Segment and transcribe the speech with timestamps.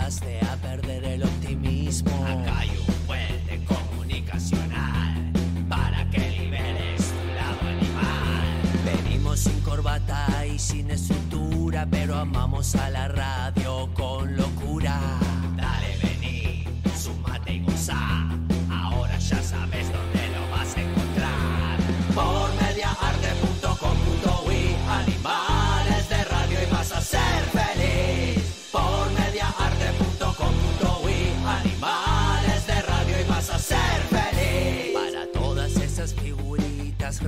[0.00, 0.59] comenzaste a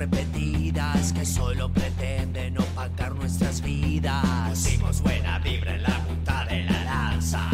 [0.03, 4.49] repetidas que solo pretenden opacar nuestras vidas.
[4.49, 7.49] Pusimos buena vibra en la punta de la lanza.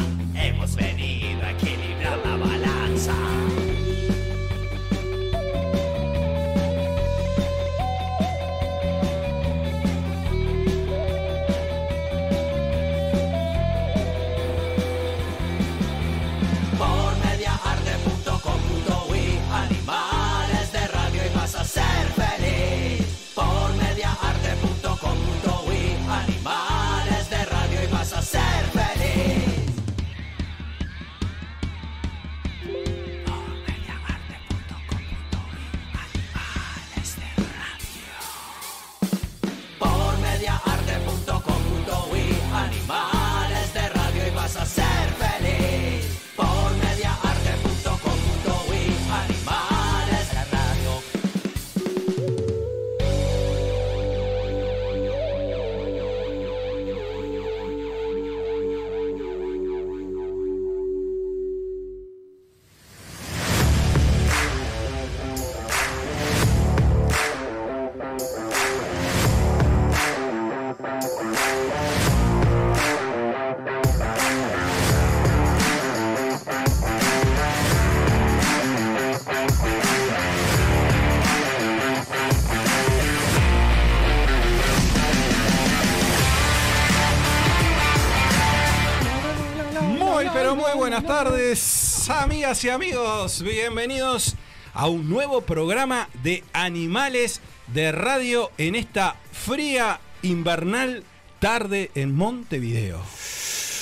[91.01, 93.43] Buenas tardes, amigas y amigos.
[93.43, 94.35] Bienvenidos
[94.75, 101.05] a un nuevo programa de Animales de Radio en esta fría invernal
[101.39, 103.01] tarde en Montevideo.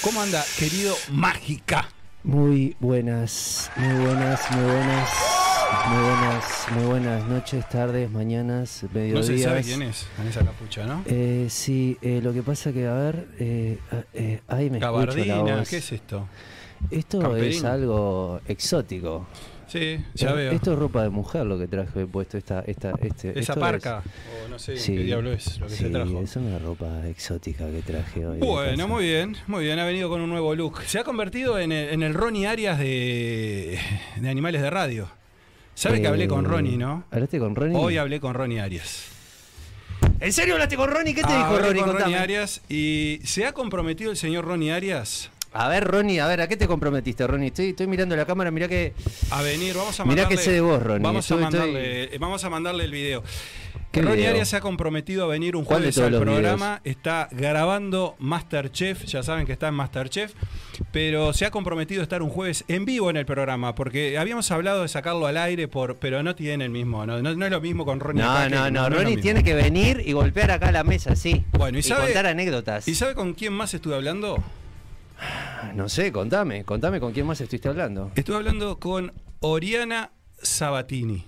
[0.03, 1.89] ¿Cómo anda, querido Mágica?
[2.23, 5.11] Muy buenas, muy buenas, muy buenas,
[5.89, 9.27] muy buenas, muy buenas noches, tardes, mañanas, No mediodías.
[9.27, 11.03] se sabe quién es esa capucha, ¿no?
[11.07, 13.79] Eh, sí, eh, lo que pasa que, a ver, eh,
[14.13, 15.69] eh, ahí me escucho la voz.
[15.69, 16.29] ¿qué es esto?
[16.91, 19.27] Esto es algo exótico.
[19.69, 20.53] Sí, ya veo.
[20.53, 23.31] Esto es ropa de mujer lo que traje puesto esta, esta, este.
[23.31, 25.91] Esa esto parca, es- o no sé Sí, qué diablo es lo que sí, se
[25.91, 26.21] trajo.
[26.23, 28.39] es una ropa exótica que traje hoy.
[28.39, 30.83] Bueno, muy bien, muy bien, ha venido con un nuevo look.
[30.87, 33.77] Se ha convertido en el, en el Ronnie Arias de,
[34.21, 35.09] de Animales de Radio.
[35.75, 37.03] ¿Sabe que hablé con Eh, Ronnie, no?
[37.11, 37.77] ¿Hablaste con Ronnie?
[37.77, 39.09] Hoy hablé con Ronnie Arias.
[40.21, 41.13] ¿En serio hablaste con Ronnie?
[41.15, 41.83] ¿Qué te dijo Ronnie?
[41.83, 42.17] con Ronnie.
[42.17, 46.49] Arias y se ha comprometido el señor Ronnie Arias A ver, Ronnie, a ver, ¿a
[46.49, 47.49] qué te comprometiste, Ronnie?
[47.49, 48.93] Estoy, estoy mirando la cámara, mirá que.
[49.31, 49.75] a venir.
[49.75, 51.03] Vamos a Mirá mandarle, que sé de vos, Ronnie.
[51.03, 53.23] Vamos a, mandarle, eh, vamos a mandarle el video.
[53.91, 54.31] ¿Qué Ronnie video?
[54.33, 56.81] Arias se ha comprometido a venir un ¿Cuál de jueves al programa.
[56.85, 59.05] Está grabando Masterchef.
[59.07, 60.35] Ya saben que está en Masterchef.
[60.93, 63.75] Pero se ha comprometido a estar un jueves en vivo en el programa.
[63.75, 67.07] Porque habíamos hablado de sacarlo al aire, por, pero no tiene el mismo.
[67.07, 68.23] No, no, no es lo mismo con Ronnie.
[68.23, 71.45] No, no, no, lo Ronnie tiene que venir y golpear acá la mesa, sí.
[71.53, 72.87] Bueno, ¿y sabe- contar anécdotas.
[72.89, 74.43] ¿Y sabe con quién más estuve hablando?
[75.75, 78.11] No sé, contame, contame con quién más estuviste hablando.
[78.15, 80.11] Estuve hablando con Oriana
[80.43, 81.25] Sabatini.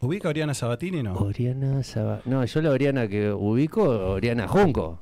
[0.00, 1.14] ¿Ubica a Oriana Sabatini no?
[1.14, 2.20] Oriana Saba...
[2.24, 4.98] No, yo la Oriana que ubico, Oriana Junco.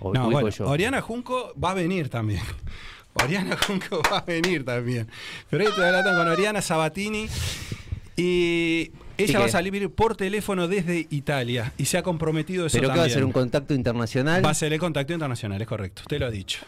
[0.00, 0.68] O- No, ubico bueno, yo.
[0.68, 2.42] Oriana Junco va a venir también.
[3.22, 5.06] Oriana Junco va a venir también.
[5.48, 7.28] Pero ahí estoy hablando con Oriana Sabatini
[8.16, 8.90] y
[9.24, 12.88] ella va a salir por teléfono desde Italia y se ha comprometido eso Pero que
[12.88, 13.14] va a también.
[13.14, 14.44] ser un contacto internacional.
[14.44, 16.02] Va a ser el contacto internacional, es correcto.
[16.02, 16.60] Usted lo ha dicho.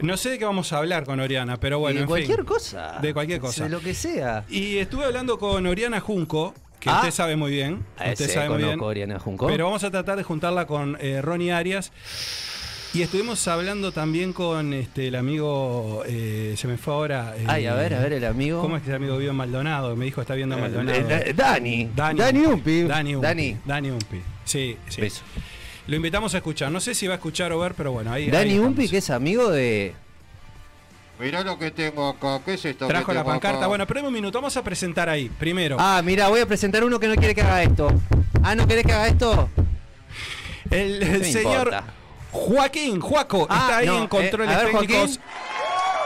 [0.00, 1.98] No sé de qué vamos a hablar con Oriana, pero bueno, Oh.
[1.98, 2.46] De en cualquier fin.
[2.46, 2.98] cosa.
[3.00, 3.64] De cualquier cosa.
[3.64, 4.44] De lo que sea.
[4.48, 6.96] Y estuve hablando con Oriana Junco, que Ah.
[6.96, 7.84] usted sabe muy bien.
[8.10, 8.80] Usted sabe muy bien.
[8.80, 9.46] Oriana Junco.
[9.46, 11.92] Pero vamos a tratar de juntarla con eh, Ronnie Arias.
[12.94, 17.34] Y estuvimos hablando también con este el amigo, eh, se me fue ahora.
[17.38, 18.60] eh, Ay, a ver, a ver, el amigo.
[18.60, 19.96] ¿Cómo es que ese amigo vive en Maldonado?
[19.96, 20.98] Me dijo está viendo Eh, Maldonado.
[20.98, 21.88] eh, Dani.
[21.96, 22.18] Dani.
[22.18, 22.82] Dani Umpi.
[22.82, 23.26] Dani Umpi.
[23.26, 23.56] Dani.
[23.64, 24.20] Dani Umpi.
[24.44, 25.00] Sí, sí.
[25.00, 25.22] Beso.
[25.86, 26.70] Lo invitamos a escuchar.
[26.70, 28.30] No sé si va a escuchar o ver, pero bueno, ahí.
[28.30, 29.94] Dani ahí Umpi, que es amigo de.
[31.18, 32.86] Mirá lo que tengo acá, ¿qué es esto?
[32.88, 33.58] que Trajo la pancarta.
[33.58, 33.66] acá?
[33.68, 34.36] Bueno, espérame un minuto.
[34.38, 35.30] Vamos a presentar ahí.
[35.38, 35.76] Primero.
[35.80, 37.88] Ah, mira, voy a presentar uno que no quiere que haga esto.
[38.42, 39.48] Ah, ¿no querés que haga esto?
[40.70, 41.84] El, el señor importa?
[42.32, 44.96] Joaquín, Juaco, Ah, está ahí no, en controles eh, ver, técnicos.
[44.96, 45.20] Joaquín.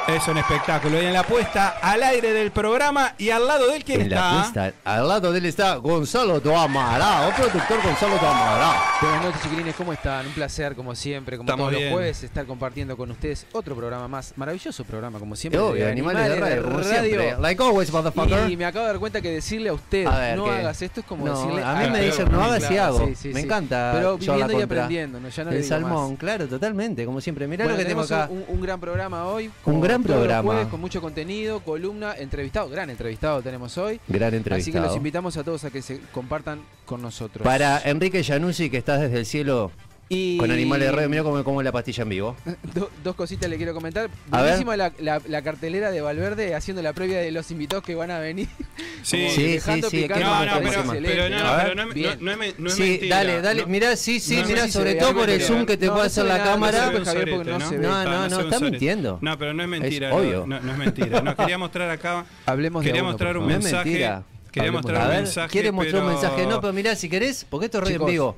[0.08, 1.02] Es un espectáculo.
[1.02, 4.06] Y en la puesta al aire del programa y al lado de él, ¿quién En
[4.12, 4.52] está?
[4.54, 8.74] la al lado de él está Gonzalo Toamará, o productor Gonzalo Toamará.
[9.00, 10.24] Buenas noches, chiquilines, ¿cómo están?
[10.26, 11.90] Un placer, como siempre, como Estamos todos bien.
[11.90, 14.32] los jueves, estar compartiendo con ustedes otro programa más.
[14.36, 15.58] Maravilloso programa, como siempre.
[15.60, 17.36] Obvio, de animales de radio, como siempre.
[17.40, 18.48] Like always, motherfucker.
[18.48, 20.50] Y me acabo de dar cuenta que decirle a usted, A ver, no ¿qué?
[20.52, 23.06] hagas esto, es como No, decirle a mí me dicen, no hagas y hago.
[23.08, 23.46] sí, sí, me sí.
[23.46, 23.90] encanta.
[23.94, 25.28] Pero viviendo y aprendiendo, ¿no?
[25.30, 26.18] ya no le El digo salmón, más.
[26.20, 27.48] claro, totalmente, como siempre.
[27.48, 28.28] Mirá Bueno, lo que tenemos acá.
[28.30, 29.46] Un, un gran programa hoy.
[29.46, 30.42] Un como gran programa.
[30.42, 34.00] jueves, con mucho contenido, columna, entrevistado, gran entrevistado tenemos hoy.
[34.08, 34.86] Gran Así que entrevistado.
[34.86, 37.44] los invitamos a todos a que se compartan con nosotros.
[37.44, 39.70] Para Enrique Januzzi, que estás desde el cielo
[40.08, 40.38] y...
[40.38, 42.36] con animales de radio, mira cómo como la pastilla en vivo.
[42.74, 44.08] Do- dos cositas le quiero comentar.
[44.30, 44.40] A.
[44.42, 48.10] Buenísima la, la- la cartelera de Valverde haciendo la previa de los invitados que van
[48.10, 48.48] a venir.
[49.02, 52.30] Sí, Sí, sí, sí, picando ¿qué No, no, pero, pero no, pero no, no- no
[52.32, 53.16] es, me- no es sí, mentira.
[53.16, 53.62] dale, dale.
[53.62, 56.04] No- Mirá, sí, sí, mirá, si sobre todo por el zoom que te no, puede
[56.04, 56.90] no hacer la cámara.
[56.90, 58.28] no no.
[58.28, 59.18] No, Está, mintiendo.
[59.22, 60.12] No, pero no es mentira.
[60.12, 60.44] Obvio.
[60.46, 61.20] No, es mentira.
[61.20, 62.26] No, quería mostrar acá.
[62.46, 63.84] Hablemos de Quería mostrar un mensaje.
[63.84, 64.22] mentira.
[64.50, 65.52] Quería mostrar un mensaje.
[65.52, 66.46] quiere mostrar un mensaje.
[66.46, 68.36] No, pero mirá, si querés, porque esto es radio en vivo.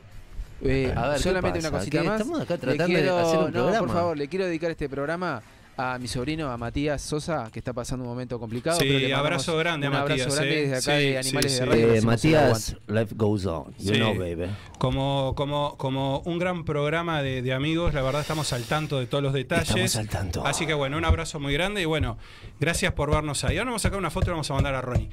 [0.63, 2.21] Eh, A ver, ¿qué solamente una cosita más.
[2.21, 3.79] Estamos acá tratando de quiero- hacer un no, programa.
[3.79, 5.41] por favor, le quiero dedicar este programa
[5.81, 8.81] a mi sobrino, a Matías Sosa, que está pasando un momento complicado.
[8.81, 10.61] Sí, pero le abrazo grande a un abrazo Matías, grande eh.
[10.69, 11.67] desde acá Sí, de Animales sí, de.
[11.67, 11.95] Radio.
[11.95, 13.73] Eh, Matías, life goes on.
[13.79, 14.01] You Sí.
[14.01, 14.47] know, baby.
[14.79, 19.07] Como, como, como un gran programa de, de amigos, la verdad estamos al tanto de
[19.07, 19.69] todos los detalles.
[19.69, 20.45] Estamos al tanto.
[20.45, 22.19] Así que bueno, un abrazo muy grande y bueno,
[22.59, 23.59] gracias por vernos ahí.
[23.59, 25.09] Ahora vamos a sacar una foto y la vamos a mandar a Ronnie.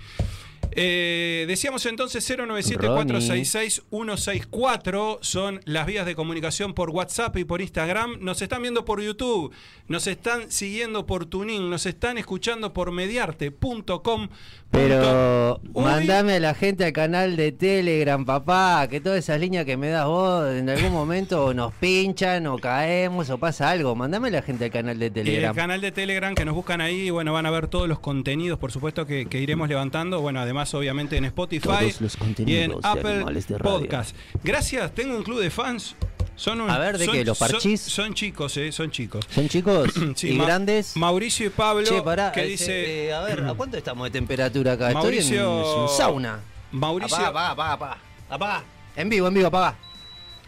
[0.78, 8.18] Eh, decíamos entonces 097-466-164 son las vías de comunicación por WhatsApp y por Instagram.
[8.20, 9.54] Nos están viendo por YouTube,
[9.88, 14.28] nos están siguiendo por Tuning, nos están escuchando por mediarte.com.
[14.76, 19.78] Pero mandame a la gente al canal de Telegram, papá, que todas esas líneas que
[19.78, 23.96] me das vos en algún momento nos pinchan o caemos o pasa algo.
[23.96, 25.56] Mandame a la gente al canal de Y el Telegram.
[25.56, 28.72] canal de Telegram que nos buscan ahí, bueno, van a ver todos los contenidos, por
[28.74, 30.20] supuesto, que, que iremos levantando.
[30.20, 33.58] Bueno, además, obviamente, en Spotify Todos los y contenidos en de Apple de.
[33.60, 34.16] Podcast.
[34.44, 35.96] Gracias, tengo un club de fans.
[36.36, 37.24] Son un- A ver, ¿de son- qué?
[37.26, 37.82] ¿Los son- parchís?
[37.82, 39.26] Son, chicos, eh, son chicos.
[39.34, 40.96] ¿Son chicos Sí, y Ma- grandes?
[40.98, 43.06] Mauricio y Pablo, Che, pará, que eh, dice...
[43.08, 44.92] eh, a ver, ¿a cuánto estamos de temperatura acá?
[44.92, 46.40] Mauricio- Estoy en un sauna.
[46.72, 47.98] Mauricio, Apaga, apaga, apaga,
[48.30, 48.64] apaga.
[48.98, 49.76] En vivo, en vivo, apaga.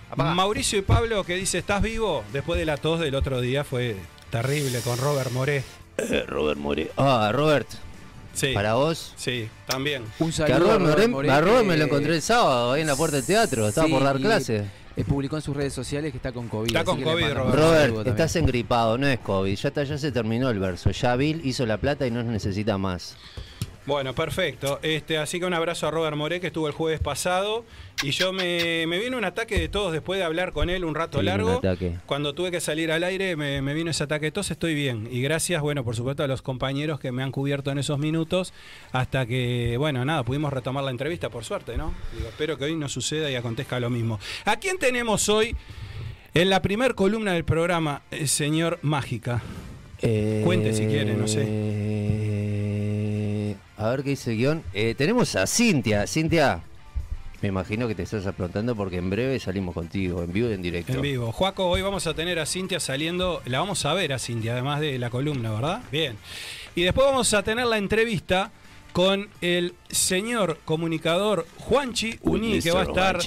[0.09, 0.33] Apaga.
[0.33, 2.23] Mauricio y Pablo que dice, ¿estás vivo?
[2.33, 3.95] Después de la tos del otro día fue
[4.29, 5.63] terrible con Robert Moré.
[5.97, 6.91] Eh, Robert More.
[6.97, 7.67] Ah, Robert,
[8.33, 9.13] Sí, para vos.
[9.15, 10.03] sí, también.
[10.19, 12.73] Un Que a saludo Robert, More- Moré, a Robert que- me lo encontré el sábado
[12.73, 13.67] ahí en la puerta del teatro.
[13.67, 14.65] Estaba Sí, por dar y- clase.
[14.97, 16.67] Eh, publicó en sus redes sociales que está con COVID.
[16.67, 17.55] Está con COVID, Robert.
[17.55, 19.55] Robert, estás engripado, no es COVID.
[19.55, 20.89] Ya, está, ya se terminó el verso.
[20.89, 23.15] Ya Bill hizo la plata y no necesita más.
[23.87, 24.79] Bueno, perfecto.
[24.83, 27.63] Este, así que un abrazo a Robert Moré que estuvo el jueves pasado.
[28.03, 30.93] Y yo me, me vino un ataque de todos después de hablar con él un
[30.93, 31.59] rato un largo.
[31.59, 31.95] ataque.
[32.05, 35.07] Cuando tuve que salir al aire me, me vino ese ataque de tos, estoy bien.
[35.09, 38.53] Y gracias, bueno, por supuesto a los compañeros que me han cubierto en esos minutos.
[38.91, 41.93] Hasta que, bueno, nada, pudimos retomar la entrevista, por suerte, ¿no?
[42.13, 44.19] Digo, espero que hoy no suceda y acontezca lo mismo.
[44.43, 45.55] ¿A quién tenemos hoy
[46.33, 49.41] en la primer columna del programa, el señor Mágica?
[50.43, 51.25] Cuente si quiere, no
[53.51, 54.63] Eh, A ver qué dice el guion.
[54.73, 56.07] Eh, tenemos a Cintia.
[56.07, 56.61] Cintia,
[57.41, 60.61] me imagino que te estás aprontando porque en breve salimos contigo, en vivo y en
[60.61, 60.93] directo.
[60.93, 61.31] En vivo.
[61.31, 64.79] Juaco, hoy vamos a tener a Cintia saliendo, la vamos a ver a Cintia, además
[64.79, 65.81] de la columna, ¿verdad?
[65.91, 66.17] Bien.
[66.75, 68.51] Y después vamos a tener la entrevista
[68.91, 73.19] con el señor comunicador Juanchi Uní, que va a estar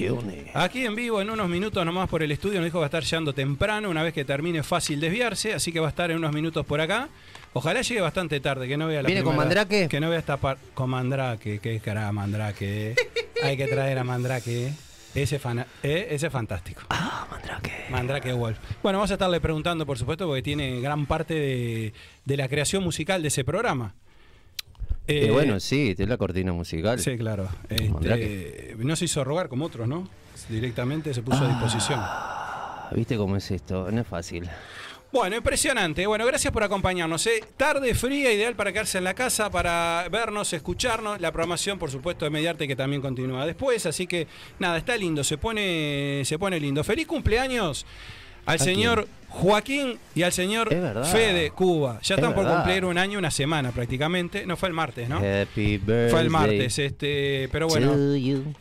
[0.55, 2.57] aquí en vivo en unos minutos nomás por el estudio.
[2.57, 5.71] Nos dijo que va a estar llegando temprano, una vez que termine fácil desviarse, así
[5.71, 7.09] que va a estar en unos minutos por acá.
[7.53, 9.89] Ojalá llegue bastante tarde, que no vea la ¿Viene con primera- Mandrake?
[9.89, 10.63] Que no vea esta parte.
[10.75, 12.93] Con Mandrake, que cara Mandrake.
[12.93, 12.95] eh.
[13.43, 14.69] Hay que traer a Mandrake.
[14.69, 14.73] eh.
[15.13, 16.83] Ese, fana- eh, ese es fantástico.
[16.91, 17.73] Ah, Mandrake.
[17.91, 18.59] Mandrake Wolf.
[18.81, 21.93] Bueno, vamos a estarle preguntando, por supuesto, porque tiene gran parte de,
[22.25, 23.95] de la creación musical de ese programa.
[25.09, 27.01] Eh, Eh, bueno, sí, es la cortina musical.
[27.01, 27.49] Sí, claro.
[27.69, 30.09] Este, no se hizo rogar como otros, ¿no?
[30.49, 31.99] Directamente se puso a disposición.
[32.01, 33.91] Ah, ¿Viste cómo es esto?
[33.91, 34.49] No es fácil.
[35.13, 36.07] Bueno, impresionante.
[36.07, 37.27] Bueno, gracias por acompañarnos.
[37.27, 37.43] ¿eh?
[37.57, 41.21] Tarde fría, ideal para quedarse en la casa, para vernos, escucharnos.
[41.21, 43.87] La programación, por supuesto, de Mediarte que también continúa después.
[43.87, 44.29] Así que
[44.61, 46.85] nada, está lindo, se pone, se pone lindo.
[46.85, 47.85] Feliz cumpleaños
[48.47, 50.69] al ¿A señor Joaquín y al señor.
[50.69, 51.99] Fede Cuba.
[52.03, 54.47] Ya Es están por cumplir un año, una semana prácticamente.
[54.47, 55.17] No fue el martes, ¿no?
[55.17, 56.11] Happy birthday.
[56.11, 57.97] Fue el martes, este, pero bueno.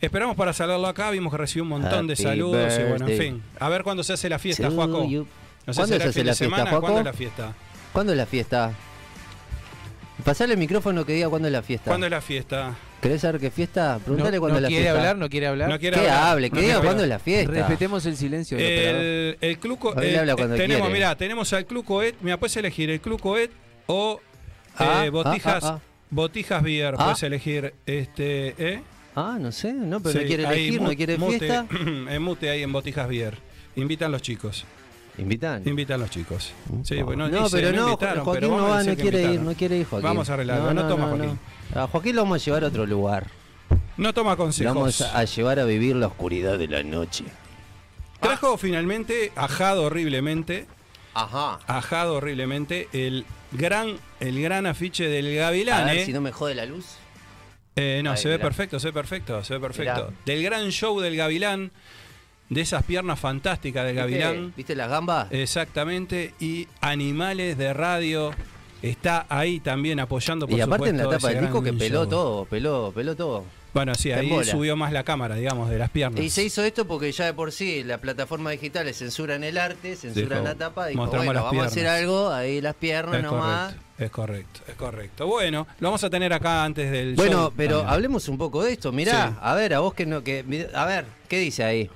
[0.00, 3.42] Esperamos para saludarlo acá, vimos que recibió un montón de saludos y bueno, en fin.
[3.60, 5.26] A ver cuándo se hace la fiesta, you.
[5.66, 6.70] No sé, ¿Cuándo ¿será se el hace la fiesta, semana?
[6.70, 6.80] Juaco?
[6.86, 7.54] ¿Cuándo es la fiesta?
[7.92, 8.72] ¿Cuándo es la fiesta?
[10.24, 11.90] Pasale el micrófono que diga cuándo es la fiesta.
[11.90, 12.74] ¿Cuándo es la fiesta?
[13.00, 13.98] ¿Querés saber qué fiesta?
[14.04, 14.98] Preguntale no, cuándo no es la quiere fiesta.
[14.98, 15.68] hablar, no quiere hablar.
[15.70, 17.18] No quiere Que hablar, hable, no que quiere diga cuándo es hablar.
[17.18, 17.52] la fiesta.
[17.52, 18.66] Respetemos el silencio del.
[18.66, 20.92] El, el Club Él eh, habla eh, cuando tenemos, quiere.
[20.92, 23.50] mirá, tenemos al Club Coet, mira, puedes elegir el Club Coet
[23.86, 24.20] o
[24.76, 27.04] Ah, eh, botijas, ah, ah, botijas beer, Ah.
[27.06, 28.82] puedes elegir este, ¿eh?
[29.16, 31.66] Ah, no sé, no, pero Sí, no quiere elegir, no quiere mute, fiesta.
[31.80, 33.38] en mute ahí en botijas beer.
[33.76, 34.64] Invitan los chicos,
[35.18, 35.62] Invitan.
[35.66, 36.52] invitan los chicos.
[36.84, 39.40] Sí, pues no, no, dice, pero no, invitaron, Joaquín pero no va, no quiere ir,
[39.40, 40.04] no quiere ir Joaquín.
[40.08, 41.38] Vamos a arreglarlo, no toma Joaquín.
[41.74, 43.26] A Joaquín lo vamos a llevar a otro lugar.
[43.96, 44.74] No toma Lo consejos.
[44.74, 47.24] vamos a llevar a vivir la oscuridad de la noche.
[48.20, 50.66] Trajo finalmente, ajado horriblemente,
[51.14, 51.58] Ajá.
[51.66, 56.04] ajado horriblemente, el gran, el gran afiche del Gavilán, A ver ¿eh?
[56.06, 56.86] si no me jode la luz.
[57.76, 58.44] Eh, no, se ve mirá.
[58.48, 60.06] perfecto, se ve perfecto, se ve perfecto.
[60.08, 60.16] Mirá.
[60.26, 61.70] Del gran show del Gavilán,
[62.50, 65.28] de esas piernas fantásticas del ¿Viste, Gavilán, ¿Viste las gambas?
[65.30, 68.32] exactamente, y Animales de Radio
[68.82, 72.08] está ahí también apoyando por y aparte en la tapa del disco que peló show.
[72.08, 73.44] todo, peló, peló todo.
[73.72, 76.20] Bueno, sí, ahí subió más la cámara, digamos, de las piernas.
[76.24, 79.94] Y se hizo esto porque ya de por sí las plataformas digitales censuran el arte,
[79.94, 80.86] censuran Dijo, la tapa.
[80.88, 83.74] Dijo, bueno, las vamos a hacer algo, ahí las piernas es nomás.
[83.74, 85.26] correcto, es correcto, es correcto.
[85.28, 88.72] Bueno, lo vamos a tener acá antes del Bueno, show pero hablemos un poco de
[88.72, 88.90] esto.
[88.90, 89.36] Mirá, Sí.
[89.40, 91.88] a ver, a vos que no, que, a ver, ¿qué dice ahí?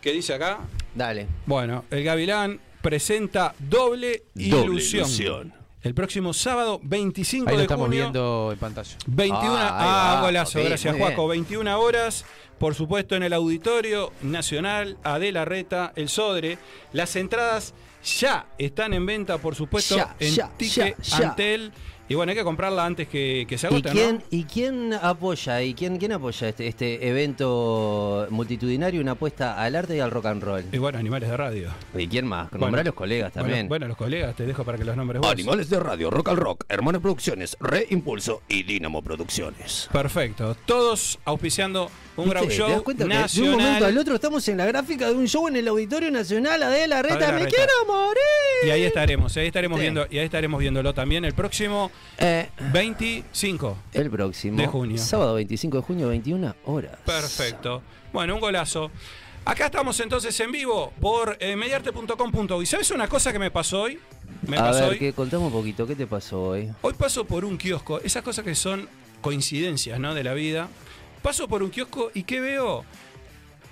[0.00, 0.60] ¿Qué dice acá?
[0.94, 1.26] Dale.
[1.46, 5.52] Bueno, el Gavilán presenta Doble, ilusión.
[5.82, 8.02] El próximo sábado, 25 Ahí lo de estamos junio.
[8.04, 8.96] viendo en pantalla.
[9.06, 11.26] 21, Ah, ah, va, golazo, gracias Juaco.
[11.28, 11.44] bien.
[11.46, 12.26] 21 horas,
[12.58, 16.58] por supuesto, en el Auditorio Nacional, Adela Reta, El Sodre.
[16.92, 17.72] Las entradas
[18.18, 21.28] ya están en venta, por supuesto, Ya, en ya, Tique ya, ya.
[21.30, 21.72] Antel.
[22.10, 24.22] Y bueno, hay que comprarla antes que, que se ¿Y agote, quién, ¿no?
[24.30, 25.62] ¿Y quién apoya?
[25.62, 30.26] ¿Y quién, quién apoya este, este evento multitudinario, una apuesta al arte y al rock
[30.26, 30.64] and roll?
[30.72, 31.70] Y bueno, Animales de Radio.
[31.96, 32.50] ¿Y quién más?
[32.50, 33.68] Bueno, Nombrá a los colegas también.
[33.68, 35.30] Bueno, los colegas, te dejo para que los nombres vos.
[35.30, 39.88] Animales de Radio, Rock al Rock, Hermanas Producciones, Reimpulso y Dinamo Producciones.
[39.92, 40.56] Perfecto.
[40.66, 42.56] Todos auspiciando un gran ¿Viste?
[42.56, 43.56] ¿Te das show cuenta que de un nacional.
[43.56, 47.02] momento al otro estamos en la gráfica de un show en el Auditorio Nacional Adela
[47.02, 47.14] Reta?
[47.14, 47.50] Adela ¡Me Reta.
[47.56, 48.66] quiero morir!
[48.66, 49.82] Y ahí estaremos, ahí estaremos Sí.
[49.82, 53.76] viendo, y ahí estaremos viéndolo también el próximo Eh, 25.
[53.94, 54.58] el próximo.
[54.58, 54.98] De junio.
[54.98, 56.98] Sábado 25 de junio, 21 horas.
[57.06, 57.82] Perfecto.
[58.12, 58.90] Bueno, un golazo.
[59.44, 62.66] Acá estamos entonces en vivo por eh, mediarte.com.uy.
[62.66, 63.98] ¿Sabes una cosa que me pasó hoy?
[64.46, 64.98] Me a pasó ver, hoy.
[64.98, 66.70] que contame un poquito, ¿qué te pasó hoy?
[66.82, 68.86] Hoy paso por un kiosco, esas cosas que son
[69.22, 70.14] coincidencias, ¿no?
[70.14, 70.68] De la vida.
[71.22, 72.84] Paso por un kiosco y ¿qué veo?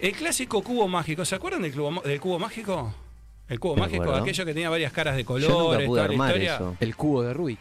[0.00, 1.25] El clásico cubo mágico.
[1.25, 2.94] ¿Se acuerdan del cubo, del cubo mágico?
[3.49, 4.23] El cubo Me mágico, acuerdo.
[4.23, 6.54] aquello que tenía varias caras de Yo nunca colores, pude toda la armar historia.
[6.56, 6.76] eso.
[6.80, 7.61] El cubo de Rubik.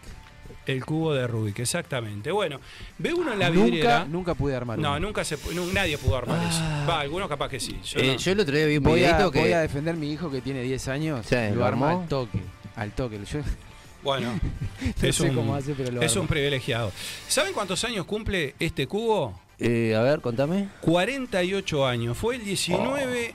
[0.68, 2.32] El cubo de Rubik, exactamente.
[2.32, 2.60] Bueno,
[2.98, 4.00] ve uno en la vidriera.
[4.00, 5.00] Nunca, nunca pude armar No, uno.
[5.00, 5.38] nunca se
[5.74, 6.62] nadie pudo armar eso.
[6.90, 7.80] Va, algunos capaz que sí.
[7.86, 8.18] Yo Eh, no.
[8.18, 9.40] yo el otro día vi un Voy a, que.
[9.40, 11.26] voy a defender a mi hijo que tiene 10 años.
[11.26, 12.02] Sí, lo ¿lo arma armó?
[12.04, 12.40] al toque.
[12.76, 13.20] Al toque.
[13.32, 13.40] Yo
[14.04, 14.32] Bueno,
[15.02, 16.92] no es, sé un, cómo hace, pero lo es un privilegiado.
[17.28, 19.40] ¿Saben cuántos años cumple este cubo?
[19.60, 20.70] Eh, a ver, contame.
[20.82, 22.16] 48 años.
[22.18, 23.34] Fue el 19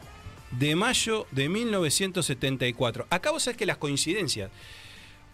[0.52, 3.06] de mayo de 1974.
[3.10, 4.50] Acá vos sabés que las coincidencias.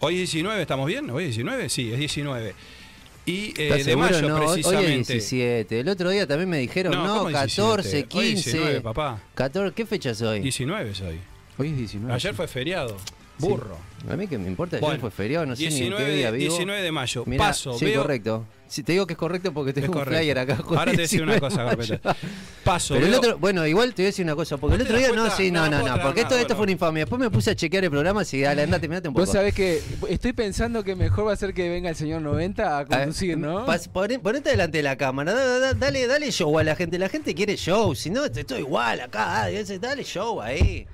[0.00, 1.10] Hoy es 19, ¿estamos bien?
[1.10, 1.68] ¿Hoy es 19?
[1.68, 2.54] Sí, es 19.
[3.26, 5.12] Y eh, ¿Estás de mayo, no, hoy- hoy es precisamente.
[5.14, 5.80] 17.
[5.80, 8.18] El otro día también me dijeron, no, ¿cómo 14, 17?
[8.18, 8.50] Hoy 15.
[8.52, 9.20] 19, papá.
[9.34, 10.40] 14, ¿qué fecha es hoy?
[10.40, 11.18] 19 es hoy.
[11.58, 12.14] Hoy es 19.
[12.14, 12.36] Ayer sí.
[12.36, 12.96] fue feriado.
[13.38, 13.76] Burro.
[14.08, 16.12] A mí que me importa, ayer Bueno, fue feriado, no sé ni en 19, qué
[16.16, 16.50] día de, vivo.
[16.54, 17.24] 19 de mayo.
[17.26, 18.02] Mirá, Paso, sí, veo.
[18.02, 18.46] correcto.
[18.68, 20.18] Si te digo que es correcto porque tengo Es un correcto.
[20.18, 20.58] flyer acá.
[20.68, 21.64] Ahora te decía una 19 cosa.
[21.64, 22.16] Carpeta.
[22.64, 24.84] Paso, Pero el otro, bueno, igual te voy a decir una cosa, porque el ¿No
[24.86, 26.62] te otro día no, sí, no, No, no, porque esto, nada, esto fue bueno.
[26.64, 27.02] una infamia.
[27.04, 29.24] Después me puse a chequear el programa, así, dale, andate, mirate un poco.
[29.24, 32.78] Vos sabés que estoy pensando que mejor va a ser que venga el señor 90
[32.78, 33.66] a conducir, ¿no?
[33.66, 36.76] pas- poné- ponete delante de la cámara, da- da- da- dale, dale show a la
[36.76, 36.98] gente.
[36.98, 39.44] La gente quiere show, si no, estoy igual acá.
[39.44, 39.48] ah,
[39.80, 40.86] Dale show ahí.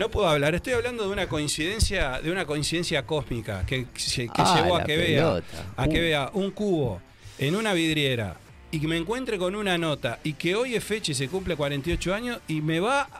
[0.00, 4.30] No puedo hablar, estoy hablando de una coincidencia, de una coincidencia cósmica que, que que
[4.34, 5.42] Ah, llevó a que vea
[5.76, 6.02] a que Uh.
[6.02, 7.02] vea un cubo
[7.38, 8.34] en una vidriera
[8.70, 11.54] y que me encuentre con una nota y que hoy es fecha y se cumple
[11.54, 13.10] 48 años y me va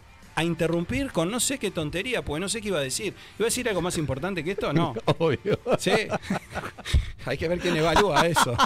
[0.41, 3.15] a interrumpir con no sé qué tontería, porque no sé qué iba a decir.
[3.39, 4.73] ¿Iba a decir algo más importante que esto?
[4.73, 4.95] No.
[5.19, 5.59] Obvio.
[5.79, 5.93] Sí.
[7.27, 8.57] Hay que ver quién evalúa eso.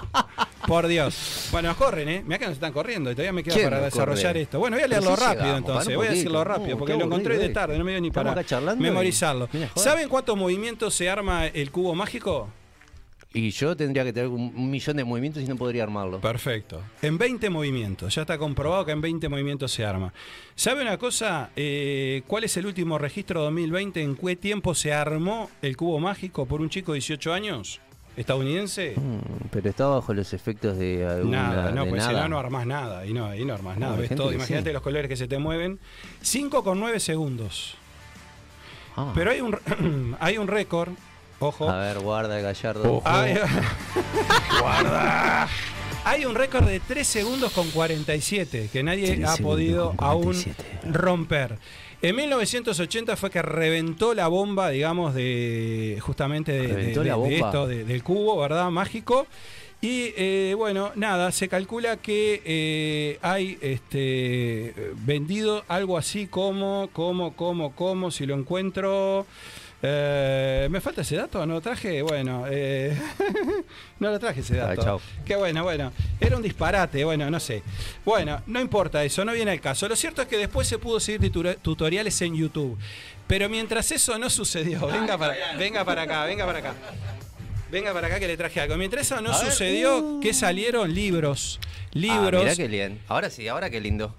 [0.67, 1.49] Por Dios.
[1.53, 2.23] Bueno, nos corren, ¿eh?
[2.25, 4.43] Mirá que nos están corriendo y todavía me queda ¿Quién para desarrollar corre?
[4.43, 4.59] esto.
[4.59, 5.97] Bueno, voy a leerlo rápido llegamos, entonces.
[5.97, 8.35] Voy a decirlo rápido Uh, porque lo encontré de tarde, no me dio ni para
[8.77, 9.49] memorizarlo.
[9.77, 12.49] ¿Saben cuántos movimientos se arma el cubo mágico?
[13.35, 16.21] Y yo tendría que tener un, millón de movimientos y no podría armarlo.
[16.21, 16.81] Perfecto.
[17.03, 18.15] En 20 movimientos.
[18.15, 20.13] Ya está comprobado que en 20 movimientos se arma.
[20.55, 21.51] ¿Sabe una cosa?
[21.57, 24.01] Eh, ¿Cuál es el último registro 2020?
[24.01, 27.81] ¿En qué tiempo se armó el cubo mágico por un chico de 18 años?
[28.17, 28.95] ¿Estadounidense?
[28.97, 31.49] Mm, Pero está bajo los efectos de alguna.
[31.49, 32.23] Nada, no, de pues si nada.
[32.23, 33.05] no, no armás nada.
[33.05, 33.97] Y no, ahí no armás nada.
[33.97, 34.33] Ves todo.
[34.33, 34.73] Imagínate sí.
[34.73, 35.81] los colores que se te mueven.
[36.21, 37.75] 5 con 9 segundos.
[38.97, 39.11] Ah.
[39.13, 39.59] Pero hay un,
[40.21, 40.93] hay un récord.
[41.45, 41.69] Ojo.
[41.69, 43.03] A ver, guarda el gallardo.
[43.05, 43.35] Hay-
[44.61, 45.49] Guarda.
[46.07, 50.65] Hay un récord de 3 segundos con 47 que nadie ha podido aún 47.
[50.93, 51.59] romper.
[52.03, 56.93] En 1980 fue que reventó la bomba, digamos, de justamente de,
[57.37, 58.71] esto, de- del cubo, ¿verdad?
[58.71, 59.27] Mágico.
[59.81, 64.75] Y eh, bueno, nada, se calcula que eh, hay este
[65.05, 69.27] vendido algo así como, como, como, como, si lo encuentro.
[69.87, 71.45] Eh, ¿Me falta ese dato?
[71.45, 72.01] ¿No lo traje?
[72.01, 72.97] Bueno, eh,
[73.99, 75.01] no lo traje ese Ah, dato.
[75.27, 75.93] Qué bueno, bueno.
[76.19, 77.63] Era un disparate, bueno, no sé.
[78.05, 79.87] Bueno, no importa eso, no viene al caso.
[79.89, 82.79] Lo cierto es que después se pudo seguir tutoriales en YouTube.
[83.27, 86.75] Pero mientras eso no sucedió, venga para, venga para acá, venga para acá.
[87.71, 88.77] Venga para acá que le traje algo.
[88.77, 89.51] Mientras eso no A ver.
[89.51, 91.59] sucedió, que salieron libros.
[91.63, 92.43] Ah, Libros.
[92.43, 93.01] mirá qué bien.
[93.09, 94.15] Ahora sí, ahora qué lindo.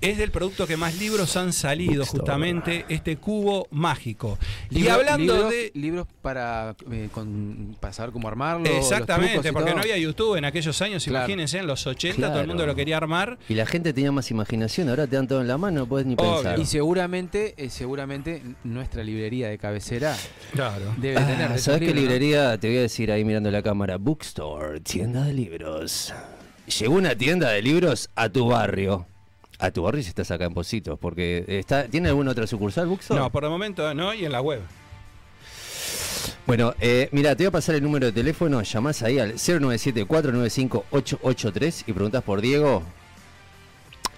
[0.00, 2.20] Es del producto que más libros han salido, Bookstore.
[2.20, 4.38] justamente este cubo mágico.
[4.70, 5.70] y hablando libros, de.
[5.74, 8.64] libros para, eh, con- para saber cómo armarlo.
[8.66, 9.76] Exactamente, porque todo.
[9.76, 11.24] no había YouTube en aquellos años, Claro.
[11.26, 13.38] imagínense, en los 80 todo el mundo lo quería armar.
[13.48, 16.06] Y la gente tenía más imaginación, ahora te dan todo en la mano, no puedes
[16.06, 16.34] ni Obvio.
[16.36, 16.58] pensar.
[16.58, 20.16] Y seguramente, eh, seguramente nuestra librería de cabecera
[20.52, 20.94] Claro.
[20.98, 21.58] debe Ah, tener.
[21.58, 22.58] ¿Sabes qué librería?
[22.58, 23.96] Te voy a decir ahí mirando la cámara.
[23.98, 26.12] Bookstore, tienda de libros.
[26.78, 29.06] Llegó una tienda de libros a tu barrio.
[29.60, 33.20] A tu barrio si estás acá en Positos, porque está, ¿tiene alguna otra sucursal Bookstore?
[33.20, 34.62] No, por el momento no, y en la web.
[36.46, 41.84] Bueno, eh, mira, te voy a pasar el número de teléfono, llamás ahí al 097-495-883
[41.86, 42.82] y preguntas por Diego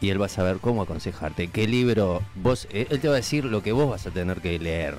[0.03, 3.19] y él va a saber cómo aconsejarte, qué libro vos, eh, él te va a
[3.19, 4.97] decir lo que vos vas a tener que leer.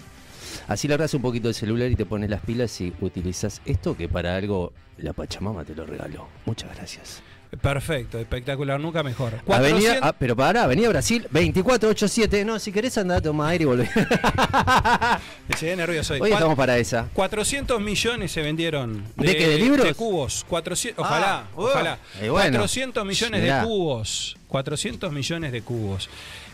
[0.68, 4.08] Así largas un poquito el celular y te pones las pilas y utilizas esto que
[4.08, 6.28] para algo la Pachamama te lo regaló.
[6.46, 7.22] Muchas gracias.
[7.62, 9.36] Perfecto, espectacular, nunca mejor.
[9.48, 12.46] Avenida, 400 ah, pero para, Avenida Brasil 2487.
[12.46, 13.90] No, si querés andar a tomar aire y volver.
[15.48, 16.14] Me llegué nervioso.
[16.16, 17.10] Hoy Cuat- estamos para esa.
[17.14, 19.86] 400 millones se vendieron ¿De qué, de libros?
[19.86, 20.46] De cubos.
[20.50, 22.00] 400, ojalá, Ah, uh, ojalá.
[22.30, 22.58] bueno.
[22.60, 23.60] 400 millones Mirá.
[23.62, 24.38] de cubos.
[24.48, 26.10] 400 millones de cubos.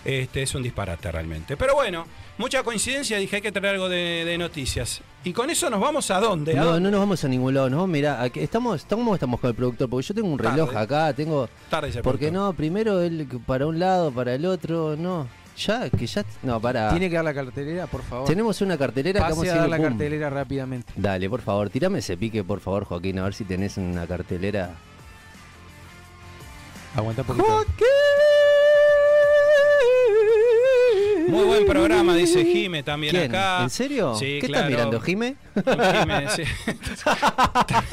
[0.06, 1.58] Este es un disparate realmente.
[1.58, 2.06] Pero bueno,
[2.40, 3.18] mucha coincidencia.
[3.20, 5.02] Dije hay que traer algo de, de noticias.
[5.24, 6.58] Y con eso nos vamos a dónde?
[6.58, 9.50] ¿A No, no nos vamos a ningún lado, no, mira, aquí estamos, ¿cómo estamos con
[9.50, 9.90] el productor?
[9.90, 10.84] Porque yo tengo un reloj Tarde.
[10.84, 11.48] acá, tengo...
[11.70, 12.48] Tarde dice el ¿Por qué productor.
[12.52, 12.54] no?
[12.54, 15.28] Primero él para un lado, para el otro, no.
[15.58, 16.24] Ya, que ya...
[16.42, 16.90] No, para...
[16.92, 18.26] Tiene que dar la cartelera, por favor.
[18.26, 20.94] Tenemos una cartelera que vamos Pase a a dar la cartelera rápidamente.
[20.96, 24.76] Dale, por favor, tirame ese pique, por favor, Joaquín, a ver si tenés una cartelera.
[26.96, 27.66] Aguanta un poquito.
[31.30, 33.30] Muy buen programa, dice Jime también ¿Quién?
[33.36, 33.64] acá.
[33.64, 34.16] ¿En serio?
[34.16, 34.66] Sí, ¿Qué claro.
[34.66, 35.36] estás mirando, Jime?
[35.56, 36.44] Jime, sí.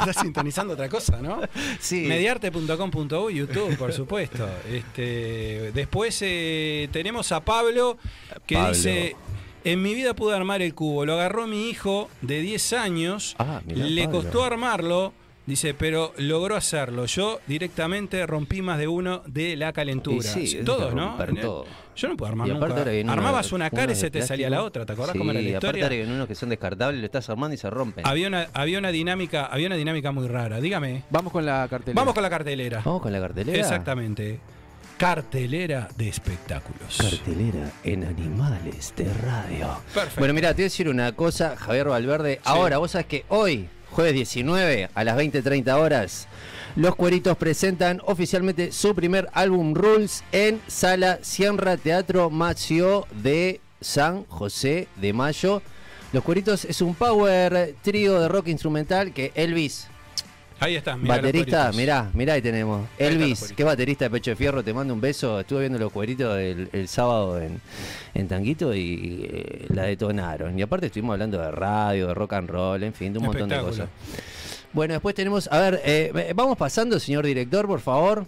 [0.00, 1.40] Estás sintonizando otra cosa, ¿no?
[1.80, 2.04] Sí.
[2.06, 4.48] Mediarte.com.u, YouTube, por supuesto.
[4.70, 7.98] Este, después eh, tenemos a Pablo
[8.46, 8.72] que Pablo.
[8.72, 9.16] dice.
[9.64, 11.04] En mi vida pude armar el cubo.
[11.04, 13.34] Lo agarró mi hijo de 10 años.
[13.40, 14.20] Ah, mirá, le Pablo.
[14.22, 15.12] costó armarlo.
[15.46, 17.06] Dice, pero logró hacerlo.
[17.06, 20.28] Yo directamente rompí más de uno de la calentura.
[20.36, 21.16] Y sí, Todos, ¿no?
[21.40, 21.64] todo.
[21.94, 23.12] Yo no puedo armar Y aparte nunca.
[23.12, 24.84] Armabas una cara y se te salía la otra.
[24.84, 25.84] ¿Te acordás Sí, cómo era la aparte historia?
[25.84, 28.04] ahora vienen unos que son descartables, lo estás armando y se rompen.
[28.06, 30.60] Había una, había una dinámica, había una dinámica muy rara.
[30.60, 31.04] Dígame.
[31.10, 31.94] Vamos con la cartelera.
[32.00, 32.82] Vamos con la cartelera.
[32.84, 33.58] Vamos con la cartelera.
[33.58, 34.40] Exactamente.
[34.98, 36.96] Cartelera de espectáculos.
[36.98, 39.78] Cartelera en Animales de Radio.
[39.94, 40.18] Perfecto.
[40.20, 42.40] Bueno, mira, te voy a decir una cosa, Javier Valverde.
[42.44, 46.28] Ahora, vos sabés que hoy, jueves 19, a las 20.30 horas,
[46.76, 54.24] los Cueritos presentan oficialmente su primer álbum Rules en Sala Sierra Teatro Macio de San
[54.24, 55.62] José de Mayo.
[56.12, 59.88] Los Cueritos es un power trío de rock instrumental que Elvis,
[60.58, 60.96] Ahí está.
[60.96, 62.88] mirá baterista, mirá, mirá ahí tenemos.
[62.98, 65.38] Elvis, que baterista de Pecho de Fierro, te mando un beso.
[65.40, 67.60] Estuve viendo los cueritos el, el sábado en,
[68.14, 70.58] en Tanguito y eh, la detonaron.
[70.58, 73.48] Y aparte estuvimos hablando de radio, de rock and roll, en fin, de un montón
[73.50, 73.88] de cosas.
[74.72, 78.26] Bueno, después tenemos, a ver, eh, vamos pasando, señor director, por favor.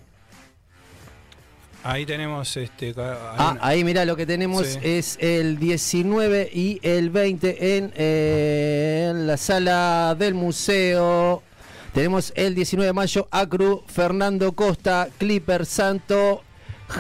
[1.84, 2.92] Ahí tenemos este.
[2.98, 4.78] Ah, una- ahí mirá, lo que tenemos Sí.
[4.82, 11.42] es el 19 y el 20 en, eh, en la sala del museo.
[11.92, 16.42] Tenemos el 19 de mayo Acru, Fernando Costa, Clipper Santo,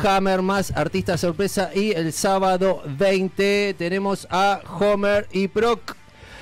[0.02, 5.96] Hammer más artista sorpresa y el sábado 20 tenemos a Homer y Proc.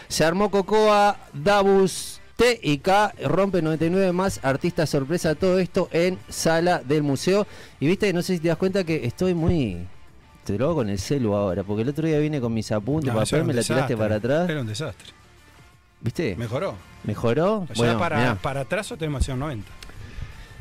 [0.09, 6.19] Se armó Cocoa, Dabus, T y K, rompe 99 más artista sorpresa, todo esto en
[6.29, 7.47] sala del museo.
[7.81, 9.87] Y viste, no sé si te das cuenta que estoy muy...
[10.45, 13.13] Te lo hago con el celu ahora, porque el otro día vine con mis apuntes,
[13.13, 14.49] No, papel, me la tiraste para atrás.
[14.49, 15.13] Era un desastre.
[16.01, 16.37] ¿Viste?
[16.37, 16.75] Mejoró.
[17.05, 17.67] ¿Mejoró?
[17.75, 18.35] Ya para, mirá.
[18.37, 19.71] para atrás o tenemos que hacer 90.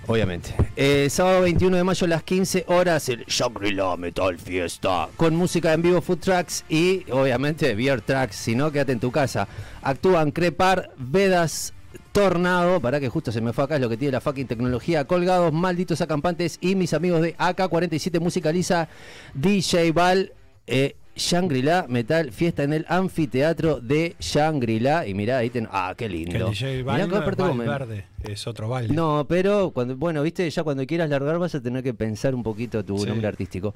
[0.08, 0.54] Obviamente.
[0.76, 5.10] Eh, sábado 21 de mayo a las 15 horas, el Shangri-La Metal Fiesta.
[5.18, 8.36] Con música en vivo, food tracks y obviamente beer tracks.
[8.36, 9.48] Si no, quédate en tu casa.
[9.82, 11.74] Actúan Crepar, Vedas,
[12.12, 15.06] Tornado, para que justo se me fue acá, es lo que tiene la fucking tecnología.
[15.06, 18.88] Colgados, malditos acampantes y mis amigos de AK47 Musicaliza,
[19.34, 20.34] DJ Val,
[20.68, 25.08] eh, Shangri-La Metal, fiesta en el anfiteatro de Shangri-La.
[25.08, 25.68] Y mirá, ahí ten...
[25.72, 26.48] Ah, qué Que lindo.
[26.48, 28.94] el DJ Mirá Val Val verde, es otro Val.
[28.94, 32.44] No, pero cuando, bueno, viste, ya cuando quieras largar vas a tener que pensar un
[32.44, 33.06] poquito tu Sí.
[33.08, 33.76] nombre artístico.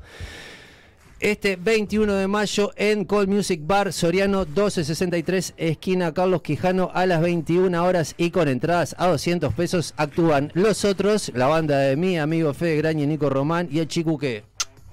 [1.22, 7.20] Este 21 de mayo en Call Music Bar Soriano 1263, esquina Carlos Quijano a las
[7.22, 12.18] 21 horas y con entradas a 200 pesos actúan los otros, la banda de mi
[12.18, 14.44] amigo Fede Graña y Nico Román y el chico que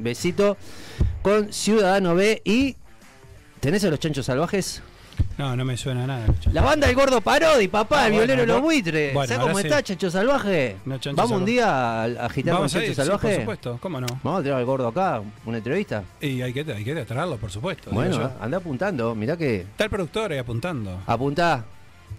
[0.01, 0.57] besito
[1.27, 2.77] con Ciudadano B y
[3.59, 4.81] ¿tenés a los chanchos salvajes?
[5.39, 6.25] No, no me suena nada.
[6.53, 9.13] La banda del gordo Parodi, papá, Ah, el bueno, violero de los no- buitres.
[9.13, 9.67] bueno, ¿Sabes cómo sí.
[9.67, 10.77] está, Chancho Salvaje?
[10.85, 13.29] No, Chancho Vamos un día a agitar Vamos con ir, Chancho sí, Salvaje.
[13.29, 14.07] por supuesto, ¿cómo no?
[14.23, 16.05] Vamos a traer al gordo acá, una entrevista.
[16.21, 17.91] Y hay que, hay que traerlo, por supuesto.
[17.91, 19.63] Bueno, anda apuntando, mirá que.
[19.63, 21.01] Está el productor ahí apuntando.
[21.09, 21.65] Apuntá.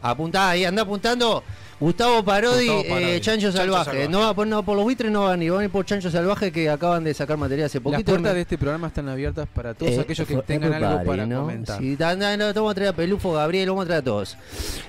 [0.02, 1.44] Apuntá ahí, anda apuntando.
[1.80, 3.86] Gustavo Parodi, Gustavo Parodi, eh, Chancho, Chancho Salvaje.
[3.92, 4.10] Salvaje.
[4.10, 6.10] No va por, no, por los buitres no van ir, van a ir por Chancho
[6.10, 8.04] Salvaje que acaban de sacar material hace Las poquito.
[8.14, 11.04] puertas Me- de este programa están abiertas para todos Eh, aquellos que for tengan algo
[11.06, 11.42] para ¿no?
[11.42, 11.80] comentar.
[11.80, 14.38] Sí, anda, anda, vamos a traer a Pelufo, Gabriel, vamos a traer a todos.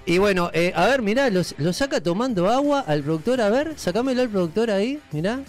[0.06, 3.74] Y bueno, eh, a ver, mirá, los- lo saca tomando agua al productor, a ver,
[3.76, 5.40] sacámelo al productor ahí, mirá.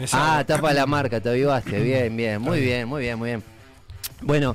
[0.00, 1.80] Esa- Ah, tapa la marca, te avivaste.
[1.80, 3.42] Bien, bien, muy bien, muy bien, muy bien.
[4.20, 4.54] Bueno,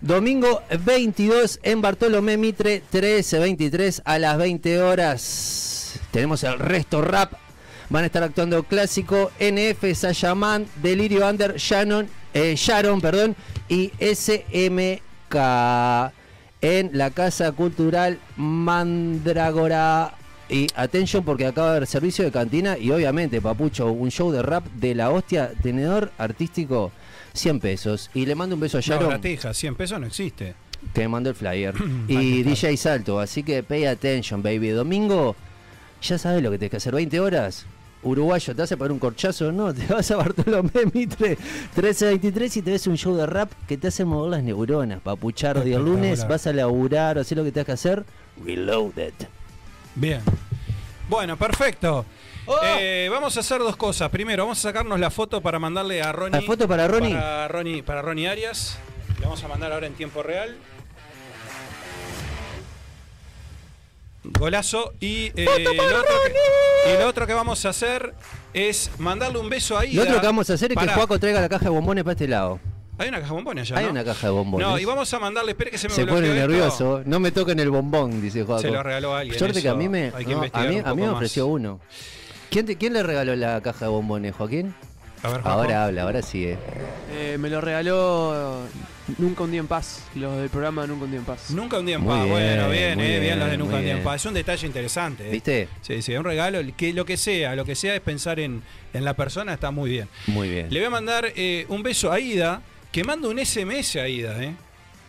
[0.00, 6.00] domingo 22 en Bartolomé Mitre, 13-23 a las 20 horas.
[6.10, 7.32] Tenemos el resto rap.
[7.90, 13.36] Van a estar actuando Clásico, NF, Sayaman, Delirio Under, Shannon, eh, Sharon, perdón,
[13.68, 15.36] y SMK
[16.60, 20.14] en la Casa Cultural Mandrágora.
[20.48, 24.42] Y atención porque acaba de haber servicio de cantina y obviamente, Papucho, un show de
[24.42, 26.92] rap de la hostia, tenedor artístico,
[27.34, 28.10] 100 pesos.
[28.14, 30.54] Y le mando un beso a No, Sharon gratija, 100 pesos no existe.
[30.94, 31.74] que mandó el flyer.
[32.08, 32.42] Y.
[32.42, 34.68] DJ Salto, así que pay attention, baby.
[34.70, 35.36] Domingo,
[36.02, 37.66] ya sabes lo que tienes que hacer, 20 horas.
[38.02, 39.50] Uruguayo, ¿te hace para un corchazo?
[39.50, 41.38] No, te vas a Bartolomé Mitre
[41.74, 45.00] 1323 y te ves un show de rap que te hace mover las neuronas.
[45.00, 48.04] Papuchardo, y el lunes vas a laburar, hacer lo que tengas que hacer.
[48.44, 49.14] Reloaded.
[49.94, 50.20] Bien.
[51.08, 52.04] Bueno, perfecto.
[52.46, 52.58] ¡Oh!
[52.62, 54.10] Eh, vamos a hacer dos cosas.
[54.10, 56.40] Primero, vamos a sacarnos la foto para mandarle a Ronnie.
[56.40, 57.14] ¿La foto para Ronnie?
[57.14, 58.78] Para Ronnie, para Ronnie Arias.
[59.18, 60.56] Le vamos a mandar ahora en tiempo real.
[64.24, 64.92] Golazo.
[65.00, 68.14] Y, eh, lo otro que, y lo otro que vamos a hacer
[68.54, 69.92] es mandarle un beso ahí.
[69.92, 70.94] Lo otro que vamos a hacer es que Pará.
[70.94, 72.58] Juaco traiga la caja de bombones para este lado.
[72.96, 73.80] Hay una caja de bombones allá.
[73.80, 73.90] Hay ¿no?
[73.90, 74.66] una caja de bombones.
[74.66, 75.50] No, y vamos a mandarle.
[75.52, 76.38] Espere que se me Se pone esto.
[76.38, 77.02] nervioso.
[77.04, 78.62] No me toquen el bombón, dice Juaco.
[78.62, 79.38] Se lo regaló alguien.
[79.38, 81.02] Suerte que a eso mí me, hay que no, a investigar mí, un a mí
[81.02, 81.54] me ofreció más.
[81.54, 81.80] uno.
[82.54, 84.72] ¿Quién, te- ¿Quién le regaló la caja de bombones, Joaquín?
[85.24, 85.48] A ver, Juanjo.
[85.48, 86.56] Ahora habla, ahora sigue.
[87.10, 88.60] Eh, me lo regaló
[89.18, 90.04] Nunca un día en paz.
[90.14, 91.50] Los del programa Nunca un día en paz.
[91.50, 92.20] Nunca un día en Muy paz.
[92.24, 94.04] bien, bueno, bien, muy eh, bien, bien, los de Nunca muy un día en bien.
[94.04, 94.20] paz.
[94.22, 95.26] Es un detalle interesante.
[95.26, 95.32] eh.
[95.32, 95.68] ¿Viste?
[95.82, 96.60] Sí, sí, un regalo.
[96.76, 98.62] Que lo que sea, lo que sea es pensar en,
[98.92, 100.08] en la persona, está muy bien.
[100.28, 100.68] Muy bien.
[100.70, 102.62] Le voy a mandar eh, un beso a Ida,
[102.92, 104.54] que manda un SMS a Ida, ¿eh?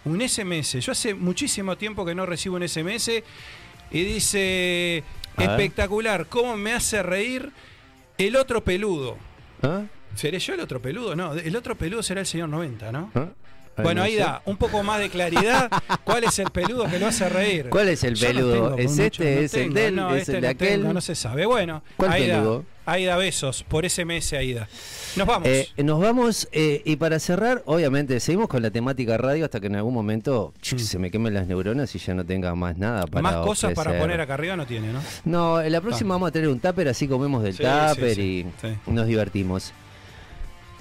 [0.06, 0.80] Un SMS.
[0.80, 3.22] Yo hace muchísimo tiempo que no recibo un SMS
[3.92, 5.04] y dice.
[5.44, 7.52] Espectacular, cómo me hace reír
[8.18, 9.18] el otro peludo.
[9.62, 9.84] ¿Ah?
[10.16, 11.16] ¿Seré yo el otro peludo?
[11.16, 13.12] No, el otro peludo será el señor 90, ¿no?
[13.16, 13.28] ¿Ah?
[13.78, 15.70] Bueno, no ahí da un poco más de claridad.
[16.06, 17.68] ¿Cuál es el peludo que lo hace reír?
[17.70, 18.78] ¿Cuál es el no peludo?
[18.78, 19.36] ¿Es este?
[19.36, 19.96] no ¿Es el tengo, de él?
[19.98, 20.94] no, ¿Es este el de tengo, aquel?
[20.94, 21.46] no se sabe.
[21.46, 22.66] Bueno, ¿Cuál Aida, peludo?
[22.86, 24.68] Aida, besos por SMS, Aida.
[25.16, 25.48] Nos vamos.
[25.48, 29.68] Eh, nos vamos eh, y para cerrar, obviamente, seguimos con la temática radio hasta que
[29.68, 33.08] en algún momento chuc, se me quemen las neuronas y ya no tenga más nada
[33.08, 33.24] para Mm.
[33.24, 35.02] Más cosas para poner acá arriba no tiene, ¿no?
[35.24, 38.46] No, en la próxima vamos a tener un tupper, así comemos del Sí, tupper sí,
[38.62, 39.74] sí, y nos divertimos.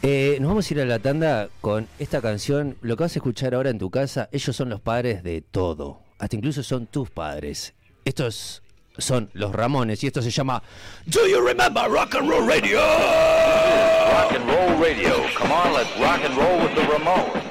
[0.02, 2.76] Eh, nos vamos a ir a la tanda con esta canción.
[2.82, 6.00] Lo que vas a escuchar ahora en tu casa, ellos son los padres de todo.
[6.18, 7.72] Hasta incluso son tus padres.
[8.04, 8.62] Estos
[8.98, 10.62] son los Ramones y esto se llama
[11.06, 12.78] Do You Remember Rock and Roll Radio?
[12.78, 15.14] Rock and roll radio.
[15.36, 17.43] Come on, let's rock and roll with the Ramones.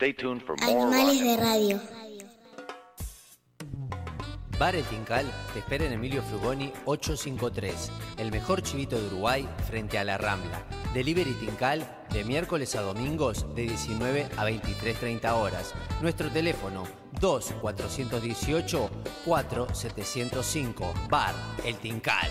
[0.00, 1.80] Stay tuned for more Animales de radio.
[4.58, 9.98] Bar El Tincal te espera en Emilio Frugoni 853, el mejor chivito de Uruguay frente
[9.98, 10.64] a la Rambla.
[10.94, 15.74] Delivery Tincal de miércoles a domingos de 19 a 23.30 horas.
[16.00, 16.84] Nuestro teléfono
[17.20, 18.90] 2 418
[19.26, 20.94] 4705.
[21.10, 22.30] Bar El Tincal.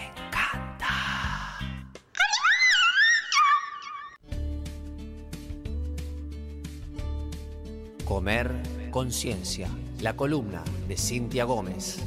[8.11, 8.51] Comer
[8.91, 9.69] conciencia.
[10.01, 11.97] La columna de Cintia Gómez.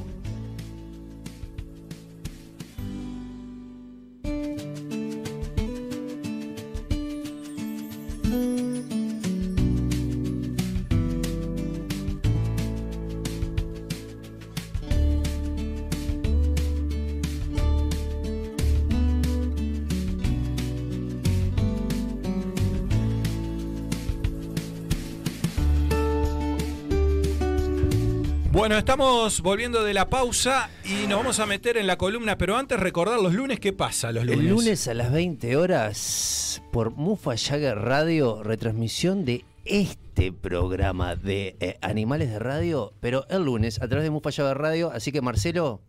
[28.74, 32.56] Bueno, estamos volviendo de la pausa y nos vamos a meter en la columna, pero
[32.56, 34.40] antes recordar los lunes, ¿qué pasa los lunes?
[34.40, 41.54] El lunes a las 20 horas por Mufa Jagger Radio, retransmisión de este programa de
[41.60, 44.90] eh, Animales de Radio, pero el lunes a través de Mufa Jagger Radio.
[44.90, 45.80] Así que Marcelo,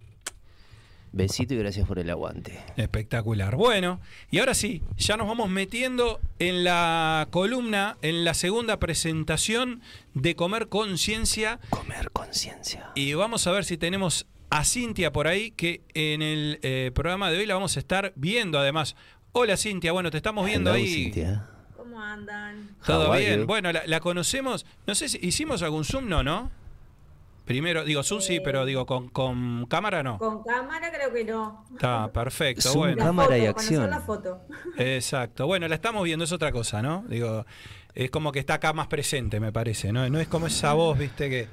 [1.16, 2.60] besito y gracias por el aguante.
[2.76, 3.56] Espectacular.
[3.56, 9.82] Bueno, y ahora sí, ya nos vamos metiendo en la columna, en la segunda presentación
[10.14, 11.60] de Comer Conciencia.
[11.70, 12.92] Comer conciencia.
[12.96, 17.32] Y vamos a ver si tenemos a Cintia por ahí, que en el eh, programa
[17.32, 18.96] de hoy la vamos a estar viendo además.
[19.32, 20.94] Hola Cintia, bueno, te estamos viendo Hello, ahí.
[21.06, 21.48] Cintia.
[21.78, 22.76] ¿Cómo andan?
[22.86, 23.42] Todo bien.
[23.42, 23.46] you?
[23.48, 24.66] Bueno, la, la conocemos.
[24.86, 26.52] No sé si hicimos algún Zoom, no, ¿no?
[27.46, 30.18] Primero, digo Zoom sí, pero digo con, con cámara no.
[30.18, 31.66] Con cámara creo que no.
[31.74, 33.04] Está perfecto, Zoom, bueno.
[33.04, 33.90] Cámara y foto, acción.
[33.90, 34.42] la foto.
[34.78, 35.46] Exacto.
[35.46, 37.06] Bueno, la estamos viendo, es otra cosa, ¿no?
[37.08, 37.46] Digo,
[37.94, 40.10] es como que está acá más presente, me parece, ¿no?
[40.10, 41.48] No es como esa voz, viste, que,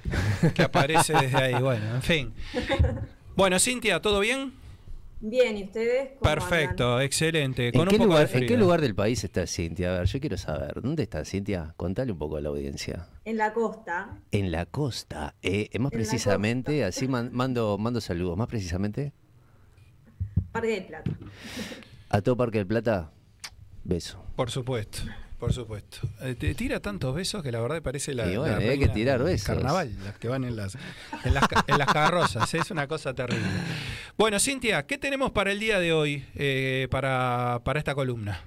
[0.55, 1.55] que aparece desde ahí.
[1.63, 2.35] Bueno, en fin.
[3.37, 4.53] Bueno, Cintia, ¿todo bien?
[5.25, 6.11] Bien, ¿y ustedes?
[6.19, 7.69] cómo Perfecto, excelente.
[7.69, 9.95] ¿En Con qué, un poco lugar, de ¿En qué lugar del país está Cintia?
[9.95, 10.83] A ver, yo quiero saber.
[10.83, 11.75] ¿Dónde está Cintia?
[11.77, 13.07] Contale un poco a la audiencia.
[13.25, 14.19] En la costa.
[14.33, 15.37] En la costa.
[15.41, 18.37] Eh, más En precisamente, así man- mando, mando saludos.
[18.37, 19.13] Más precisamente,
[20.51, 21.11] Parque del Plata.
[22.09, 23.13] a todo Parque del Plata,
[23.85, 24.25] beso.
[24.35, 25.03] Por supuesto,
[25.43, 25.99] por supuesto.
[26.21, 28.87] Eh, te tira tantos besos que la verdad parece la, Y bueno, la hay que
[28.87, 29.45] tirar besos.
[29.45, 30.77] carnaval, las que van en las,
[31.25, 32.55] en las, en las carrozas.
[32.55, 33.43] Es una cosa terrible.
[34.17, 38.41] Bueno, Cintia, ¿qué tenemos para el día de hoy, eh, para, para esta columna?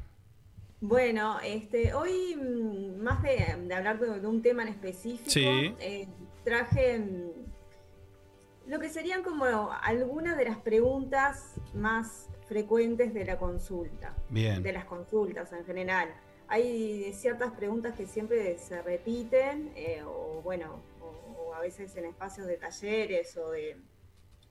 [0.80, 5.44] Bueno, este, hoy mm, más de, de hablar de, de un tema en específico, Sí.
[5.82, 6.08] eh,
[6.46, 9.44] traje mm, lo que serían como
[9.84, 14.64] algunas de las preguntas más frecuentes de la consulta, Bien.
[14.64, 16.08] de las consultas en general.
[16.48, 21.06] Hay ciertas preguntas que siempre se repiten, eh, o bueno, o,
[21.50, 23.78] o a veces en espacios de talleres o de,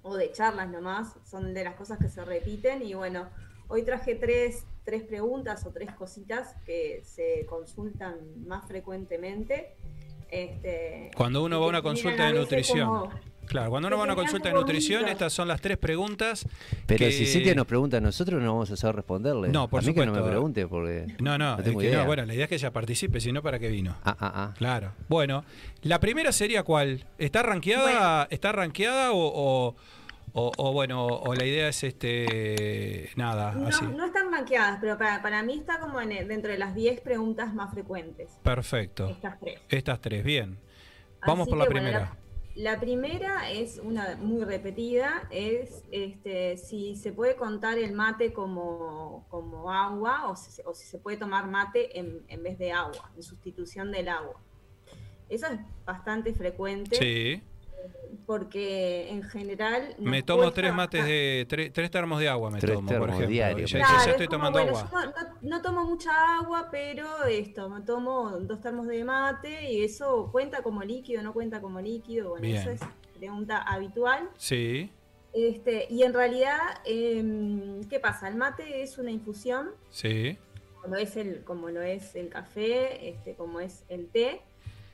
[0.02, 3.28] o de charlas nomás, son de las cosas que se repiten y bueno,
[3.68, 9.76] hoy traje tres, tres preguntas o tres cositas que se consultan más frecuentemente.
[10.30, 12.88] Este, Cuando uno va a una consulta de nutrición.
[12.88, 13.10] como-
[13.46, 16.46] Claro, cuando uno va a una consulta de nutrición, estas son las tres preguntas.
[16.86, 19.48] Pero que- si Cintia nos pregunta a nosotros, no vamos a saber responderle.
[19.48, 20.24] No, por a mí que no supuesto.
[20.24, 21.06] me pregunte, porque.
[21.20, 21.98] No, no, no es tengo que idea.
[22.00, 23.96] no, bueno, la idea es que ella participe, si no, ¿para qué vino?
[24.04, 24.54] Ah, ah, ah.
[24.56, 24.92] Claro.
[25.08, 25.44] Bueno,
[25.82, 27.04] la primera sería cuál?
[27.18, 29.76] ¿Está rankeada, está rankeada o, o,
[30.32, 33.84] o- o, bueno, o la idea es este nada, así?
[33.84, 36.74] No, no están rankeadas, pero para, para mí está como en el- dentro de las
[36.74, 38.30] 10 preguntas más frecuentes.
[38.42, 39.08] Perfecto.
[39.08, 39.60] Estas tres.
[39.68, 40.58] Estas tres, bien.
[41.26, 42.16] Vamos Así por la bueno, primera.
[42.54, 49.26] La, primera es una muy repetida, es este, si se puede contar el mate como,
[49.28, 53.10] como agua o si, o si se puede tomar mate en, en vez de agua,
[53.16, 54.40] en sustitución del agua.
[55.28, 57.42] Eso es bastante frecuente Sí.
[58.26, 59.94] Porque en general...
[59.98, 63.08] Me tomo cuesta tres mates de tres, tres termos de agua me Tres tomo, por
[63.10, 63.28] ejemplo.
[63.28, 63.70] diarios.
[63.70, 64.90] Ya, Claro, ya es estoy como, tomando bueno, agua.
[64.90, 69.70] yo no, no- no tomo mucha agua, pero esto, me tomo dos termos de mate
[69.70, 72.30] y eso cuenta como líquido, no cuenta como líquido.
[72.30, 72.56] Bueno, Bien.
[72.56, 72.80] esa es
[73.18, 74.28] pregunta habitual.
[74.36, 74.90] Sí,
[75.32, 78.28] Este, y en realidad, em, ¿qué pasa?
[78.28, 80.38] El mate es una infusión, sí,
[80.80, 84.42] como, es el, como lo es el café, este, como es el té,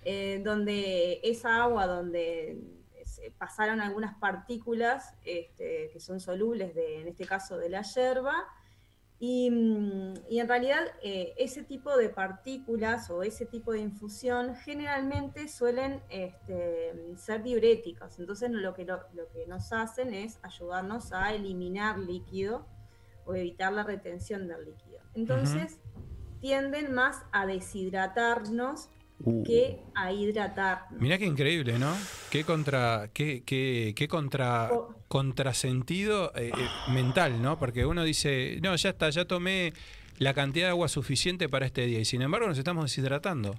[0.04, 2.56] eh, donde esa agua donde
[3.38, 8.46] pasaron algunas partículas este, que son solubles, de, en este caso de la yerba,
[9.22, 14.56] y, mm, y en realidad eh, ese tipo de partículas o ese tipo de infusión
[14.56, 18.18] generalmente suelen este, ser diuréticos.
[18.18, 22.66] Entonces lo que, lo, lo que nos hacen es ayudarnos a eliminar líquido
[23.26, 25.00] o evitar la retención del líquido.
[25.14, 25.78] Entonces
[26.40, 28.88] tienden más a deshidratarnos
[29.22, 29.42] Uh.
[29.44, 31.00] que a hidratarnos.
[31.00, 31.94] Mirá qué increíble, ¿no?
[32.30, 34.94] Qué contra, qué, qué, qué contra, Oh.
[35.08, 37.58] contrasentido eh, eh, mental, ¿no?
[37.58, 39.72] Porque uno dice, no, ya está, ya tomé
[40.18, 43.56] la cantidad de agua suficiente para este día y sin embargo nos estamos deshidratando.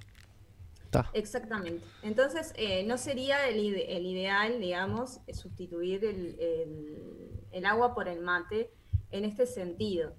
[0.84, 1.10] Está.
[1.14, 1.84] Exactamente.
[2.02, 8.08] Entonces, eh, no sería el, ide- el ideal, digamos, sustituir el, el- el agua por
[8.08, 8.70] el mate
[9.10, 10.14] en este sentido.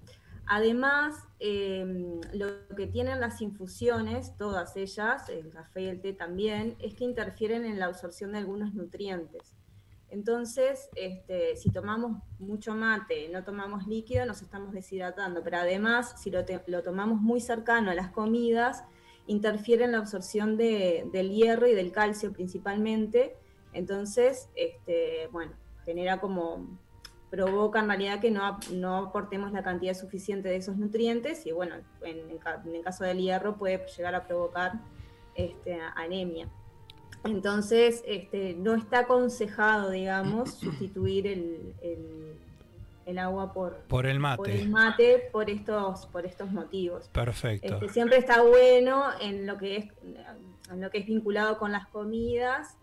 [0.46, 6.76] Además, eh, lo que tienen las infusiones, todas ellas, el café y el té también,
[6.80, 9.54] es que interfieren en la absorción de algunos nutrientes.
[10.10, 15.42] Entonces, este, si tomamos mucho mate, no tomamos líquido, nos estamos deshidratando.
[15.42, 16.44] Pero además, si lo,
[16.82, 18.84] tomamos muy cercano a las comidas,
[19.26, 23.34] interfiere en la absorción de- del hierro y del calcio principalmente.
[23.72, 25.52] Entonces, este, bueno,
[25.84, 26.78] genera como,
[27.36, 31.74] provoca en realidad que no, no aportemos la cantidad suficiente de esos nutrientes y bueno,
[32.02, 34.72] en, en el caso del hierro puede llegar a provocar
[35.34, 36.48] este, anemia.
[37.24, 42.34] Entonces, este, no está aconsejado, digamos, sustituir el, el-
[43.06, 44.66] el agua por, Por el por el mate.
[44.70, 47.08] mate por estos, por estos motivos.
[47.12, 47.74] Perfecto.
[47.74, 49.84] Este, siempre está bueno en lo que es
[50.70, 52.78] en lo que es vinculado con las comidas.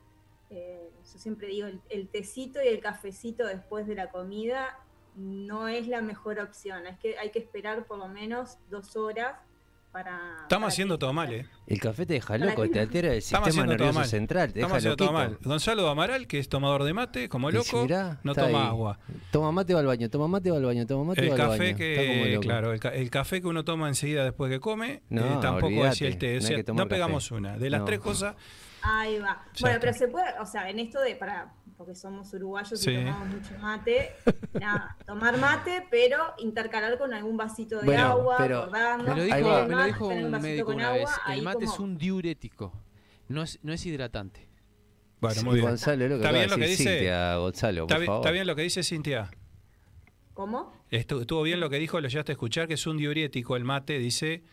[0.52, 4.78] Eh, yo siempre digo el, el tecito y el cafecito después de la comida
[5.16, 6.86] no es la mejor opción.
[6.88, 9.36] Es que hay que esperar por lo menos dos horas
[9.94, 10.12] para.
[10.44, 11.46] Estamos para haciendo que- todo mal, ¿eh?
[11.68, 14.08] El café te deja loco, te altera el Estamos sistema haciendo todo nervioso mal.
[14.10, 15.38] central, te Estamos deja haciendo todo mal.
[15.42, 18.68] Gonzalo Amaral, que es tomador de mate, como loco, si mirá, no toma ahí.
[18.68, 19.00] agua.
[19.32, 21.40] Toma mate va al baño, toma mate va al baño, toma mate El va al
[21.40, 21.86] café baño.
[21.86, 25.02] Está como que, claro, el, ca- el café que uno toma enseguida después que come,
[25.10, 26.38] No, eh, tampoco olvídate, es el té.
[26.38, 27.36] O sea, no pegamos café.
[27.36, 27.58] una.
[27.58, 27.86] De las No.
[27.86, 28.36] tres cosas,
[28.84, 29.44] Ahí va.
[29.54, 29.80] Ya bueno, está.
[29.80, 32.92] pero se puede, o sea, en esto de para porque somos uruguayos Sí.
[32.92, 34.12] y tomamos mucho mate,
[34.54, 39.38] nada, tomar mate, pero intercalar con algún vasito de Bueno, agua, pero- Me lo dijo,
[39.38, 41.10] me lo un médico una agua, vez.
[41.36, 42.72] El mate es un diurético.
[43.30, 44.48] No es, no es hidratante.
[45.22, 45.68] bueno, Sí, muy bien.
[45.70, 46.84] Gonzalo, es lo que ¿Está bien lo que dice?
[46.84, 48.22] Cintia, Gonzalo, ¿Está, por favor.
[48.22, 49.32] está bien lo que dice Cintia?
[50.34, 50.74] ¿Cómo?
[50.92, 53.64] Estu- Estuvo bien lo que dijo, lo llegaste a escuchar, que es un diurético el
[53.64, 54.44] mate, dice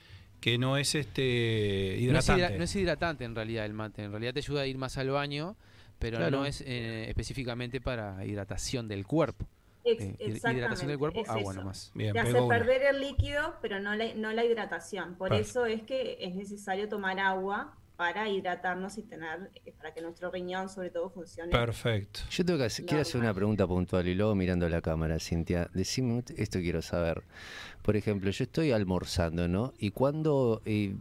[0.41, 2.43] que no es este No es, hidratante.
[2.43, 4.97] hidra- no es hidratante en realidad el mate, en realidad te ayuda a ir más
[4.99, 5.57] al baño,
[5.99, 6.39] pero Claro.
[6.39, 9.47] no es eh, específicamente para hidratación del cuerpo.
[9.85, 11.61] Eh, hidratación del cuerpo, es agua eso.
[11.61, 11.91] nomás.
[11.95, 12.59] Bien, Te hace una.
[12.59, 15.15] perder el líquido, pero no la, no la hidratación.
[15.15, 19.93] Por Per- eso es que es necesario tomar agua para hidratarnos y tener, eh, para
[19.93, 21.51] que nuestro riñón sobre todo funcione.
[21.51, 22.21] Perfecto.
[22.31, 25.19] Yo tengo que hacer- quiero hacer una pregunta puntual y luego mirando a la cámara,
[25.19, 27.25] Cintia, decime, esto quiero saber.
[27.83, 29.75] Por ejemplo, yo estoy almorzando, ¿no?
[29.81, 30.95] Y cuando eh,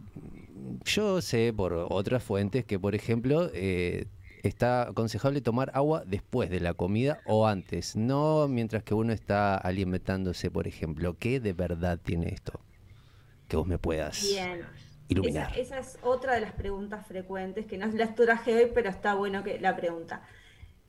[0.84, 4.06] yo sé por otras fuentes que, por ejemplo, eh,
[4.42, 9.56] está aconsejable tomar agua después de la comida o antes, no mientras que uno está
[9.56, 11.16] alimentándose, por ejemplo.
[11.16, 12.58] ¿Qué de verdad tiene esto?
[13.46, 14.62] Que vos me puedas Bien.
[15.08, 15.50] Iluminar.
[15.52, 19.14] Esa, esa es otra de las preguntas frecuentes, que no las traje hoy, pero está
[19.14, 20.22] bueno que la pregunta.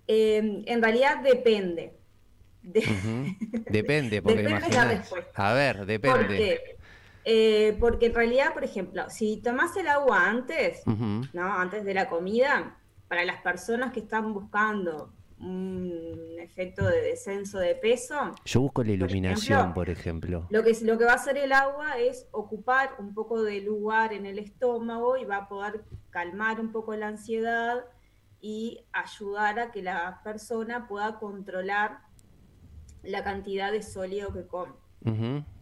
[0.08, 1.94] Eh, en realidad depende.
[2.62, 2.82] De-.
[3.70, 5.50] Depende, porque Depende la respuesta.
[5.50, 6.18] A ver, depende.
[6.18, 6.78] porque,
[7.26, 10.82] eh, porque en realidad, por ejemplo, si tomás el agua antes.
[10.86, 11.54] ¿no?
[11.54, 12.76] Antes de la comida,
[13.08, 18.16] para las personas que están buscando un efecto de descenso de peso,
[18.46, 20.48] Yo busco la iluminación, ejemplo, por ejemplo.
[20.50, 24.14] lo que, lo que va a hacer el agua es ocupar un poco de lugar
[24.14, 27.86] en el estómago y va a poder calmar un poco la ansiedad
[28.42, 32.00] y ayudar a que la persona pueda controlar
[33.04, 34.74] la cantidad de sólido que come.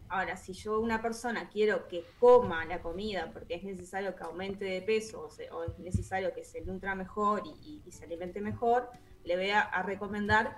[0.10, 4.64] Ahora, si yo una persona quiero que coma la comida porque es necesario que aumente
[4.64, 8.06] de peso o, se- o es necesario que se nutra mejor y, y- y se
[8.06, 8.90] alimente mejor,
[9.28, 10.58] le voy a, a recomendar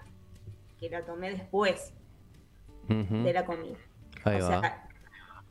[0.79, 1.93] que la tome después
[2.87, 3.77] de la comida.
[4.23, 4.61] Ahí o va.
[4.61, 4.87] sea,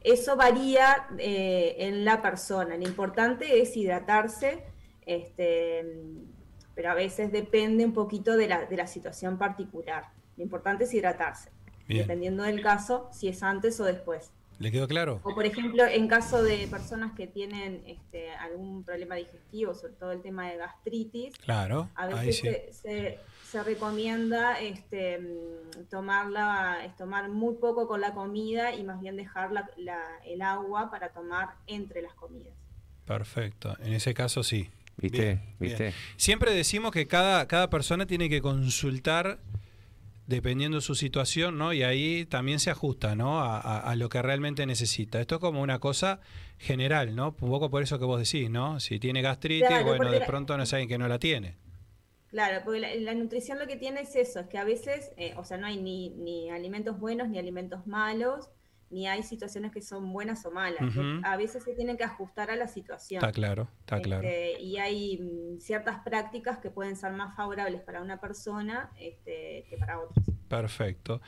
[0.00, 2.76] eso varía eh, en la persona.
[2.76, 4.64] Lo importante es hidratarse,
[5.06, 5.84] este,
[6.74, 10.04] pero a veces depende un poquito de la, de la situación particular.
[10.36, 11.50] Lo importante es hidratarse,
[11.86, 12.02] Bien.
[12.02, 14.32] dependiendo del caso, si es antes o después.
[14.58, 15.20] ¿Le quedó claro?
[15.22, 20.10] O por ejemplo, en caso de personas que tienen este, algún problema digestivo, sobre todo
[20.12, 22.48] el tema de gastritis, Claro, a ahí veces sí.
[22.48, 25.20] se, se- se recomienda este,
[25.90, 30.42] tomarla, es tomar muy poco con la comida y más bien dejar la- la- el
[30.42, 32.52] agua para tomar entre las comidas.
[33.06, 33.76] Perfecto.
[33.80, 34.68] En ese caso sí.
[35.00, 35.18] ¿Viste?
[35.22, 35.82] Bien, ¿Viste?
[35.84, 35.94] bien.
[36.16, 39.38] Siempre decimos que cada, cada persona tiene que consultar
[40.28, 41.72] dependiendo su situación, ¿no?
[41.72, 43.40] Y ahí también se ajusta, ¿no?
[43.40, 45.20] A, a- a lo que realmente necesita.
[45.20, 46.20] Esto es como una cosa
[46.58, 47.28] general, ¿no?
[47.40, 48.78] Un poco por eso que vos decís, ¿no?
[48.78, 51.56] Si tiene gastritis, Claro, bueno, de pronto no saben que no la tiene.
[52.28, 55.32] Claro, porque la, la nutrición lo que tiene es eso, es que a veces, eh,
[55.38, 58.50] o sea, no hay ni, ni alimentos buenos ni alimentos malos,
[58.90, 60.82] ni hay situaciones que son buenas o malas.
[60.82, 61.20] Ujú.
[61.24, 63.22] A veces se tienen que ajustar a la situación.
[63.22, 64.26] Está claro, está claro.
[64.26, 69.66] Este, y hay mm, ciertas prácticas que pueden ser más favorables para una persona este,
[69.68, 70.24] que para otras.
[70.48, 71.20] Perfecto.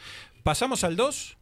[0.42, 1.39] ¿Pasamos al 2?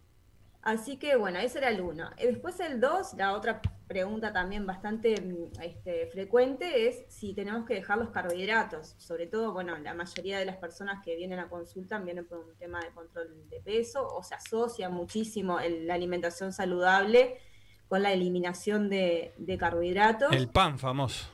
[0.69, 2.11] Así que bueno, ese era el uno.
[2.19, 7.65] Eh, Después el dos, la otra pregunta también bastante mm, este, frecuente es si tenemos
[7.67, 8.95] que dejar los carbohidratos.
[8.99, 12.55] Sobre todo, bueno, la mayoría de las personas que vienen a consulta vienen por un
[12.57, 17.39] tema de control de peso o se asocia muchísimo el- la alimentación saludable
[17.89, 20.35] con la eliminación de, de carbohidratos.
[20.35, 21.29] El pan famoso.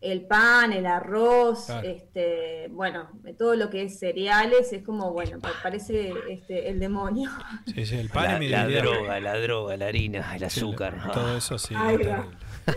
[0.00, 1.88] El pan, el arroz, Claro.
[1.88, 7.30] este, bueno, todo lo que es cereales es como, bueno, pa- parece este, el demonio.
[7.74, 11.10] Sí, sí, el pan La, es mi la droga, la droga, la harina, el azúcar.
[11.12, 11.74] Todo eso sí.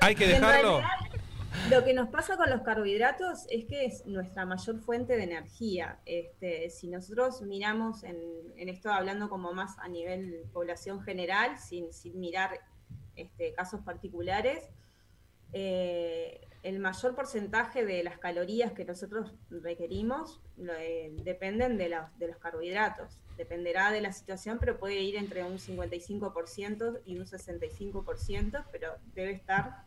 [0.00, 0.80] Hay que dejarlo.
[1.70, 5.98] Lo que nos pasa con los carbohidratos es que es nuestra mayor fuente de energía.
[6.04, 8.16] Este, si nosotros miramos en,
[8.56, 12.60] en esto hablando como más a nivel población general, sin, sin mirar
[13.16, 14.64] este, casos particulares,
[15.52, 20.40] eh, el mayor porcentaje de las calorías que nosotros requerimos
[20.80, 23.20] eh, dependen de, la- de los carbohidratos.
[23.36, 29.32] Dependerá de la situación, pero puede ir entre un 55% y un 65%, pero debe
[29.32, 29.84] estar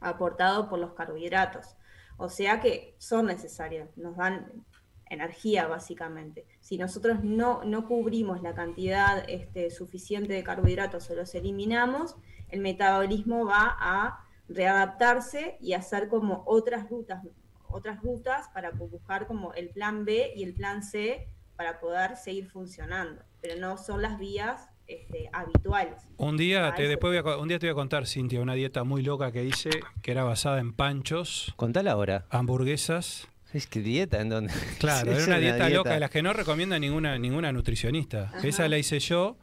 [0.00, 1.76] aportado por los carbohidratos.
[2.16, 4.64] O sea que son necesarios, nos dan
[5.10, 6.44] energía básicamente.
[6.60, 12.16] Si nosotros no, no cubrimos la cantidad este, suficiente de carbohidratos o los eliminamos,
[12.48, 17.22] el metabolismo va a readaptarse y hacer como otras rutas,
[17.68, 22.48] otras rutas para buscar como el plan B y el plan C para poder seguir
[22.48, 23.22] funcionando.
[23.40, 26.02] Pero no son las vías este, habituales.
[26.16, 28.84] Un día, te, después voy a un día te voy a contar, Cintia, una dieta
[28.84, 29.70] muy loca que hice,
[30.02, 32.26] que era basada en panchos, Contala ahora.
[32.30, 33.28] hamburguesas.
[33.52, 34.52] Es que dieta en donde.
[34.78, 38.30] Claro, Es era una dieta, loca de las que no recomienda ninguna, ninguna nutricionista.
[38.34, 38.46] Ajá.
[38.46, 39.36] Esa la hice yo.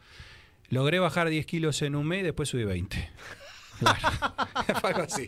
[0.70, 2.97] Logré bajar 10 kilos en un mes y después subí 20.
[3.80, 3.99] Claro.
[4.82, 5.28] Fue algo así.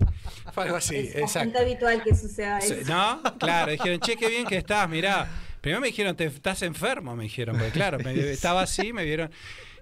[0.53, 1.59] Fue algo así, es bastante exacto.
[1.59, 2.75] habitual que suceda eso.
[2.87, 3.21] ¿No?
[3.37, 5.27] Claro, dijeron, che, qué bien que estás, mirá.
[5.61, 9.31] Primero me dijeron, te estás enfermo, me dijeron, porque claro, me- estaba así, me vieron.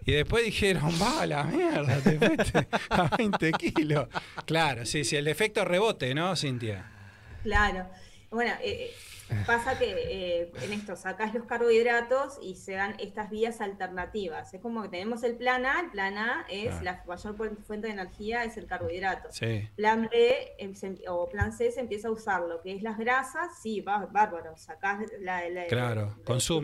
[0.05, 4.07] Y después dijeron, va la mierda, te fuiste a 20 kilos.
[4.45, 6.85] Claro, sí, sí, el efecto rebote, ¿no, Cintia?
[7.43, 7.87] Claro.
[8.29, 8.93] Bueno, eh, eh,
[9.45, 9.91] pasa que
[10.41, 14.53] eh, en esto sacas los carbohidratos y se dan estas vías alternativas.
[14.53, 17.87] Es como que tenemos el plan A, el plan A es la mayor fu- fuente
[17.87, 19.29] de energía es el carbohidrato.
[19.31, 19.67] Sí.
[19.75, 20.73] Plan B em,
[21.07, 24.55] o plan C se empieza a usar lo que es las grasas, sí, va, bárbaro,
[24.57, 26.15] sacás la, la- Claro,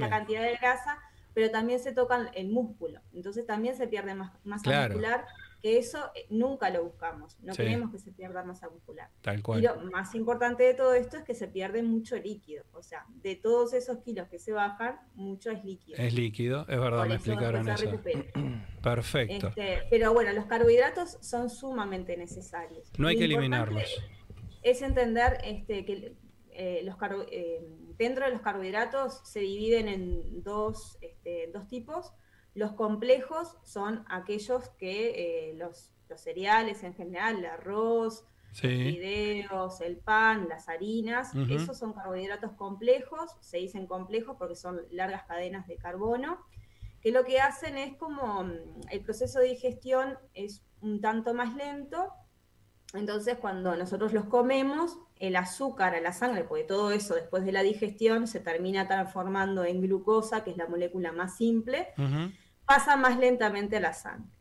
[0.10, 1.00] cantidad de grasa,
[1.34, 4.94] pero también se toca el músculo, entonces también se pierde más masa Claro.
[4.96, 5.26] muscular,
[5.62, 7.64] que eso eh, nunca lo buscamos, no Sí.
[7.64, 9.10] queremos que se pierda masa muscular.
[9.22, 12.82] Tal Y lo más importante de todo esto es que se pierde mucho líquido, o
[12.82, 15.98] sea, de todos esos kilos que se bajan, mucho es líquido.
[16.02, 18.00] Es líquido, es verdad, Por me eso explicaron eso.
[18.82, 19.48] Perfecto.
[19.50, 22.92] Este, pero bueno, los carbohidratos son sumamente necesarios.
[22.98, 24.04] No hay Lo que eliminarlos.
[24.64, 26.16] Es entender este, que
[26.54, 26.96] eh, los
[27.32, 32.14] eh, dentro de los carbohidratos se dividen en dos, este, dos tipos.
[32.54, 38.68] Los complejos son aquellos que eh, los, los cereales en general, el arroz, Sí.
[38.68, 45.24] fideos, el pan, las harinas, esos son carbohidratos complejos, se dicen complejos porque son largas
[45.24, 46.38] cadenas de carbono,
[47.00, 48.52] que lo que hacen es como mm,
[48.92, 52.14] el proceso de digestión es un tanto más lento,
[52.94, 57.54] entonces cuando nosotros los comemos, el azúcar a la sangre, porque todo eso después de
[57.54, 61.88] la digestión se termina transformando en glucosa, que es la molécula más simple.
[62.74, 64.32] Pasa más lentamente a la sangre.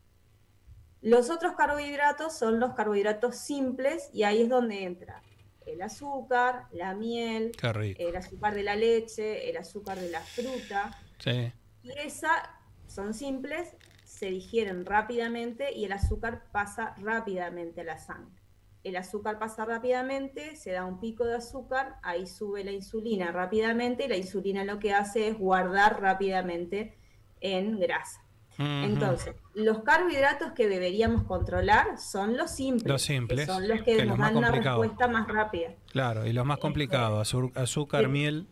[1.01, 5.21] Los otros carbohidratos son los carbohidratos simples y ahí es donde entra
[5.65, 10.97] el azúcar, la miel, el azúcar de la leche, el azúcar de la fruta.
[11.19, 11.51] Sí.
[11.83, 12.57] Y esa
[12.87, 13.75] son simples,
[14.05, 18.41] se digieren rápidamente y el azúcar pasa rápidamente a la sangre.
[18.85, 24.05] El azúcar pasa rápidamente, se da un pico de azúcar, ahí sube la insulina rápidamente
[24.05, 26.97] y la insulina lo que hace es guardar rápidamente
[27.41, 28.20] en grasa.
[28.83, 32.87] Entonces, los carbohidratos que deberíamos controlar son los simples.
[32.87, 35.73] Los simples, que son los que, que nos los dan una respuesta más rápida.
[35.91, 38.07] Claro, y los más complicados, azu- azúcar, Sí.
[38.09, 38.47] miel.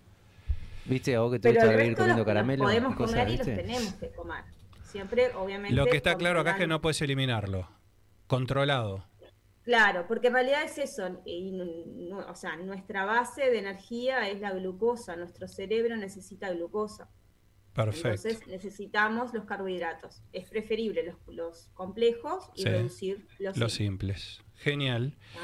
[0.85, 2.63] ¿Viste a vos que te gusta vivir los, comiendo los caramelo?
[2.63, 4.43] podemos y cosas, comer y los tenemos que comer.
[4.83, 5.75] Siempre, obviamente.
[5.75, 7.67] Lo que está claro acá es que no puedes eliminarlo.
[8.27, 9.05] Controlado.
[9.63, 14.51] Claro, porque en realidad es eso, y o sea, nuestra base de energía es la
[14.51, 17.07] glucosa, nuestro cerebro necesita glucosa,
[17.73, 18.09] Perfecto.
[18.27, 20.21] entonces necesitamos los carbohidratos.
[20.33, 24.53] Es preferible los, los complejos y Sí, reducir los, Los simples, simples.
[24.55, 25.15] Genial.
[25.33, 25.39] ¿tá?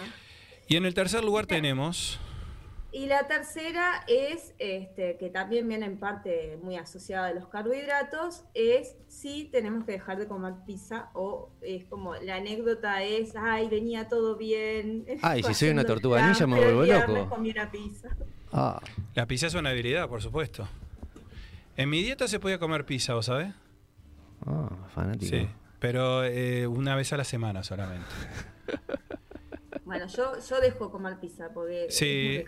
[0.68, 2.20] Y en el tercer lugar tenemos.
[2.92, 8.46] Y la tercera es, este, que también viene en parte muy asociada a los carbohidratos,
[8.54, 13.68] es si tenemos que dejar de comer pizza o es como la anécdota es, ay,
[13.68, 15.06] venía todo bien.
[15.22, 17.30] Ay, si soy una tortuga me vuelvo loco.
[17.30, 18.16] comí una pizza.
[18.54, 18.82] Ah,
[19.14, 20.66] La pizza es una habilidad, por supuesto.
[21.78, 23.54] En mi dieta se podía comer pizza, ¿vos sabés?
[24.46, 25.36] ah, fanático.
[25.36, 25.48] Sí.
[25.80, 28.06] Pero eh, una vez a la semana solamente.
[29.84, 32.44] Bueno, yo, yo dejo comer pizza porque Sí.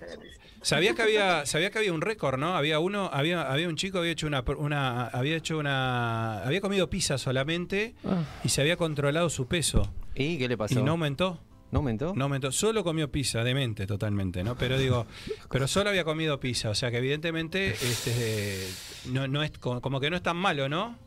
[0.64, 2.56] Sabías que había, sabía que había un récord, ¿no?
[2.58, 6.90] Había uno, había, había un chico había hecho una, una, había hecho una, había comido
[6.90, 8.24] pizza solamente Ah.
[8.44, 10.80] y se había controlado su peso ¿Y qué le pasó?
[10.80, 11.40] y no aumentó.
[11.72, 12.14] ¿No aumentó?
[12.16, 14.56] No aumentó, solo comió pizza, demente totalmente, ¿no?
[14.56, 15.06] Pero digo,
[15.52, 18.68] pero solo había comido pizza, o sea que evidentemente este,
[19.12, 20.98] no, no es como, como que no es tan malo, ¿no?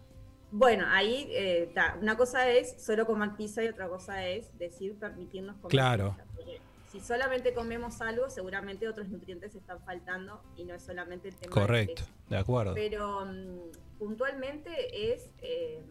[0.52, 4.96] Bueno, ahí eh, ta, una cosa es solo comer pizza y otra cosa es decir
[4.98, 6.10] permitirnos comer Claro.
[6.16, 6.26] pizza.
[6.36, 11.36] porque Si solamente comemos algo, seguramente otros nutrientes están faltando y no es solamente el
[11.36, 12.74] tema Correcto, de acuerdo.
[12.74, 15.82] Pero mm, puntualmente es, eh,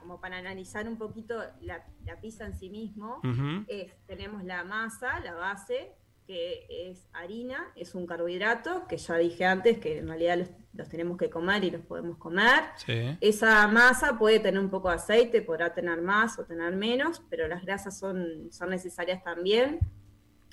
[0.00, 3.20] como para analizar un poquito la, la pizza en sí mismo,
[3.68, 5.92] es, tenemos la masa, la base,
[6.26, 10.88] que es harina, es un carbohidrato, que ya dije antes que en realidad los, los
[10.88, 12.62] tenemos que comer y los podemos comer.
[12.76, 13.16] Sí.
[13.20, 17.48] Esa masa puede tener un poco de aceite, podrá tener más o tener menos, pero
[17.48, 19.80] las grasas son, son necesarias también.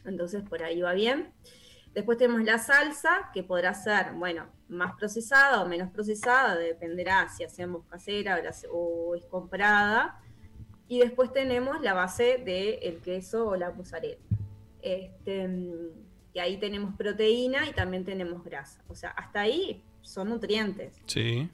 [0.06, 1.34] Entonces por ahí va bien.
[1.94, 7.44] Después tenemos la salsa, que podrá ser, bueno, más procesada o menos procesada, dependerá si
[7.44, 10.22] hacemos casera o, la hace- o es comprada.
[10.88, 14.18] Y después tenemos la base del queso o la mozzarella.
[14.82, 15.50] Este,
[16.34, 18.82] y ahí tenemos proteína y también tenemos grasa.
[18.88, 21.50] O sea, hasta ahí son nutrientes Sí.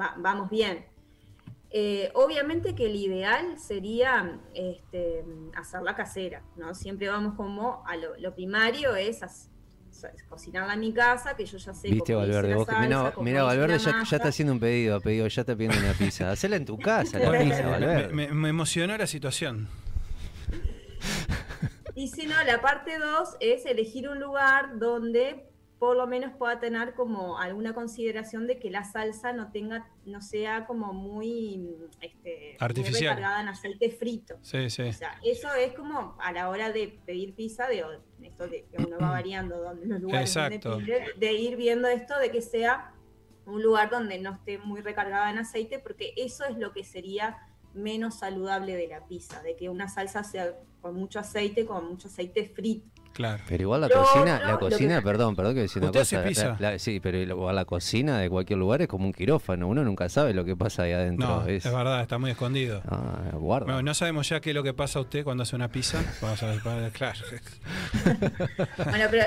[0.00, 0.86] va- vamos bien.
[1.70, 5.24] Eh, obviamente que el ideal sería este,
[5.56, 6.74] hacerla casera, ¿no?
[6.74, 9.50] Siempre vamos como a lo, lo primario es, es
[10.28, 13.12] cocinarla en mi casa, que yo ya sé Viste, cómo hice Valverde, vos salsa, mirá,
[13.12, 15.92] cómo mirá, Valverde la ya, ya está haciendo un pedido, pedido, ya está pidiendo una
[15.92, 16.30] pizza.
[16.30, 18.12] Hacela en tu casa, la pizza, me, Valverde.
[18.14, 19.68] me- me emocionó la situación.
[21.94, 25.48] Y si no, la parte 2 es elegir un lugar donde
[25.86, 30.20] por lo menos pueda tener como alguna consideración de que la salsa no tenga, no
[30.20, 33.14] sea como muy, este, muy Artificial.
[33.14, 34.36] recargada en aceite frito.
[34.42, 34.82] Sí, sí.
[34.82, 37.84] O sea, eso es como a la hora de pedir pizza, de
[38.20, 40.78] esto de que uno va variando donde los lugares donde Exacto.
[40.78, 42.92] pide, de ir viendo esto de que sea
[43.46, 47.38] un lugar donde no esté muy recargada en aceite, porque eso es lo que sería
[47.74, 52.08] menos saludable de la pizza, de que una salsa sea con mucho aceite, con mucho
[52.08, 52.90] aceite frito.
[53.16, 53.42] Claro.
[53.48, 56.22] Pero igual la cocina, no, la cocina, que- perdón, perdón que decir una cosa.
[56.22, 56.56] pizza.
[56.60, 59.68] la- la- sí, pero igual la cocina de cualquier lugar es como un quirófano.
[59.68, 61.26] Uno nunca sabe lo que pasa ahí adentro.
[61.26, 62.82] No, es, es verdad, está muy escondido.
[62.86, 63.64] Ah, guarda.
[63.66, 66.02] Bueno, no sabemos ya qué es lo que pasa a usted cuando hace una pizza.
[66.20, 67.18] Vamos a ver, para- claro.
[68.76, 69.24] Bueno, pero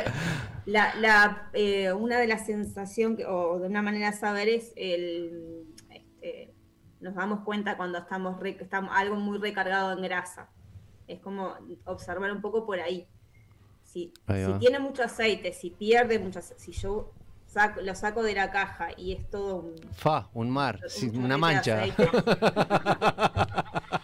[0.66, 5.66] la, la, eh, una de las sensaciones, o de una manera de saber, es el.
[5.90, 6.54] este,
[7.02, 10.50] nos damos cuenta cuando estamos, re- estamos algo muy recargado en grasa.
[11.08, 13.08] Es como observar un poco por ahí.
[13.92, 17.12] Si, si tiene mucho aceite, si pierde mucho aceite, si yo
[17.52, 21.00] saco- lo saco de la caja y es todo un, Fa, un mar, un sí,
[21.08, 21.84] chorrete una mancha.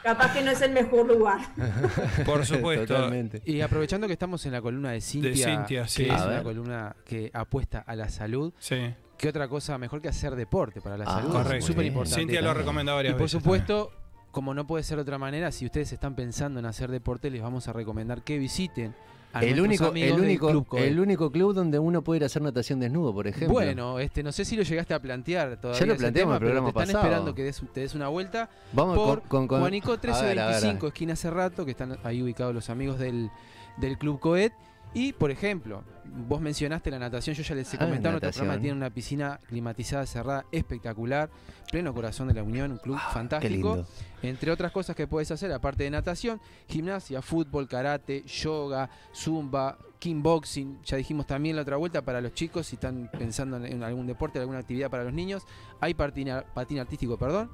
[0.03, 1.39] capaz que no es el mejor lugar.
[2.25, 2.93] Por supuesto.
[2.95, 3.41] Totalmente.
[3.45, 6.05] Y aprovechando que estamos en la columna de Cintia, Cintia, sí.
[6.05, 10.01] que A es una columna que apuesta a la salud, Sí, ¿qué otra cosa mejor
[10.01, 11.31] que hacer deporte para la Ah, salud?
[11.31, 11.67] correcto.
[11.67, 12.19] Súper importante.
[12.21, 13.39] Cintia lo ha recomendado varias Y por veces.
[13.39, 13.91] supuesto,
[14.31, 17.41] como no puede ser de otra manera, si ustedes están pensando en hacer deporte, les
[17.41, 18.95] vamos a recomendar que visiten
[19.41, 22.79] El único, el, único, Club el único club donde uno puede ir a hacer natación
[22.79, 23.53] desnudo, por ejemplo.
[23.53, 25.79] Bueno, este, no sé si lo llegaste a plantear todavía.
[25.79, 28.07] Ya lo planteamos tema, el pero programa te están esperando que des- te des una
[28.07, 30.53] vuelta vamos por con, con, con- Juanico a ver, a ver, a ver.
[30.55, 33.29] 1325, esquina Cerrato, que están ahí ubicados los amigos del,
[33.77, 34.53] del Club Coet.
[34.95, 38.45] Y, por ejemplo, vos mencionaste la natación, yo ya les he Ah, comentado, nuestro natación.
[38.45, 41.29] programa tiene una piscina climatizada cerrada espectacular,
[41.71, 43.85] pleno corazón de la Unión, un club Ah, fantástico.
[44.23, 46.39] Entre otras cosas que puedes hacer, aparte de natación,
[46.69, 50.81] gimnasia, fútbol, karate, yoga, zumba, kickboxing.
[50.83, 54.07] Ya dijimos también la otra vuelta para los chicos, si están pensando en- en algún
[54.07, 55.43] deporte, alguna actividad para los niños.
[55.81, 57.51] Hay patina, patín artístico, perdón.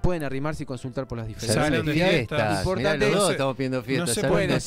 [0.00, 1.56] Pueden arrimarse y consultar por las diferentes.
[1.62, 2.38] Salón de fiestas.
[2.38, 2.58] fiestas.
[2.60, 4.14] Importante, Mirá, los no dos sé- estamos pidiendo fiestas.
[4.14, 4.20] si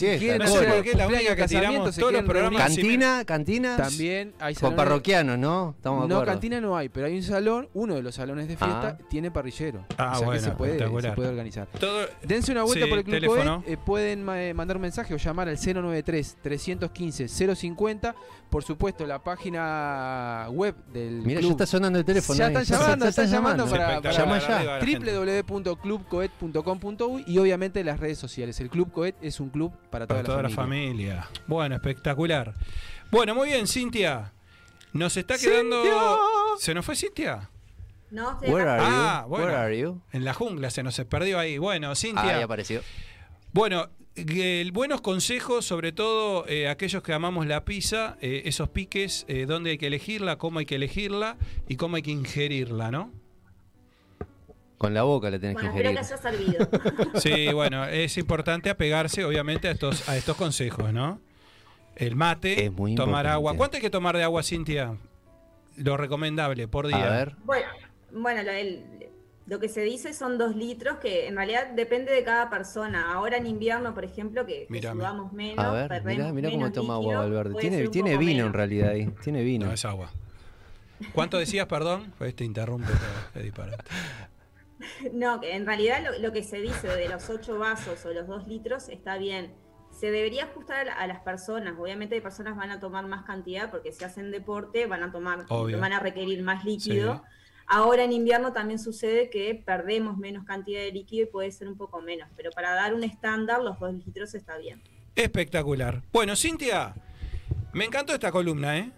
[0.05, 0.19] fiestas.
[0.19, 2.21] quieren No sé por qué es la única cumpleaños, que tiramos casamientos, se todos los
[2.21, 2.57] quieren reunir.
[2.59, 2.75] programas.
[2.75, 3.77] Sí, Cantina, cantinas.
[3.77, 5.73] También hay Con parroquianos, ¿no?
[5.77, 8.57] Estamos de No, cantina no hay, pero hay un salón, uno de los salones de
[8.57, 9.03] fiesta Ah.
[9.09, 9.85] tiene parrillero.
[9.97, 10.83] Ah, o sea bueno, que se puede, se
[11.29, 11.67] organizar.
[11.79, 13.61] Todo, Dense una vuelta Sí, por el Club teléfono.
[13.63, 18.13] Coet, eh, pueden ma- mandar un mensaje o llamar al 093-315-050.
[18.49, 21.51] Por supuesto, la página web del Mira, ya club.
[21.51, 22.37] está sonando el teléfono.
[22.37, 22.55] Ya ahí.
[22.57, 24.79] están llamando, Ya están llamando para- ya.
[25.25, 28.59] La www.clubcoet.com.uy y obviamente las redes sociales.
[28.59, 31.27] El Club Coet es un club para toda, Para toda la familia.
[31.47, 32.53] Bueno, espectacular.
[33.11, 34.33] Bueno, muy bien, Cintia.
[34.93, 35.83] Nos está quedando.
[36.59, 37.49] ¿Se nos fue Cintia?
[38.09, 38.31] ¿No?
[38.33, 38.89] Estoy Where are you?
[38.91, 39.45] Ah, bueno.
[39.45, 40.01] Where are you?
[40.11, 41.57] En la jungla se nos perdió ahí.
[41.57, 42.39] Bueno, Ah, Cintia.
[42.39, 42.81] ya apareció.
[43.53, 49.23] Bueno, eh, buenos consejos, sobre todo eh, aquellos que amamos la pizza, eh, esos piques,
[49.29, 51.37] eh, dónde hay que elegirla, cómo hay que elegirla
[51.69, 53.13] y cómo hay que ingerirla, ¿no?
[54.81, 56.47] Con la boca le tenés Bueno, que espero que ingerir.
[56.49, 57.11] haya servido.
[57.21, 61.19] Sí, bueno, es importante apegarse, obviamente, a estos, a estos consejos, ¿no?
[61.95, 63.29] El mate, Es muy tomar importante.
[63.29, 63.53] agua.
[63.57, 64.97] ¿Cuánto hay que tomar de agua, Cintia?
[65.77, 67.05] Lo recomendable por día.
[67.05, 67.35] A ver.
[67.43, 67.67] Bueno,
[68.11, 68.83] bueno lo, el-
[69.45, 73.13] lo que se dice son dos litros, que en realidad depende de cada persona.
[73.13, 76.95] Ahora en invierno, por ejemplo, que, que sudamos menos, A ver, mirá, mirá cómo toma
[76.95, 77.51] agua líquido, Valverde.
[77.51, 78.51] puede Tiene, tiene vino en menos.
[78.53, 79.13] realidad ahí.
[79.23, 79.67] Tiene vino.
[79.67, 80.09] No, es agua.
[81.13, 82.11] ¿Cuánto decías, perdón?
[82.17, 82.87] Pues te interrumpe.
[83.35, 83.83] Qué disparate.
[85.13, 88.27] No, que en realidad lo, lo que se dice de los 8 vasos o los
[88.27, 89.53] 2 litros está bien.
[89.91, 91.73] Se debería ajustar a, la- a las personas.
[91.77, 95.11] Obviamente hay personas que van a tomar más cantidad porque si hacen deporte van a
[95.11, 95.79] tomar, Obvio.
[95.79, 97.15] van a requerir más líquido.
[97.15, 97.21] Sí.
[97.67, 101.77] Ahora en invierno también sucede que perdemos menos cantidad de líquido y puede ser un
[101.77, 104.81] poco menos, pero para dar un estándar los 2 litros está bien.
[105.15, 106.01] Espectacular.
[106.11, 106.93] Bueno, Cintia,
[107.73, 108.91] me encantó esta columna, ¿eh?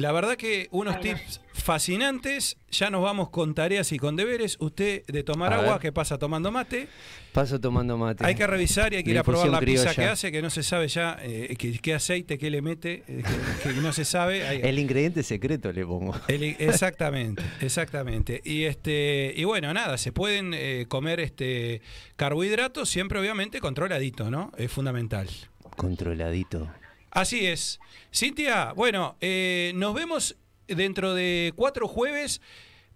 [0.00, 2.56] La verdad que unos tips fascinantes.
[2.70, 4.56] Ya nos vamos con tareas y con deberes.
[4.60, 5.80] Usted de tomar A agua, ver.
[5.82, 6.88] que pasa tomando mate.
[7.32, 8.24] Paso tomando mate.
[8.24, 9.94] Hay que revisar y hay que ir a probar la pizza criolla.
[9.94, 13.22] que hace, que no se sabe ya eh, qué, qué aceite, qué le mete, eh,
[13.62, 14.46] que, que no se sabe.
[14.48, 16.14] Hay- El ingrediente secreto le pongo.
[16.28, 18.40] el- exactamente, exactamente.
[18.44, 21.82] Y este y bueno, nada, se pueden eh, comer este
[22.16, 24.50] carbohidratos, siempre obviamente controladito, ¿no?
[24.56, 25.28] Es fundamental.
[25.76, 26.68] Controladito.
[27.10, 27.80] Así es.
[28.14, 30.36] Cintia, bueno, eh, nos vemos
[30.68, 32.40] dentro de cuatro jueves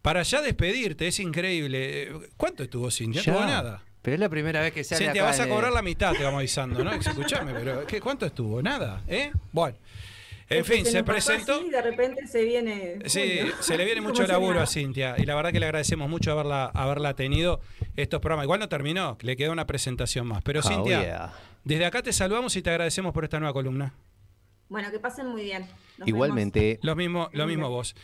[0.03, 2.13] para ya despedirte, es increíble.
[2.37, 3.23] ¿Cuánto estuvo Cintia?
[3.27, 3.83] No tuvo nada.
[4.03, 6.23] Pero es la primera vez que sale Cintia, acá vas a cobrar la mitad, te
[6.23, 6.93] vamos avisando, ¿no?
[6.93, 8.61] Escuchame, pero ¿qué, ¿cuánto estuvo?
[8.63, 9.33] Nada, ¿eh?
[9.53, 9.77] Bueno.
[10.51, 11.55] En Es fin, se presentó.
[11.55, 12.99] así de repente se viene.
[13.07, 16.33] Sí, se le viene mucho laburo a Cintia y la verdad que le agradecemos mucho
[16.33, 17.63] haberla, haberla tenido
[17.97, 18.45] estos programas.
[18.45, 20.43] Igual no terminó, le quedó una presentación más.
[20.43, 21.33] Pero Ah, Cintia, oh, yeah.
[21.65, 23.95] Desde acá te saludamos y te agradecemos por esta nueva columna.
[24.69, 25.67] Bueno, que pasen muy bien.
[25.99, 26.79] Nos Igualmente.
[26.83, 27.95] Lo mismo, lo mismo vos.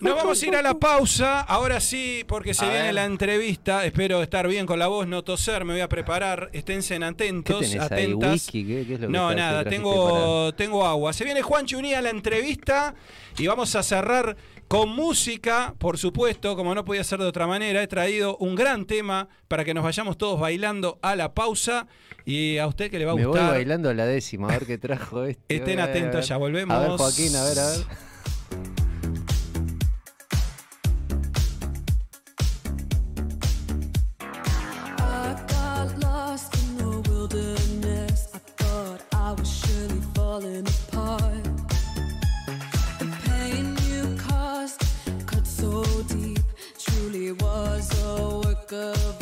[0.00, 2.94] Nos vamos a ir a la pausa, ahora sí, porque se A viene ver.
[2.94, 3.84] la entrevista.
[3.84, 6.50] Espero estar bien con la voz, no toser, me voy a preparar.
[6.52, 7.78] Esténse ¿Qué atentos, ahí?
[7.78, 8.32] atentas.
[8.32, 8.66] ¿Whisky?
[8.66, 11.12] ¿Qué, qué es lo No, que nada, tengo, tengo agua.
[11.12, 12.94] Se viene Juan Chuní a la entrevista
[13.38, 14.36] y vamos a cerrar
[14.66, 17.80] con música, por supuesto, como no podía ser de otra manera.
[17.82, 21.86] He traído un gran tema para que nos vayamos todos bailando a la pausa
[22.24, 23.50] y a usted que le va a Me voy gustar.
[23.52, 25.54] bailando a la décima, a ver qué trajo este.
[25.54, 26.74] Estén atentos, ya volvemos.
[26.76, 27.80] A ver, Joaquín, a ver, a ver.
[40.32, 41.44] Falling apart.
[42.98, 44.80] The pain you caused
[45.26, 46.38] cut so deep,
[46.78, 49.21] truly was a work of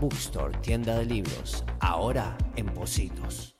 [0.01, 1.63] Bookstore, tienda de libros.
[1.79, 3.55] Ahora en Positos.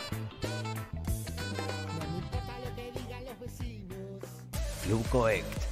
[4.84, 5.71] Club Coect.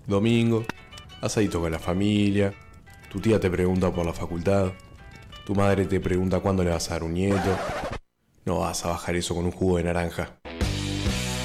[0.06, 0.64] Domingo,
[1.20, 2.54] asadito con la familia,
[3.10, 4.72] tu tía te pregunta por la facultad,
[5.44, 7.58] tu madre te pregunta cuándo le vas a dar un nieto.
[8.46, 10.38] No vas a bajar eso con un jugo de naranja.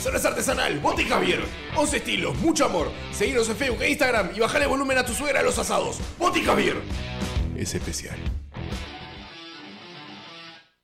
[0.09, 1.39] Cerveza artesanal, Botica Javier.
[1.75, 2.91] 11 estilos, mucho amor.
[3.11, 5.99] Seguinos en Facebook e Instagram y bajale volumen a tu suegra a los asados.
[6.17, 6.77] Botica Javier.
[7.55, 8.17] Es especial.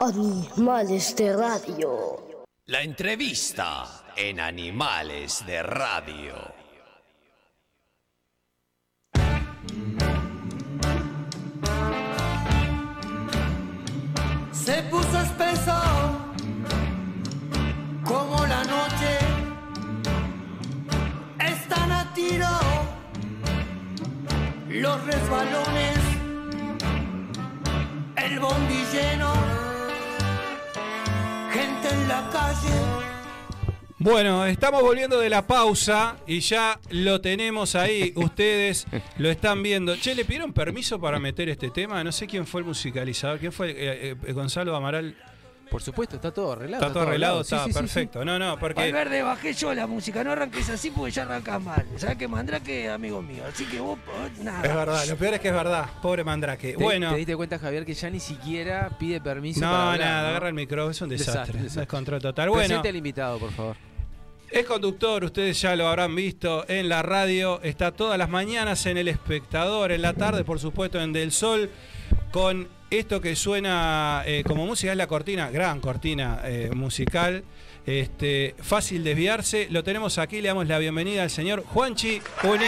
[0.00, 2.44] Animales de radio.
[2.66, 6.36] La entrevista en Animales de Radio.
[14.52, 15.74] Se puso espeso
[18.04, 19.18] como la noche.
[21.40, 22.46] Están a tiro
[24.68, 25.98] los resbalones,
[28.14, 29.57] el bondi lleno, gente en
[32.08, 33.08] la calle.
[34.00, 38.12] Bueno, estamos volviendo de la pausa y ya lo tenemos ahí.
[38.16, 38.86] Ustedes
[39.18, 39.96] lo están viendo.
[39.96, 42.02] Che, ¿le pidieron permiso para meter este tema?
[42.02, 43.38] No sé quién fue el musicalizador.
[43.38, 43.70] ¿Quién fue?
[43.70, 45.16] Eh, eh, Gonzalo Amaral.
[45.70, 46.82] Por supuesto, está todo arreglado.
[46.82, 48.24] Está todo arreglado, está sí, sí, perfecto.
[48.24, 48.80] No, no, porque.
[48.80, 51.84] Valverde, bajé yo la música, no arranques así porque ya arrancas mal.
[51.96, 53.42] ¿Sabes que Mandrake es amigo mío?
[53.48, 53.98] Así que vos,
[54.42, 54.62] nada.
[54.66, 55.86] Es verdad, lo peor es que es verdad.
[56.00, 56.72] Pobre Mandrake.
[56.72, 57.10] ¿Te, Bueno.
[57.10, 60.28] ¿Te diste cuenta, Javier, que ya ni siquiera pide permiso para No, hablar, nada, ¿no?
[60.28, 61.32] agarra el micrófono, es un desastre.
[61.34, 61.80] Desastre, desastre.
[61.82, 62.48] Descontrol total.
[62.48, 63.76] Bueno, Presente al invitado, por favor.
[64.50, 67.60] es conductor, ustedes ya lo habrán visto en la radio.
[67.62, 71.70] Está todas las mañanas en El Espectador, en la tarde, por supuesto, en Del Sol,
[72.32, 77.44] con esto que suena eh, como música, es la cortina, gran cortina eh, musical.
[77.86, 79.68] Este, fácil desviarse.
[79.70, 82.66] Lo tenemos aquí, le damos la bienvenida al señor Juanchi Uní.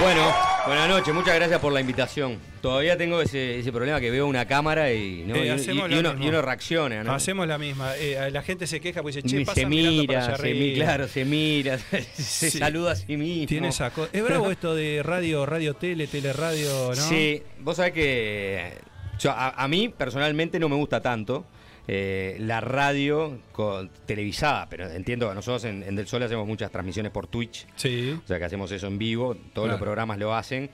[0.00, 0.32] Bueno,
[0.66, 2.38] buenas noches, muchas gracias por la invitación.
[2.60, 5.34] Todavía tengo ese, ese problema que veo una cámara y, ¿no?
[5.34, 7.12] Eh, y- y- uno, uno reacciona, ¿no?
[7.14, 7.96] Hacemos la misma.
[7.96, 10.74] Eh, la gente se queja porque dice, che, se pasa para mira, allá se mi-
[10.74, 11.78] claro, se mira,
[12.14, 12.58] se Sí.
[12.58, 13.46] saluda a sí mismo.
[13.46, 16.94] Tiene esa co- Es bravo esto de radio, radio, tele, teleradio, ¿no?
[16.94, 18.72] Sí, vos sabés que
[19.20, 21.44] yo, a, a mí personalmente no me gusta tanto
[21.88, 26.70] eh, la radio con- televisada, pero entiendo que nosotros en, en Del Sol hacemos muchas
[26.70, 27.66] transmisiones por Twitch.
[27.76, 28.18] Sí.
[28.22, 30.70] O sea que hacemos eso en vivo, todos los programas lo hacen.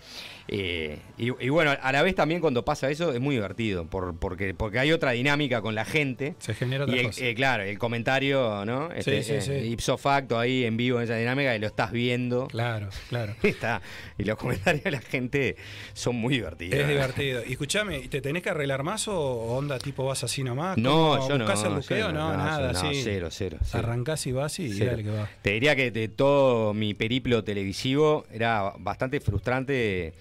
[0.49, 4.16] Eh, y, y bueno, a la vez también cuando pasa eso es muy divertido, por-
[4.16, 6.34] porque, porque hay otra dinámica con la gente.
[6.38, 7.24] Se genera otra y el- cosa.
[7.24, 8.92] eh, claro, el comentario, ¿no?
[8.92, 9.53] Este, sí, eh, sí.
[9.53, 12.47] ipso facto ahí en vivo en esa dinámica y lo estás viendo.
[12.47, 13.34] Claro, claro.
[13.42, 13.82] Está,
[14.18, 15.57] y los comentarios de la gente
[15.94, 16.78] son muy divertidos.
[16.78, 17.42] Es divertido.
[17.47, 20.78] Y escúchame, ¿te tenés que arreglar más o onda tipo vas así nomás?
[20.78, 21.44] No, ¿Cómo yo no.
[21.44, 22.12] ¿Buscás el buqueo?
[22.12, 23.01] No, nada, no, sí.
[23.03, 23.59] Cero, cero.
[23.64, 23.78] cero.
[23.82, 25.28] Arrancás y vas y dale que va.
[25.42, 30.14] Te diría que de todo mi periplo televisivo era bastante frustrante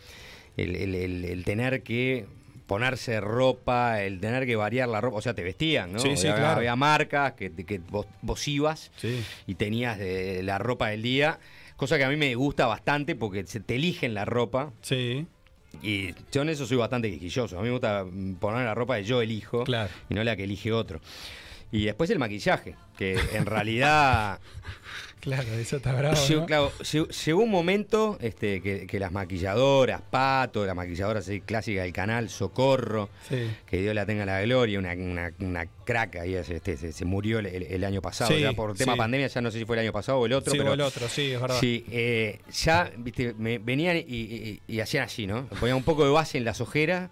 [0.57, 2.25] el, el- el- el tener que
[2.67, 5.17] ponerse ropa, el tener que variar la ropa.
[5.17, 5.99] O sea, te vestían, ¿no?
[5.99, 6.57] Sí, sí, había, claro.
[6.57, 8.91] había marcas que, que vos, vos ibas
[9.47, 11.39] y tenías de- la ropa del día.
[11.75, 14.71] Cosa que a mí me gusta bastante porque se te eligen la ropa.
[14.81, 15.27] Sí.
[15.83, 17.57] Y yo en eso soy bastante quisquilloso.
[17.59, 19.63] A mí me gusta mm, poner la ropa que yo elijo
[20.09, 21.01] y no la que elige otro.
[21.71, 24.39] Y después el maquillaje, que en realidad
[25.21, 26.15] Claro, eso está bravo.
[26.27, 26.45] Llegó, ¿no?
[26.45, 31.81] claro, llegó- llegó un momento este, que, que las maquilladoras, Pato, la maquilladora así clásica
[31.81, 33.49] del canal, Socorro, Sí.
[33.65, 37.05] que Dios la tenga en la gloria, una, una, una crack ahí, este, se, se
[37.05, 38.97] murió el, el- el año pasado, Sí, ya por tema sí.
[38.99, 40.51] pandemia, ya no sé si fue el año pasado o el otro.
[40.51, 41.57] Sí, pero o el otro, sí, es verdad.
[41.59, 45.47] Sí, eh, ya viste, me venían y, y- y hacían así, ¿no?
[45.59, 47.09] Ponían un poco de base en las ojeras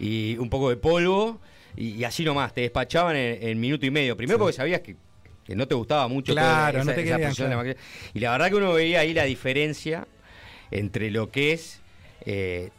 [0.00, 1.40] y un poco de polvo
[1.76, 4.16] y, y así nomás, te despachaban en, en minuto y medio.
[4.16, 4.96] Primero porque sabías que,
[5.44, 7.74] que no te gustaba mucho Claro, esa, no te querían, claro.
[8.14, 10.06] Y la verdad que uno veía ahí la diferencia
[10.70, 11.80] entre lo que es
[12.24, 12.70] eh,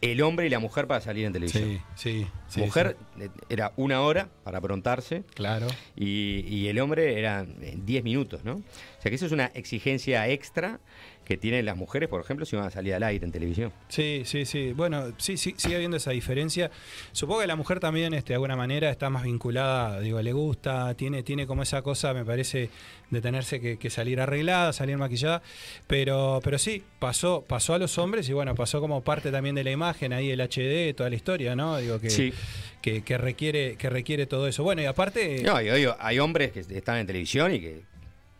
[0.00, 1.82] el hombre y la mujer para salir en televisión.
[1.96, 2.60] Sí, sí.
[2.60, 5.24] mujer eh, era una hora para aprontarse.
[5.34, 5.66] Claro.
[5.96, 8.54] Y, y el hombre era eh, 10 minutos, ¿no?
[8.54, 10.80] O sea que eso es una exigencia extra
[11.28, 13.70] que tienen las mujeres, por ejemplo, si van a salir al aire en televisión.
[13.88, 14.72] Sí, sí, sí.
[14.72, 16.70] Bueno, sí, sí, sigue habiendo esa diferencia.
[17.12, 20.94] Supongo que la mujer también, este, de alguna manera, está más vinculada, digo, le gusta,
[20.94, 22.70] tiene, tiene como esa cosa, me parece,
[23.10, 25.42] de tenerse que, que salir arreglada, salir maquillada.
[25.86, 29.64] Pero, pero sí, pasó, pasó a los hombres y bueno, pasó como parte también de
[29.64, 31.76] la imagen, ahí el HD, toda la historia, ¿no?
[31.76, 32.32] Digo que, Sí.
[32.80, 34.62] que, que requiere, que requiere todo eso.
[34.64, 35.42] Bueno, y aparte.
[35.42, 37.82] No, hay hombres que están en televisión y que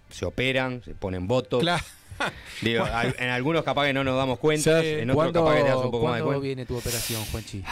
[0.08, 1.60] se operan, se ponen votos.
[1.60, 1.84] Claro.
[2.62, 2.84] Digo,
[3.18, 5.90] en algunos capaz que no nos damos cuenta, en otros capaz que te das un
[5.90, 6.40] poco más de ¿Cuándo cuenta.
[6.44, 7.62] viene tu operación, Juanchi?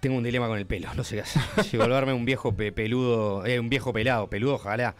[0.00, 1.42] Tengo un dilema con el pelo, no sé qué hacer.
[1.64, 4.94] Si volverme un viejo pe- peludo, eh, un viejo pelado, peludo, ojalá,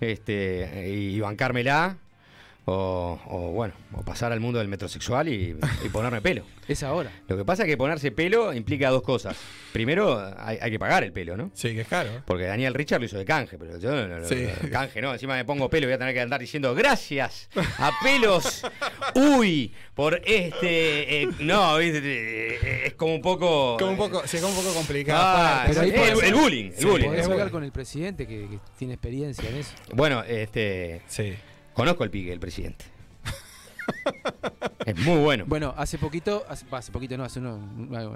[0.00, 1.96] este, y bancármela,
[2.70, 6.42] o, o, bueno, o pasar al mundo del metrosexual y, y ponerme pelo.
[6.68, 7.10] Es ahora.
[7.28, 9.38] Lo que pasa es que ponerse pelo implica dos cosas.
[9.72, 11.50] Primero, hay, hay que pagar el pelo, ¿no?
[11.54, 12.10] Sí, que es caro.
[12.26, 14.46] Porque Daniel Richard lo hizo de canje, pero yo no, no, no, Sí.
[14.70, 15.14] canje, ¿no?
[15.14, 17.48] Encima me pongo pelo y voy a tener que andar diciendo gracias
[17.78, 18.62] a pelos.
[19.14, 21.22] Uy, por este.
[21.22, 22.00] eh, no, ¿viste?
[22.04, 23.78] Eh, es como un poco.
[23.78, 25.22] Como un poco, sí, como un poco complicado.
[25.24, 27.06] Ah, el- el- el bullying, el Sí, bullying.
[27.08, 29.72] Podés hablar con el presidente que, que tiene experiencia en eso.
[29.94, 31.00] Bueno, este.
[31.08, 31.34] Sí.
[31.78, 32.84] Conozco el pique del presidente.
[34.84, 35.44] es muy bueno.
[35.46, 37.60] Bueno, hace poquito, hace, poquito no, hace unos,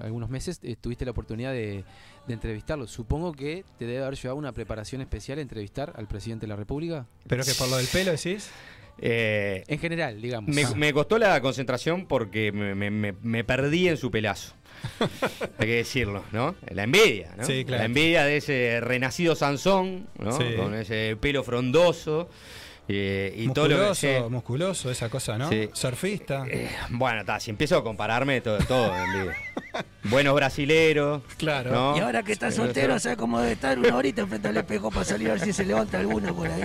[0.03, 1.85] algunos meses eh, tuviste la oportunidad de,
[2.27, 2.87] de entrevistarlo.
[2.87, 6.57] Supongo que te debe haber llevado una preparación especial a entrevistar al presidente de la
[6.57, 7.07] República.
[7.29, 8.51] Pero que por lo del pelo decís.
[8.99, 10.55] Eh, En general, digamos.
[10.55, 10.73] me, Ah.
[10.77, 14.55] me costó la concentración porque me, me- me- me perdí en su pelazo.
[15.59, 16.55] Hay que decirlo, ¿no?
[16.71, 17.45] La envidia, ¿no?
[17.45, 17.81] Sí, claro.
[17.83, 20.33] La envidia de ese renacido Sansón, ¿no?
[20.33, 20.45] Sí.
[20.57, 22.29] Con ese pelo frondoso
[22.89, 25.49] eh, y todo lo que musculoso, musculoso, esa cosa, ¿no?
[25.49, 25.71] Sí.
[25.73, 26.45] Surfista.
[26.91, 28.93] Bueno, está, si empiezo a compararme, todo, todo.
[30.05, 31.23] Buenos brasileros.
[31.39, 31.71] Claro.
[31.71, 31.97] ¿no?
[31.97, 35.05] Y ahora que está soltero, ¿sabes cómo debe estar una horita frente al espejo para
[35.05, 36.63] salir a ver si se levanta alguna por ahí?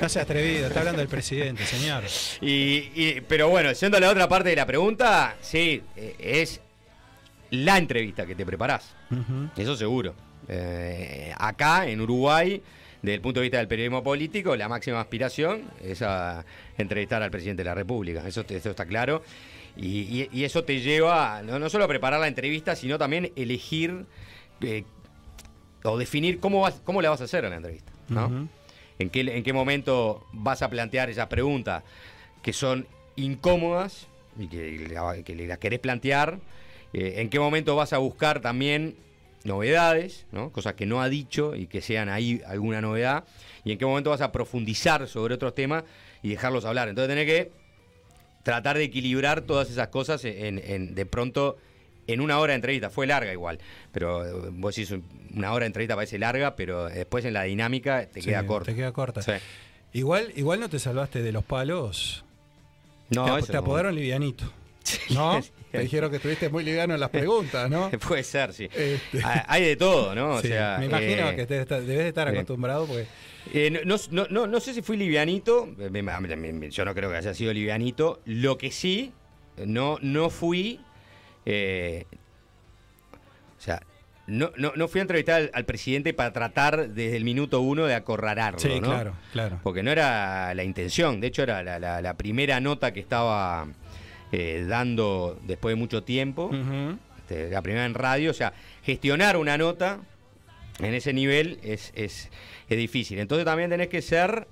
[0.00, 2.04] No sea atrevido, está hablando del presidente, señor.
[2.40, 6.60] Y, y- pero bueno, siendo la otra parte de la pregunta, sí, eh, es
[7.50, 8.94] la entrevista que te preparás.
[9.56, 10.14] Eso seguro.
[10.48, 12.62] Eh, acá, en Uruguay,
[13.06, 16.44] desde el punto de vista del periodismo político, la máxima aspiración es a
[16.76, 18.26] entrevistar al presidente de la República.
[18.26, 19.22] Eso, eso está claro.
[19.76, 23.30] Y, y- y eso te lleva no, no solo a preparar la entrevista, sino también
[23.36, 24.06] elegir
[24.60, 24.82] eh,
[25.84, 27.92] o definir cómo, vas, cómo la vas a hacer a la entrevista.
[28.08, 28.48] ¿no?
[28.98, 31.84] ¿En qué, en qué momento vas a plantear esas preguntas
[32.42, 36.38] que son incómodas y que, que las querés plantear?
[36.92, 38.96] Eh, ¿En qué momento vas a buscar también
[39.46, 40.50] novedades, ¿no?
[40.52, 43.24] cosas que no ha dicho y que sean ahí alguna novedad?
[43.64, 45.84] ¿Y en qué momento vas a profundizar sobre otros temas
[46.22, 46.88] y dejarlos hablar?
[46.88, 47.50] Entonces tenés que
[48.42, 51.56] tratar de equilibrar todas esas cosas en, en- de pronto
[52.06, 52.90] en una hora de entrevista.
[52.90, 53.58] Fue larga igual,
[53.90, 54.94] pero eh, vos decís
[55.34, 58.70] una hora de entrevista parece larga, pero después en la dinámica te Sí, queda corta.
[58.70, 59.22] Te queda corta.
[59.22, 59.32] Sí.
[59.92, 62.24] Igual, igual no te salvaste de los palos.
[63.10, 63.58] No, te, ap- eso te no.
[63.60, 64.44] apodaron livianito.
[65.10, 65.40] ¿No?
[65.76, 67.90] Te dijeron que estuviste muy liviano en las preguntas, ¿no?
[68.08, 68.64] Puede ser, sí.
[68.74, 69.20] Este.
[69.46, 70.30] Hay de todo, ¿no?
[70.34, 73.06] O sea, me imagino eh, que te- debes de estar acostumbrado porque
[73.52, 77.32] Eh, no, no- no- no sé si fui livianito, eh, yo no creo que haya
[77.34, 78.20] sido livianito.
[78.24, 79.12] Lo que sí,
[79.64, 80.80] no, no fui.
[81.44, 82.04] eh,
[83.58, 83.80] o sea,
[84.26, 87.86] no, no, no fui a entrevistar al, al presidente para tratar desde el minuto uno
[87.86, 88.58] de acorralarlo.
[88.58, 88.88] Sí, ¿no?
[88.88, 89.60] claro, claro.
[89.62, 91.20] Porque no era la intención.
[91.20, 93.68] De hecho, era la, la- la primera nota que estaba
[94.32, 96.50] eh, dando después de mucho tiempo.
[97.18, 98.30] Este, la primera en radio.
[98.30, 98.52] O sea,
[98.84, 99.98] gestionar una nota
[100.78, 102.30] en ese nivel es, es,
[102.68, 103.18] es difícil.
[103.18, 104.46] Entonces también tenés que ser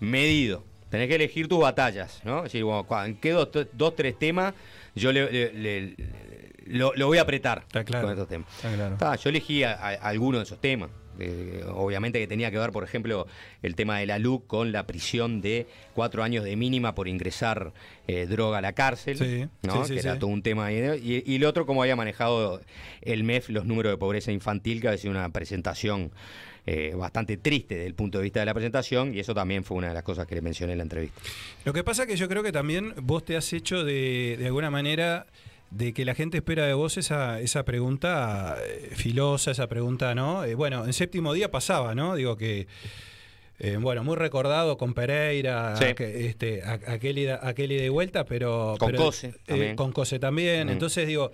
[0.00, 0.64] medido.
[0.90, 2.38] Tenés que elegir tus batallas, ¿no?
[2.38, 4.54] Es decir, bueno, ¿en qué dos, dos, tres temas
[4.96, 5.94] yo le, le- le-
[6.66, 8.48] lo, lo voy a apretar claro, con estos temas?
[8.56, 8.96] está claro.
[8.98, 10.90] Ta, yo elegí a, a- algunos de esos temas.
[11.20, 13.26] Eh, obviamente que tenía que ver, por ejemplo,
[13.62, 17.72] el tema de la LUC con la prisión de cuatro años de mínima por ingresar
[18.08, 19.84] eh, droga a la cárcel, Sí, ¿no?
[19.84, 20.18] sí, sí, que era sí.
[20.18, 20.72] todo un tema.
[20.72, 22.60] Y, y el otro, cómo había manejado
[23.02, 26.10] el MEF los números de pobreza infantil, que ha sido una presentación
[26.66, 29.76] eh, bastante triste desde el punto de vista de la presentación, y eso también fue
[29.78, 31.20] una de las cosas que le mencioné en la entrevista.
[31.64, 34.70] Lo que pasa que yo creo que también vos te has hecho de, de alguna
[34.70, 35.26] manera
[35.70, 40.44] de que la gente espera de vos esa, esa pregunta eh, filosa, esa pregunta, ¿no?
[40.44, 42.16] Eh, bueno, en séptimo día pasaba, ¿no?
[42.16, 42.66] Digo que
[43.60, 45.94] eh, bueno, muy recordado con Pereira, Sí.
[45.94, 48.74] que, este, aquel, ida, aquel ida y vuelta, pero.
[48.78, 49.76] Con pero, Cose eh, también.
[49.76, 50.66] con Cose también.
[50.68, 50.70] Mm.
[50.70, 51.30] Entonces, digo,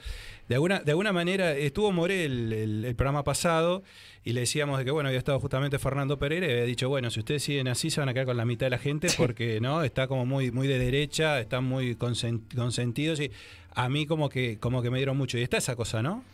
[0.48, 3.82] de alguna, de alguna manera, estuvo Morel el, el programa pasado
[4.24, 7.10] y le decíamos de que, bueno, había estado justamente Fernando Pereira y había dicho, bueno,
[7.10, 9.60] si ustedes siguen así, se van a quedar con la mitad de la gente porque,
[9.60, 9.82] ¿no?
[9.84, 13.30] Está como muy, muy de derecha, están muy consen- consentidos y.
[13.78, 15.36] A mí como que, como que me dieron mucho.
[15.36, 16.24] Y está esa cosa, ¿no?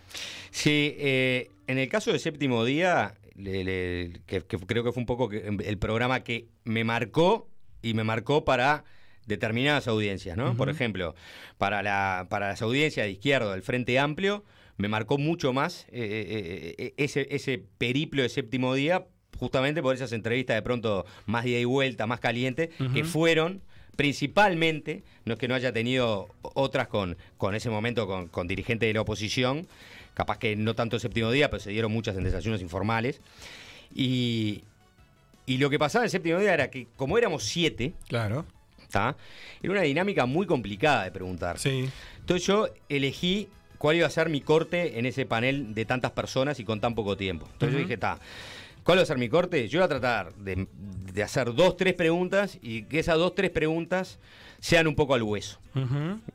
[0.52, 5.00] Sí, eh, en el caso de Séptimo Día, le- le- que, que creo que fue
[5.00, 7.48] un poco que- el programa que me marcó
[7.82, 8.84] y me marcó para
[9.26, 10.56] determinadas audiencias, ¿no?
[10.56, 11.14] Por ejemplo,
[11.58, 14.44] para, la, para las audiencias de izquierda del Frente Amplio,
[14.76, 19.06] me marcó mucho más eh, eh, eh, ese, ese periplo de Séptimo Día,
[19.38, 23.04] justamente por esas entrevistas de pronto más ida y vuelta, más calientes, que Ujú.
[23.08, 23.62] fueron
[23.96, 28.88] principalmente, no es que no haya tenido otras con, con ese momento con, con dirigentes
[28.88, 29.66] de la oposición,
[30.14, 33.20] capaz que no tanto el séptimo día, pero se dieron muchas en desayunos informales.
[33.94, 34.62] Y,
[35.46, 38.46] y lo que pasaba en el séptimo día era que como éramos siete, Claro.
[38.90, 39.16] ¿tá?
[39.62, 41.56] era una dinámica muy complicada de preguntar.
[42.20, 43.48] Entonces yo elegí
[43.78, 46.94] cuál iba a ser mi corte en ese panel de tantas personas y con tan
[46.94, 47.48] poco tiempo.
[47.52, 48.18] Entonces yo dije, está,
[48.84, 49.68] ¿cuál va a ser mi corte?
[49.68, 50.66] Yo voy a tratar de,
[51.12, 54.18] de hacer dos, tres preguntas y que esas dos, tres preguntas
[54.60, 55.58] sean un poco al hueso.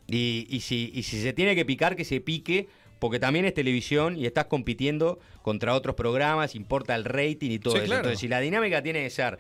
[0.08, 2.68] Y, y si, y si se tiene que picar, que se pique,
[3.00, 7.74] porque también es televisión y estás compitiendo contra otros programas, importa el rating y todo
[7.76, 7.86] Sí, eso.
[7.88, 8.00] claro.
[8.00, 9.38] Entonces, si la dinámica tiene que ser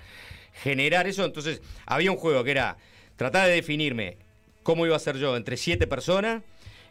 [0.63, 2.77] generar eso, entonces había un juego que era
[3.15, 4.17] tratar de definirme
[4.63, 6.43] cómo iba a ser yo entre siete personas,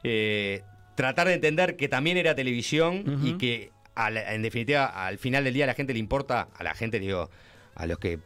[0.03, 0.63] eh,
[0.95, 5.55] tratar de entender que también era televisión y que la- en definitiva al final del
[5.55, 7.31] día a la gente le importa, a la gente digo,
[7.75, 8.19] a los que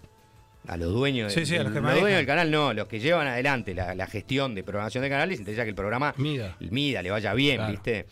[0.66, 2.01] a los dueños, Sí, sí, a los que los manejan.
[2.03, 5.31] dueños del canal no, los que llevan adelante la, la gestión de programación de canales,
[5.31, 7.73] les interesa que el programa mida, mida le vaya bien, Claro.
[7.73, 8.07] ¿viste?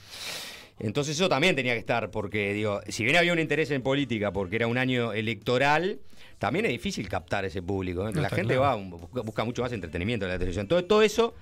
[0.80, 4.32] Entonces eso también tenía que estar, porque digo, si bien había un interés en política,
[4.32, 5.98] porque era un año electoral,
[6.38, 8.08] también es difícil captar ese público.
[8.08, 8.12] ¿eh?
[8.14, 8.60] No, la gente claro.
[8.62, 10.68] va, busca, busca mucho más entretenimiento en la televisión.
[10.68, 11.34] Todo, todo eso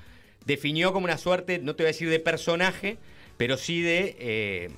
[0.47, 2.97] definió como una suerte, no te voy a decir de personaje,
[3.37, 4.71] pero sí de, eh,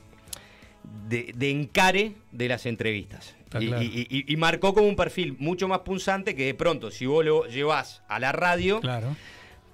[1.08, 3.36] de, de encare de las entrevistas.
[3.48, 3.82] Está Y, claro.
[3.82, 7.24] y- y- y marcó como un perfil mucho más punzante que de pronto, si vos
[7.24, 9.16] lo llevas a la radio, Claro.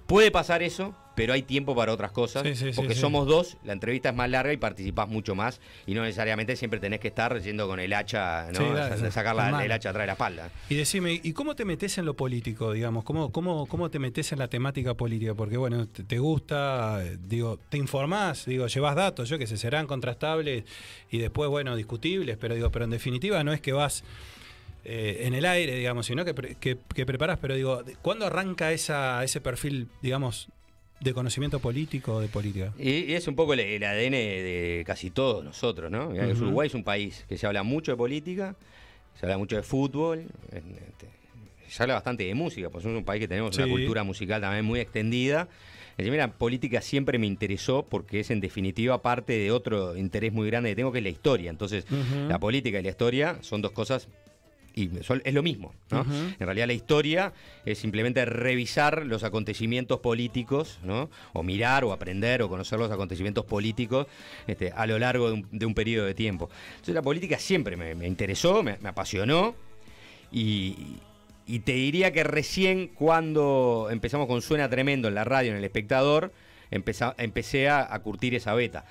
[0.07, 2.43] Puede pasar eso, pero hay tiempo para otras cosas.
[2.43, 2.99] Sí, sí, sí, porque sí.
[3.01, 5.61] somos dos, la entrevista es más larga y participás mucho más.
[5.87, 8.59] Y no necesariamente siempre tenés que estar yendo con el hacha, ¿no?
[9.11, 10.49] Sacar la- el hacha atrás de la espalda.
[10.69, 13.03] Y decime, ¿y cómo te metes en lo político, digamos?
[13.03, 15.33] ¿Cómo, cómo, cómo te metes en la temática política?
[15.33, 19.87] Porque, bueno, te, te gusta, digo, te informás, digo, llevas datos, yo que sé, serán
[19.87, 20.63] contrastables
[21.09, 24.03] y después, bueno, discutibles, pero digo, pero en definitiva no es que vas
[24.83, 28.71] eh, en el aire, digamos, sino que, pre- que, que preparas, pero digo, ¿cuándo arranca
[28.71, 30.49] esa, ese perfil, digamos,
[31.05, 32.73] de conocimiento político o de política?
[32.77, 36.09] Y, y es un poco el, el ADN de casi todos nosotros, ¿no?
[36.09, 36.45] Ujú.
[36.45, 38.55] Uruguay es un país que se habla mucho de política,
[39.19, 41.07] se habla mucho de fútbol, este,
[41.69, 44.65] se habla bastante de música, porque somos un país que tenemos una cultura musical también
[44.65, 45.47] muy extendida.
[45.91, 50.33] Es decir, mira, política siempre me interesó porque es en definitiva parte de otro interés
[50.33, 51.49] muy grande que tengo, que es la historia.
[51.49, 51.85] Entonces,
[52.27, 54.09] la política y la historia son dos cosas
[54.75, 56.03] y son- es lo mismo, ¿no?
[56.37, 57.31] En realidad la historia
[57.65, 61.09] es simplemente revisar los acontecimientos políticos, ¿no?
[61.33, 64.07] O mirar o aprender o conocer los acontecimientos políticos
[64.47, 66.49] este, a lo largo de un, de un periodo de tiempo.
[66.71, 69.55] Entonces la política siempre me, me interesó, me, me apasionó
[70.31, 70.97] y,
[71.47, 75.63] y te diría que recién cuando empezamos con Suena Tremendo en la radio, en El
[75.63, 76.33] Espectador,
[76.71, 78.85] empecé a, a curtir esa beta.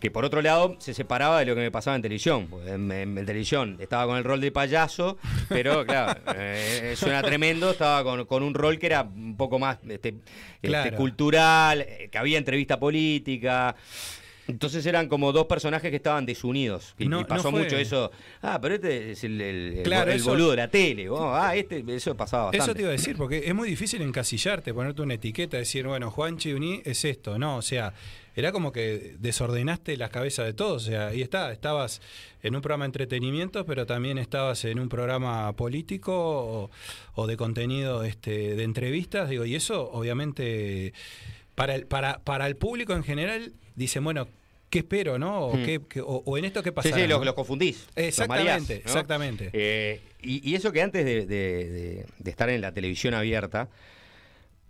[0.00, 2.46] Que por otro lado se separaba de lo que me pasaba en televisión.
[2.48, 5.18] porque En, en- en televisión estaba con el rol de payaso,
[5.48, 9.78] pero claro, eh, suena tremendo, estaba con, con un rol que era un poco más
[9.88, 10.14] este,
[10.62, 13.74] este, cultural, eh, que había entrevista política.
[14.46, 16.94] Entonces eran como dos personajes que estaban desunidos.
[16.98, 18.10] Y, No- y pasó no mucho eso.
[18.40, 21.10] Ah, pero este es el, el- el- Claro, el eso- boludo de la tele.
[21.10, 22.64] Oh, ah, este, eso pasaba bastante.
[22.64, 26.10] Eso te iba a decir, porque es muy difícil encasillarte, ponerte una etiqueta, decir, bueno,
[26.10, 27.92] Juan Chivní es esto, no, o sea,
[28.38, 32.00] era como que desordenaste las cabezas de todos, o sea, ahí está, estabas
[32.42, 36.70] en un programa de entretenimiento, pero también estabas en un programa político o,
[37.14, 40.92] o de contenido este, de entrevistas, digo, y eso obviamente
[41.54, 44.28] para el, para, para el público en general dicen, bueno,
[44.70, 45.46] ¿qué espero, no?
[45.46, 45.64] O, Hmm.
[45.64, 46.88] qué- qué- o- o en esto qué pasa.
[46.90, 47.86] Sí, sí, los, los confundís.
[47.96, 48.74] los Exactamente, mareás, ¿no?
[48.76, 49.50] exactamente.
[49.54, 53.68] Eh, y, y eso que antes de, de- de- de estar en la televisión abierta,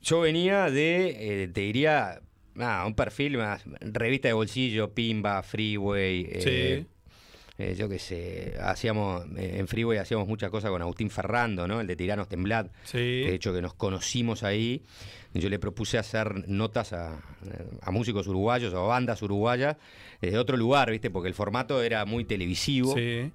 [0.00, 2.20] yo venía de, eh, te diría,
[2.58, 6.28] nada, un perfil más, revista de bolsillo, Pimba, Freeway.
[6.30, 6.86] eh,
[7.60, 11.80] eh, yo qué sé, hacíamos, en Freeway hacíamos muchas cosas con Agustín Ferrando, ¿no?
[11.80, 12.68] El de Tiranos Temblad.
[12.84, 12.98] Sí.
[12.98, 14.84] De hecho que nos conocimos ahí.
[15.34, 17.20] Yo le propuse hacer notas a,
[17.82, 19.76] a músicos uruguayos o a bandas uruguayas
[20.20, 21.10] desde otro lugar, ¿viste?
[21.10, 22.94] Porque el formato era muy televisivo.
[22.94, 23.32] Sí.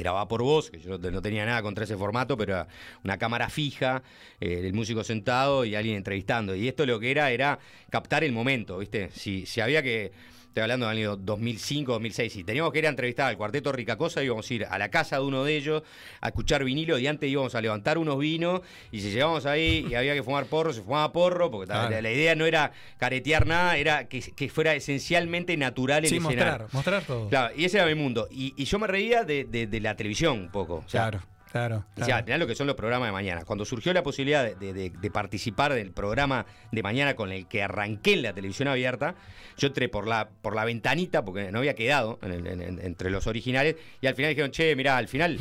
[0.00, 2.68] Grababa por voz, que yo no no tenía nada contra ese formato, pero era
[3.04, 4.02] una cámara fija,
[4.40, 6.54] eh, el músico sentado y alguien entrevistando.
[6.54, 7.58] Y esto lo que era era
[7.90, 9.10] captar el momento, ¿viste?
[9.12, 10.12] Si, si había que,
[10.54, 14.22] estoy hablando del año 2005, 2006, si teníamos que ir a entrevistar al cuarteto Ricacosa,
[14.22, 15.82] íbamos a ir a la casa de uno de ellos
[16.20, 18.60] a escuchar vinilo y antes íbamos a levantar unos vinos
[18.92, 21.90] y si llegábamos ahí y había que fumar porro, se fumaba porro, porque la- Claro.
[21.96, 26.18] la, la idea no era caretear nada, era que, que fuera esencialmente natural el Sí,
[26.18, 26.44] escenario.
[26.44, 27.28] mostrar, mostrar todo.
[27.28, 28.28] Claro, y ese era mi mundo.
[28.30, 30.84] Y, y yo me reía de, de- de la televisión un poco.
[30.86, 31.24] O sea, Claro,
[31.54, 31.84] claro.
[32.00, 33.44] o sea, mirá lo que son los programas de mañana.
[33.44, 37.46] Cuando surgió la posibilidad de, de- de- de participar del programa de mañana con el
[37.46, 39.14] que arranqué en la televisión abierta,
[39.56, 42.80] yo entré por la, por la ventanita, porque no había quedado en el- en- en-
[42.84, 45.38] entre los originales, y al final dijeron, che, mirá, al final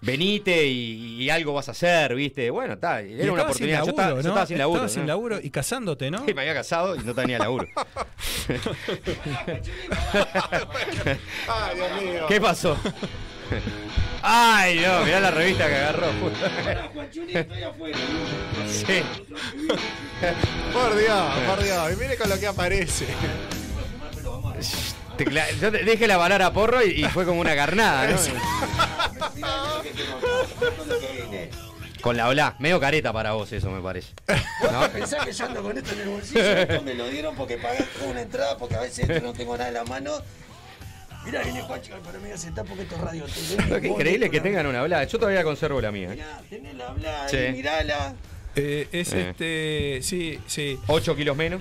[0.00, 2.50] venite y, y algo vas a hacer, ¿viste?
[2.50, 3.78] Bueno, está, era una oportunidad.
[3.86, 4.28] yo, laburo, estaba, yo ¿no?
[4.28, 4.76] estaba sin laburo.
[4.80, 6.26] Estabas sin laburo y casándote, ¿no?
[6.26, 7.66] Sí, me había casado y no tenía laburo.
[11.48, 12.26] Ay, Dios mío.
[12.28, 12.76] ¿Qué pasó?
[14.22, 16.06] Ay, no, mirá la revista que agarró.
[18.70, 19.02] Sí.
[20.72, 21.92] Por Dios, por Dios.
[21.92, 23.06] Y mire con lo que aparece.
[25.60, 28.16] Yo te dije la palabra porro y, y fue como una carnada, ¿no?
[32.00, 34.12] Con la ola, medio careta para vos eso me parece.
[34.70, 34.88] ¿No?
[34.90, 37.84] Pensá que yo ando con esto en el bolsillo, esto me lo dieron porque pagué
[38.06, 40.12] una entrada, porque a veces no tengo nada en la mano.
[41.24, 43.24] Mirá, viene Juancho, pero me voy a sentar porque esto es radio.
[43.80, 45.04] Qué increíble que tengan una ola.
[45.04, 46.12] Yo todavía conservo la mía.
[46.12, 46.22] ¿eh?
[46.50, 47.36] Tenés la habla Sí.
[47.52, 48.14] mirala.
[48.56, 49.30] Eh, es Eh.
[49.30, 49.98] este.
[50.02, 50.78] Sí, sí.
[50.86, 51.60] 8 kilos menos.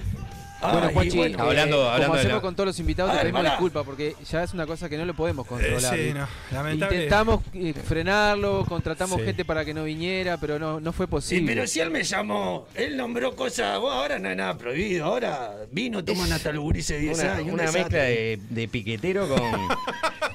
[0.72, 1.38] Bueno, Ay, Juanchi, bueno.
[1.38, 4.16] eh, Hablando- como hablando hacemos la- con todos los invitados, A te pedimos disculpas porque
[4.30, 5.94] ya es una cosa que no lo podemos controlar.
[6.00, 6.96] Eh, sí, no, lamentable.
[6.96, 9.26] Intentamos eh, frenarlo, contratamos Sí.
[9.26, 11.54] gente para que no viniera, pero no, no fue Sí, posible.
[11.54, 15.52] pero si él me llamó, él nombró cosas, vos ahora no hay nada prohibido, ahora
[15.72, 16.52] vino, toman hasta
[16.96, 17.48] de 10 Una, años.
[17.48, 19.52] un una mezcla de, de piquetero con,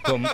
[0.04, 0.26] con,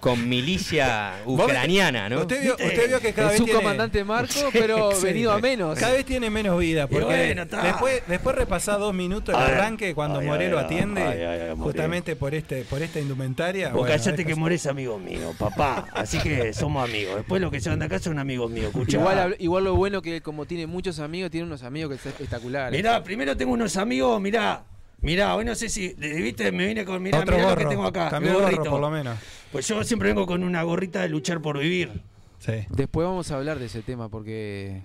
[0.00, 2.20] con milicia ucraniana, ¿no?
[2.20, 2.66] Usted vio, ¿Viste?
[2.66, 5.04] usted vio que cada es vez un tiene- comandante Marco, pero Sí.
[5.04, 5.78] venido a menos.
[5.78, 9.39] Cada vez tiene menos vida, porque bueno, después, después repasá dos minutos el.
[9.40, 11.56] Arranque cuando Ay, Morelo ay, atiende, ay, ay, ay, Morelo.
[11.64, 13.68] justamente por este, por esta indumentaria.
[13.70, 15.86] Vos bueno, callate que More es amigo mío, papá.
[15.92, 17.16] Así que somos amigos.
[17.16, 18.66] Después los que se van de acá son amigos míos.
[18.68, 18.98] Escuchá.
[18.98, 22.76] Igual, igual lo bueno que como tiene muchos amigos, tiene unos amigos que son espectaculares.
[22.76, 24.64] Mirá, primero tengo unos amigos, mirá.
[25.02, 27.74] Mirá, hoy no sé si, viste, me vine con, mirá, Otro mirá lo gorro, que
[27.74, 28.20] tengo acá.
[28.20, 29.18] de gorro por lo menos.
[29.50, 32.02] Pues yo siempre vengo con una gorrita de luchar por vivir.
[32.38, 32.66] Sí.
[32.68, 34.82] Después vamos a hablar de ese tema porque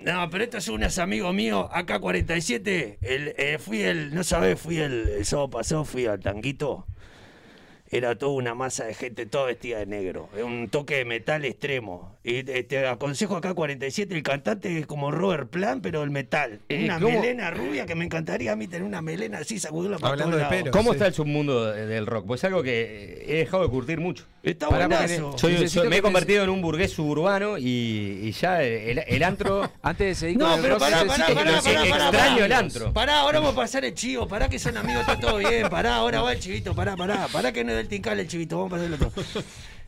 [0.00, 2.98] No, pero estos son unos amigos míos, AK-47.
[3.02, 6.86] El, eh, fui el, no sabés, fui el, el sábado pasado, fui al tanguito.
[7.92, 10.28] Era toda una masa de gente, toda vestida de negro.
[10.36, 12.16] Es un toque de metal extremo.
[12.22, 16.60] Y eh, te aconsejo acá 47, el cantante es como Robert Plant, pero el metal.
[16.68, 17.20] Eh, Una ¿cómo?
[17.20, 20.42] melena rubia que me encantaría a mí tener una melena así, sacudirla para Hablando de
[20.44, 20.70] lados.
[20.70, 20.96] ¿Cómo Sí.
[20.98, 22.26] está el submundo de- del rock?
[22.28, 24.24] Pues es algo que he dejado de curtir mucho.
[24.42, 25.36] Está Pará, buenazo.
[25.42, 29.22] Necesito soy- me he que convertido en un burgués suburbano y, y ya el, el
[29.22, 29.70] antro.
[29.82, 32.04] antes de seguir No, con el pero rock, pará, necesito pará, que pará, pará, pará,
[32.08, 32.46] extraño pará.
[32.46, 32.92] el antro.
[32.94, 35.96] Pará, ahora vamos a pasar el chivo, pará que son amigos, está todo bien, pará,
[35.96, 38.72] ahora va el chivito, pará, pará, pará que no es del tincal el chivito, vamos
[38.72, 39.12] a pasar el otro.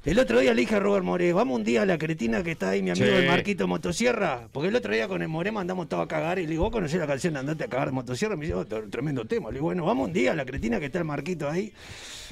[0.04, 2.50] El otro día le dije a Robert More, vamos un día a la cretina que
[2.50, 3.12] está ahí, mi amigo Sí.
[3.12, 6.42] el Marquito Motosierra, porque el otro día con el More mandamos todo a cagar y
[6.42, 8.34] le digo, ¿vos conocés la canción de Andate a cagar de Motosierra?
[8.36, 9.48] Me dice, oh, tremendo tema.
[9.50, 11.72] Le digo, bueno, vamos un día a la cretina que está el Marquito ahí.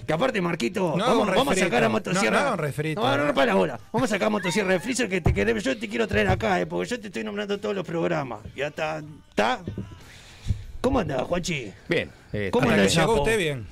[0.06, 2.50] Que aparte, Marquito, No vamos, vamos a sacar a No, Motosierra.
[2.50, 3.00] no refrito.
[3.00, 3.80] No, no, no, para la bola.
[3.92, 5.62] Vamos a sacar a Motosierra de Freezer que te queremos.
[5.62, 8.40] Yo te quiero traer acá, eh, porque yo te estoy nombrando todos los programas.
[8.56, 9.02] Ya está.
[9.30, 9.60] ¿Está?
[10.80, 11.72] ¿Cómo anda, Juanchi?
[11.88, 12.10] Bien.
[12.32, 13.22] eh, ¿Cómo anda el llegó sapo?
[13.22, 13.66] usted bien.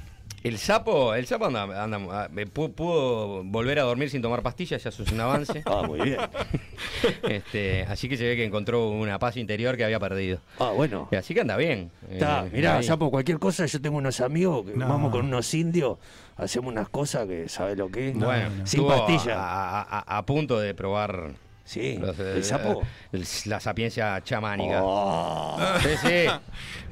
[0.44, 4.40] El sapo, el sapo anda, anda- ah, me pu- pudo volver a dormir sin tomar
[4.43, 5.62] pastillas, ya eso es un avance.
[5.66, 6.19] Ah, muy bien.
[7.28, 10.40] Este, así que se ve que encontró una paz interior que había perdido.
[10.59, 11.09] Ah, bueno.
[11.10, 11.90] Y Así que anda bien.
[12.10, 12.85] Está, Eh, mirá, ahí.
[12.85, 14.89] Sapo, cualquier cosa, yo tengo unos amigos que No.
[14.89, 15.98] vamos con unos indios,
[16.36, 18.15] hacemos unas cosas que sabe lo que es.
[18.19, 19.35] Bueno, sin estuvo pastilla.
[19.39, 21.32] A, a- a punto de probar.
[21.68, 22.80] Sí, los, eh, el sapo.
[23.12, 24.80] el- la sapiencia chamánica.
[24.82, 25.58] Oh.
[25.82, 26.24] Sí, sí.
[26.26, 26.40] Vos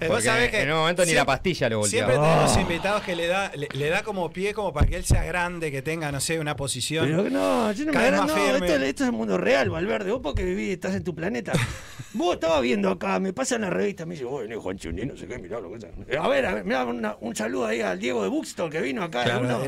[0.09, 2.13] Porque sabés que en un momento ni la pastilla lo volteaba.
[2.13, 2.61] Siempre tenemos Oh.
[2.61, 5.71] invitados que le da, le, le da como pie como para que él sea grande,
[5.73, 7.07] que tenga, no sé, una posición.
[7.07, 10.11] Pero no, yo no me agarro, no, esto, esto es el mundo real, Valverde.
[10.11, 11.53] Vos porque vivís, estás en tu planeta.
[12.13, 15.27] Vos estabas viendo acá, me pasan la revista, me dice, bueno, Juan Chuní, no sé
[15.27, 16.19] qué, mirá lo que es".
[16.19, 19.03] A ver, a ver, mirá, una- un saludo ahí al Diego de Buxton que vino
[19.03, 19.25] acá.
[19.25, 19.59] Claro,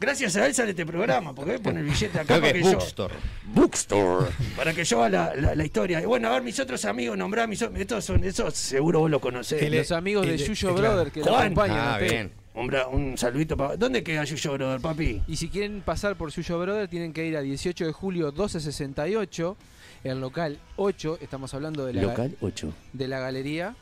[0.00, 2.62] Gracias a él sale este programa, porque él pone el billete acá Creo para que
[2.62, 2.72] yo.
[2.72, 3.14] Bookstore.
[3.46, 4.26] Bookstore.
[4.56, 6.00] Para que yo haga la, la, la historia.
[6.00, 7.80] Y bueno, a ver, mis otros amigos, nombrá mis otros.
[7.80, 9.60] Estos son, esos seguro vos los conocés.
[9.60, 10.74] Y los amigos de Yuyo.
[10.74, 11.78] Brother que lo acompañan.
[11.78, 12.30] Ah, bien.
[12.54, 13.76] Hombre, un saludito para.
[13.76, 15.22] ¿Dónde queda Yuyo Brother, papi?
[15.26, 19.56] Y si quieren pasar por Yuyo Brother, tienen que ir a 18 de julio 1268,
[20.04, 21.18] el local 8.
[21.20, 22.72] Estamos hablando de la, Local 8.
[22.92, 23.74] de la galería.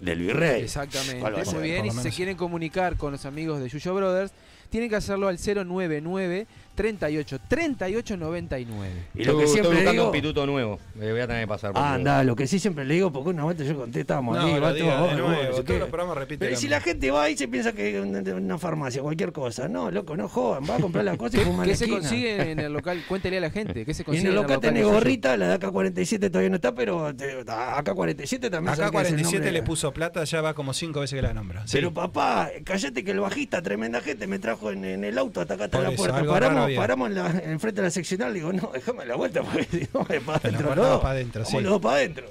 [0.00, 0.62] Del Virrey.
[0.62, 1.20] Exactamente.
[1.20, 1.86] ¿Cuál va a Muy bien.
[1.86, 4.32] Y si se quieren comunicar con los amigos de Yuyo Brothers,
[4.72, 8.90] tienen que hacerlo al 099 38 38 99.
[9.14, 10.78] Y lo Estoy- que estoy siempre buscando digo- un pituto nuevo.
[10.94, 11.72] Me voy a tener que pasar.
[11.72, 14.36] por Ah, anda, lo que sí siempre le digo, porque una vuelta yo conté, estábamos
[14.36, 17.36] No, ahí, va diga nuevo, todos los programas repiten Pero si la gente va ahí
[17.36, 19.68] se piensa que es una, farmacia, cualquier cosa.
[19.68, 21.84] No, loco, no jodan, va a comprar la cosa y ¿Qué, fuma en qué se
[21.84, 22.00] esquina.
[22.00, 23.02] consigue en el local?
[23.08, 23.84] Cuéntele a la gente.
[23.84, 24.94] ¿Qué se Y consigue en el local tenés suyo?
[24.94, 29.08] gorrita, la de AK-47 todavía no está, pero te- AK-47 también Acá sabe que es
[29.08, 29.52] el 47 nombre.
[29.52, 31.66] le puso plata, ya va como cinco veces que la nombra.
[31.66, 31.72] Sí.
[31.76, 35.54] Pero papá, callate que el bajista, tremenda gente, me trajo en, en el auto hasta
[35.54, 36.24] acá hasta Por la eso, puerta.
[36.26, 36.78] Paramos, había.
[36.78, 39.88] paramos en, la, en frente de la seccional, digo, no, déjame la vuelta porque si
[39.92, 40.74] no me para adentro.
[40.74, 41.00] dos.
[41.02, 41.62] para adentro, Vamos sí.
[41.62, 42.26] los dos para adentro.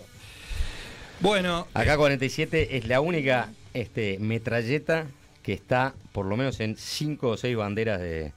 [1.20, 5.06] Bueno, Acá 47 es la única este, metralleta
[5.44, 8.34] que está por lo menos en 5 o 6 banderas de,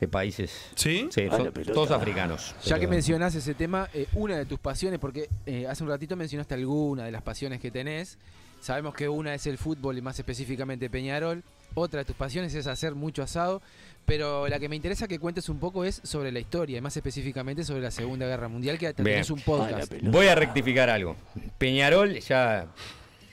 [0.00, 0.52] de países.
[0.74, 1.08] ¿Sí?
[1.10, 2.54] Sí, Ah, son todos africanos.
[2.64, 6.16] Ya que mencionás ese tema, eh, una de tus pasiones, porque eh, hace un ratito
[6.16, 8.18] mencionaste alguna de las pasiones que tenés.
[8.60, 11.44] Sabemos que una es el fútbol y más específicamente Peñarol.
[11.74, 13.60] Otra de tus pasiones es hacer mucho asado.
[14.06, 16.96] Pero la que me interesa que cuentes un poco es sobre la historia, y más
[16.96, 19.92] específicamente sobre la Segunda Guerra Mundial, que tenés un podcast.
[20.02, 21.16] Voy a rectificar algo.
[21.58, 22.66] Peñarol ya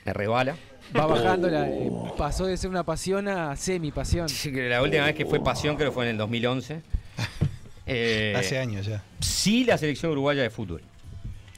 [0.04, 0.56] me rebala.
[0.96, 4.28] Va bajando, la, eh, pasó de ser una pasión a semi-pasión.
[4.28, 6.82] Sí, que la última vez que fue pasión creo que fue en el 2011.
[7.86, 9.04] Eh, hace años ya.
[9.20, 10.80] sí la selección uruguaya de fútbol.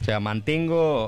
[0.01, 1.07] O sea, mantengo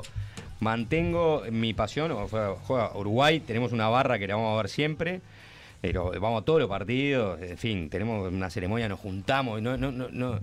[0.60, 2.10] mantengo mi pasión.
[2.12, 5.20] o juega Uruguay, tenemos una barra que la vamos a ver siempre.
[5.80, 9.90] Pero vamos a todos los partidos, en fin, tenemos una ceremonia, nos juntamos, no, no,
[9.90, 10.38] no, no,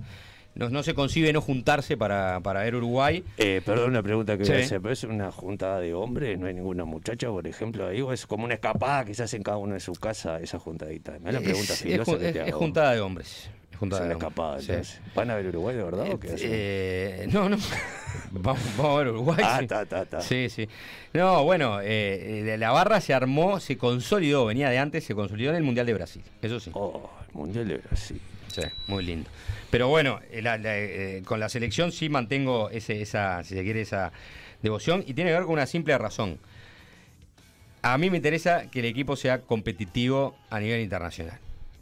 [0.55, 3.23] no, no se concibe no juntarse para, para ver Uruguay.
[3.37, 4.63] Eh, perdón una pregunta que voy a Sí.
[4.63, 8.11] hacer, pero es una juntada de hombres, no hay ninguna muchacha, por ejemplo, ahí, o
[8.11, 11.19] es como una escapada que se hace en cada uno de su casa, esa juntadita.
[11.19, 13.49] Me la pregunta es, es que es- es juntada de hombres.
[13.77, 14.71] Es juntada Es de una hombres, escapada, sí.
[14.71, 15.01] entonces.
[15.13, 16.49] ¿Van a ver Uruguay de verdad o qué hacen?
[16.51, 17.57] Eh, no, no.
[18.31, 19.37] vamos, vamos a ver Uruguay.
[19.43, 19.67] Ah, sí.
[19.67, 20.21] ta, ta, ta.
[20.21, 20.67] Sí, sí.
[21.13, 25.51] No, bueno, eh, eh, la barra se armó, se consolidó, venía de antes, se consolidó
[25.51, 26.23] en el Mundial de Brasil.
[26.41, 26.71] Eso sí.
[26.73, 28.19] Oh, el Mundial de Brasil.
[28.47, 29.29] Sí, muy lindo.
[29.69, 33.63] Pero bueno, eh, la- la, eh, con la selección sí mantengo ese, esa, si se
[33.63, 34.11] quiere, esa
[34.63, 36.39] devoción y tiene que ver con una simple razón.
[37.83, 41.37] A mí me interesa que el equipo sea competitivo a nivel internacional.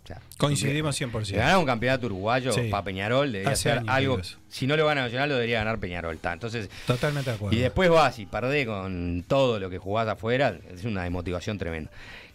[0.06, 1.36] O sea, Coincidimos que 100%.
[1.36, 2.68] Ganar un campeonato uruguayo Sí.
[2.70, 4.20] para Peñarol debería ser algo.
[4.48, 6.18] Si no lo gana Nacional, lo debería ganar Peñarol.
[6.20, 6.32] ta.
[6.34, 7.58] Entonces, Totalmente de acuerdo.
[7.58, 11.90] y después vas y perdés con todo lo que jugás afuera, es una desmotivación tremenda.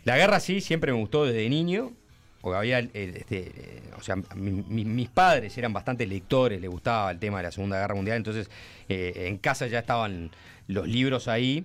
[0.05, 1.93] La guerra sí, siempre me gustó desde niño,
[2.41, 6.71] porque había, el- este, eh, o sea, mi- mi- mis padres eran bastante lectores, les
[6.71, 8.51] gustaba el tema de la Segunda Guerra Mundial, entonces
[8.89, 10.31] eh, en casa ya estaban
[10.67, 11.65] los libros ahí,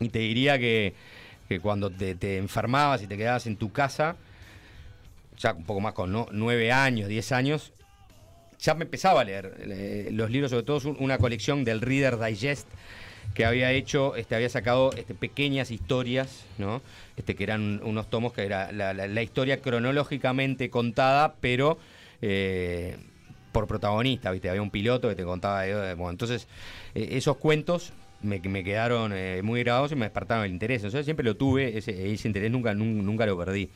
[0.00, 0.92] y te diría que,
[1.48, 4.16] que cuando te, te enfermabas y te quedabas en tu casa,
[5.38, 6.26] ya un poco más con ¿no?
[6.32, 7.72] nueve años, diez años,
[8.60, 12.18] ya me empezaba a leer eh, los libros, sobre todo un- una colección del Reader
[12.18, 12.66] Digest
[13.34, 16.82] que había hecho, este, había sacado este, pequeñas historias, ¿no?
[17.16, 21.78] Este, que eran unos tomos que era la, la- historia cronológicamente contada, pero
[22.20, 22.96] eh,
[23.52, 24.48] por protagonista, ¿viste?
[24.50, 25.62] Había un piloto que te contaba.
[25.62, 26.48] de- bueno, entonces,
[26.96, 27.92] eh, esos cuentos
[28.22, 30.82] me, me quedaron eh, muy grabados y me despertaron el interés.
[30.82, 33.68] Sea, siempre lo tuve, ese, ese interés nunca, nun- nunca lo perdí.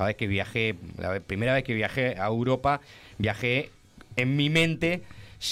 [0.00, 2.80] Cada vez que viajé, la primera vez que viajé a Europa,
[3.18, 3.68] viajé
[4.16, 5.02] en mi mente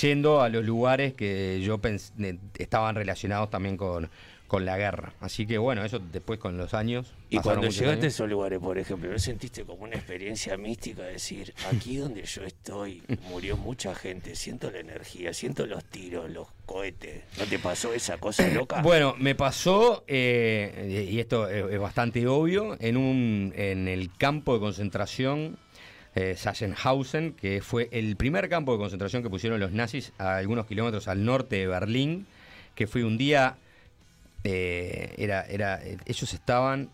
[0.01, 4.09] yendo a los lugares que yo eh, estaban relacionados también con,
[4.49, 5.12] con la guerra.
[5.20, 7.15] Así que bueno, eso después con los años.
[7.31, 11.03] Y cuando llegaste a esos lugares, por ejemplo, ¿no sentiste como una experiencia mística?
[11.03, 16.49] Decir, aquí donde yo estoy murió mucha gente, siento la energía, siento los tiros, los
[16.66, 17.23] cohetes.
[17.39, 18.83] ¿No te pasó esa cosa loca?
[18.83, 24.55] Bueno, me pasó, eh, y esto es, es bastante obvio, en, un, en el campo
[24.55, 25.59] de concentración
[26.15, 30.66] eh, Sachsenhausen, que fue el primer campo de concentración que pusieron los nazis a algunos
[30.66, 32.27] kilómetros al norte de Berlín,
[32.75, 33.57] que fue un día,
[34.51, 36.89] eh, era, era, ellos estaban,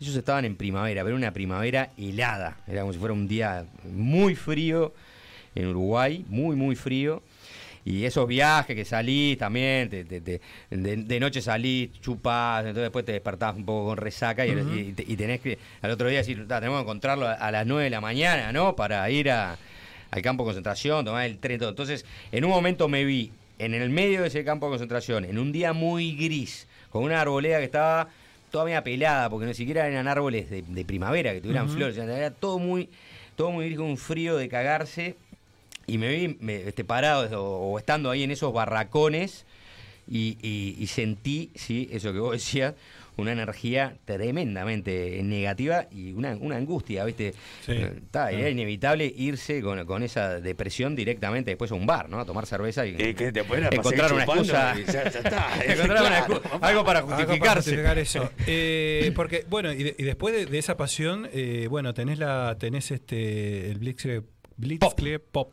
[0.00, 4.34] ellos estaban en primavera, pero una primavera helada, era como si fuera un día muy
[4.34, 4.92] frío
[5.54, 7.22] en Uruguay, muy, muy frío.
[7.84, 10.40] Y esos viajes que salís también, te- te- te-
[10.70, 15.16] de, de noche salís, chupás, entonces después te despertás un poco con resaca y, y
[15.16, 17.90] tenés que al otro día decir, "Ta, tenemos que encontrarlo a, a las 9 de
[17.90, 18.74] la mañana, ¿no?
[18.74, 19.56] Para ir a-
[20.10, 21.68] al campo de concentración, tomar el tren, todo.
[21.70, 25.38] Entonces, en un momento me vi en el medio de ese campo de concentración, en
[25.38, 28.08] un día muy gris, con una arboleda que estaba
[28.50, 32.58] todavía pelada, porque ni siquiera eran árboles de, de primavera, que tuvieran flores, era todo
[32.58, 32.88] muy,
[33.34, 35.16] todo muy gris, con un frío de cagarse.
[35.88, 39.44] Y me vi me- este, parado o, o estando ahí en esos barracones
[40.08, 42.74] y, y- y sentí, sí, eso que vos decías,
[43.16, 47.32] una energía tremendamente negativa y una, una angustia, ¿viste?
[47.64, 47.72] Sí.
[47.72, 48.36] Eh, está, Sí.
[48.36, 52.20] Era inevitable irse con, con esa depresión directamente después a un bar, ¿no?
[52.20, 54.74] A tomar cerveza y, Y que después era para encontrar una excusa.
[54.74, 55.64] chupando y ya- ya está.
[55.72, 57.70] encontrar una Claro, excu- algo para Algo justificarse.
[57.70, 58.30] justificar eso.
[58.46, 62.56] Eh, porque, bueno, y, de- y después de, de esa pasión, eh, bueno, tenés la
[62.58, 64.22] tenés este el Blitzkrieg
[64.56, 65.52] Blitzkrieg Pop.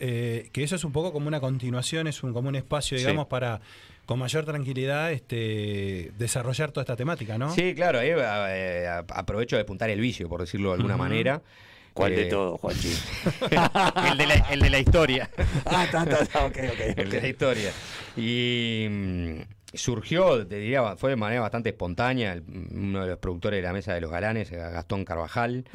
[0.00, 3.04] Eh, que eso es un poco como una continuación, es un, como un espacio, Sí.
[3.04, 3.60] digamos, para
[4.10, 7.54] con mayor tranquilidad este, desarrollar toda esta temática, ¿no?
[7.54, 11.40] Sí, claro, ahí eh, a- aprovecho de apuntar el vicio, por decirlo de alguna manera.
[11.94, 12.88] ¿Cuál de Eh, todos, Juanchi?
[14.10, 15.30] el, de la, el de la historia.
[15.64, 17.70] Ah, está, está, está, ok, ok, El de la historia.
[18.16, 19.34] Y mm,
[19.74, 22.32] surgió, te diría, fue de manera bastante espontánea.
[22.32, 22.42] el-
[22.74, 25.66] uno de los productores de la Mesa de los Galanes, era Gastón Carvajal.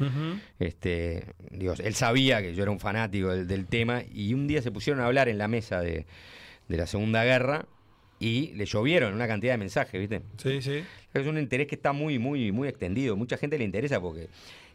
[0.58, 4.60] Este, digo, él sabía que yo era un fanático del, del tema y un día
[4.60, 6.04] se pusieron a hablar en la mesa de,
[6.68, 7.64] de la Segunda Guerra
[8.20, 10.22] y le llovieron una cantidad de mensajes, ¿viste?
[10.38, 10.82] Sí, sí.
[11.14, 13.16] Es un interés que está muy, muy, muy extendido.
[13.16, 14.28] Mucha gente le interesa porque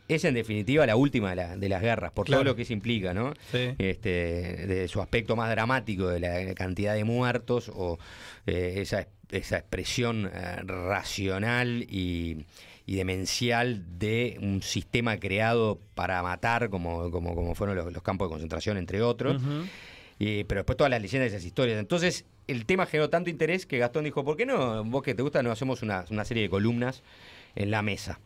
[0.07, 2.41] es en definitiva la última de, la- de las guerras, por Claro.
[2.43, 3.33] todo lo que eso implica, ¿no?
[3.51, 3.73] Sí.
[3.77, 4.09] Este,
[4.67, 7.97] de su aspecto más dramático, de la cantidad de muertos o
[8.45, 12.45] eh, esa, esa expresión eh, racional y,
[12.85, 18.27] y demencial de un sistema creado para matar, como, como, como fueron los, los campos
[18.27, 19.41] de concentración, entre otros.
[19.41, 19.63] Ujú.
[20.21, 21.79] Y- pero después todas las leyendas de esas historias.
[21.79, 25.21] Entonces, el tema generó tanto interés que Gastón dijo, ¿por qué no, vos que te
[25.23, 27.01] gusta, no hacemos una, una serie de columnas
[27.55, 28.19] en la mesa?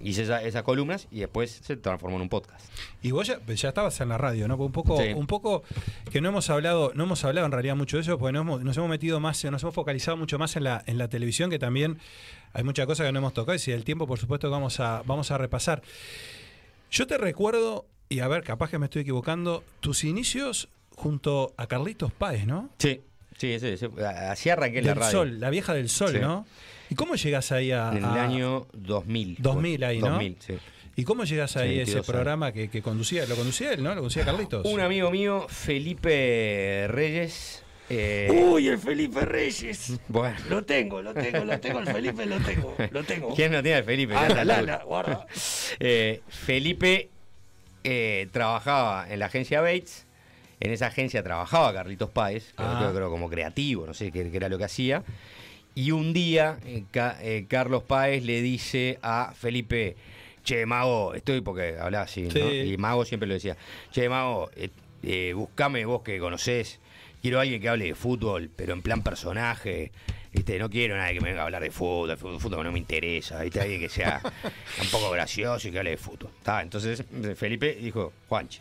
[0.00, 2.66] Hice esa- esas columnas y después se transformó en un podcast.
[3.00, 4.56] Y vos ya, ya estabas en la radio, ¿no?
[4.56, 5.12] Un poco, Sí.
[5.14, 5.62] un poco
[6.10, 8.64] que no hemos hablado, no hemos hablado en realidad mucho de eso, porque nos hemos,
[8.64, 11.58] nos hemos metido más, nos hemos focalizado mucho más en la, en la televisión, que
[11.60, 11.98] también
[12.52, 14.80] hay muchas cosas que no hemos tocado, y si el tiempo, por supuesto, que vamos
[14.80, 15.80] a, vamos a repasar.
[16.90, 21.66] Yo te recuerdo, y a ver, capaz que me estoy equivocando, tus inicios junto a
[21.66, 22.70] Carlitos Páez, ¿no?
[22.78, 23.00] Sí,
[23.36, 23.90] sí, ese, ese-
[24.28, 25.12] así arranqué en la Del radio.
[25.12, 26.18] Sol, la vieja del Sol, Sí.
[26.20, 26.46] ¿no?
[26.90, 27.90] ¿Y cómo llegas ahí a...?
[27.92, 29.36] En el a- año 2000.
[29.40, 30.10] 2000 ahí, ¿no?
[30.10, 30.54] 2000, sí.
[30.96, 32.06] ¿Y cómo llegas ahí a ese 22 años.
[32.06, 33.26] programa que, que conducía?
[33.26, 33.90] ¿Lo conducía él, no?
[33.90, 34.64] ¿Lo conducía Carlitos?
[34.64, 37.64] Un amigo mío, Felipe Reyes.
[37.90, 39.98] eh, Uy, el Felipe Reyes.
[40.08, 40.36] bueno.
[40.48, 43.34] Lo tengo, lo tengo, lo tengo, el Felipe lo tengo, lo tengo.
[43.34, 44.14] ¿Quién no tiene al Felipe?
[44.14, 45.26] Ah, la, la, la, guarda.
[45.80, 47.08] Eh, Felipe
[47.82, 50.03] eh, trabajaba en la agencia Bates.
[50.64, 52.76] En esa agencia trabajaba Carlitos Páez, creo, Ah.
[52.78, 55.02] creo- creo como creativo, no sé qué, qué era lo que hacía.
[55.74, 59.94] Y un día eh, Ca- eh, Carlos Páez le dice a Felipe,
[60.42, 62.30] che, Mago, estoy porque hablaba así, ¿no?
[62.50, 63.58] Y Mago siempre lo decía,
[63.92, 64.50] che, Mago,
[65.02, 66.80] eh, buscame vos que conocés,
[67.20, 69.92] quiero alguien que hable de fútbol, pero en plan personaje.
[70.34, 70.58] ¿Viste?
[70.58, 72.78] No quiero nadie que me venga a hablar de fútbol, de fútbol, fútbol no me
[72.80, 73.60] interesa, ¿viste?
[73.60, 74.20] alguien que sea
[74.82, 76.30] un poco gracioso y que hable de fútbol.
[76.60, 77.04] Entonces
[77.36, 78.58] Felipe dijo, Juanchi.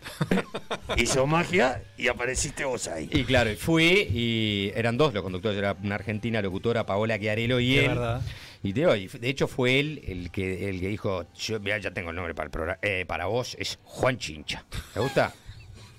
[0.98, 3.10] Hizo magia y apareciste vos ahí.
[3.12, 7.60] Y claro, y fui y eran dos los conductores, era una argentina locutora, Paola Chiarello
[7.60, 7.88] y él.
[7.88, 8.22] verdad.
[8.62, 12.12] Y y de hecho fue él el que, el que dijo, yo mirá, ya tengo
[12.12, 14.64] el nombre para el programa, eh, para vos, es Juan Chincha.
[14.94, 15.34] ¿Te gusta?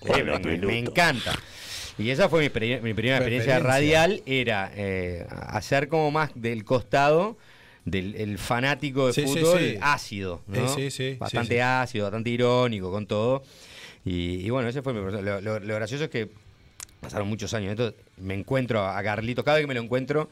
[0.07, 1.39] Eh, me encanta.
[1.99, 6.65] Y esa fue mi, pri- mi primera experiencia radial, era eh, hacer como más del
[6.65, 7.37] costado
[7.85, 9.79] del el fanático de Sí, fútbol sí.
[9.81, 10.75] ácido, ¿no?
[10.75, 13.43] Sí, sí, Bastante ácido, bastante irónico con todo.
[14.05, 15.23] Y, y bueno, ese fue mi proceso.
[15.23, 16.29] Lo, lo- lo gracioso es que
[17.01, 17.71] pasaron muchos años.
[17.71, 20.31] Entonces me encuentro a Carlitos, cada vez que me lo encuentro,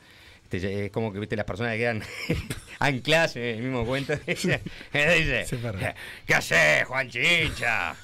[0.51, 2.03] este, es como que viste las personas que quedan
[2.81, 4.15] ancladas en el mismo cuento.
[4.27, 4.61] Dice.
[6.27, 7.95] ¿qué haces, Juan Chincha?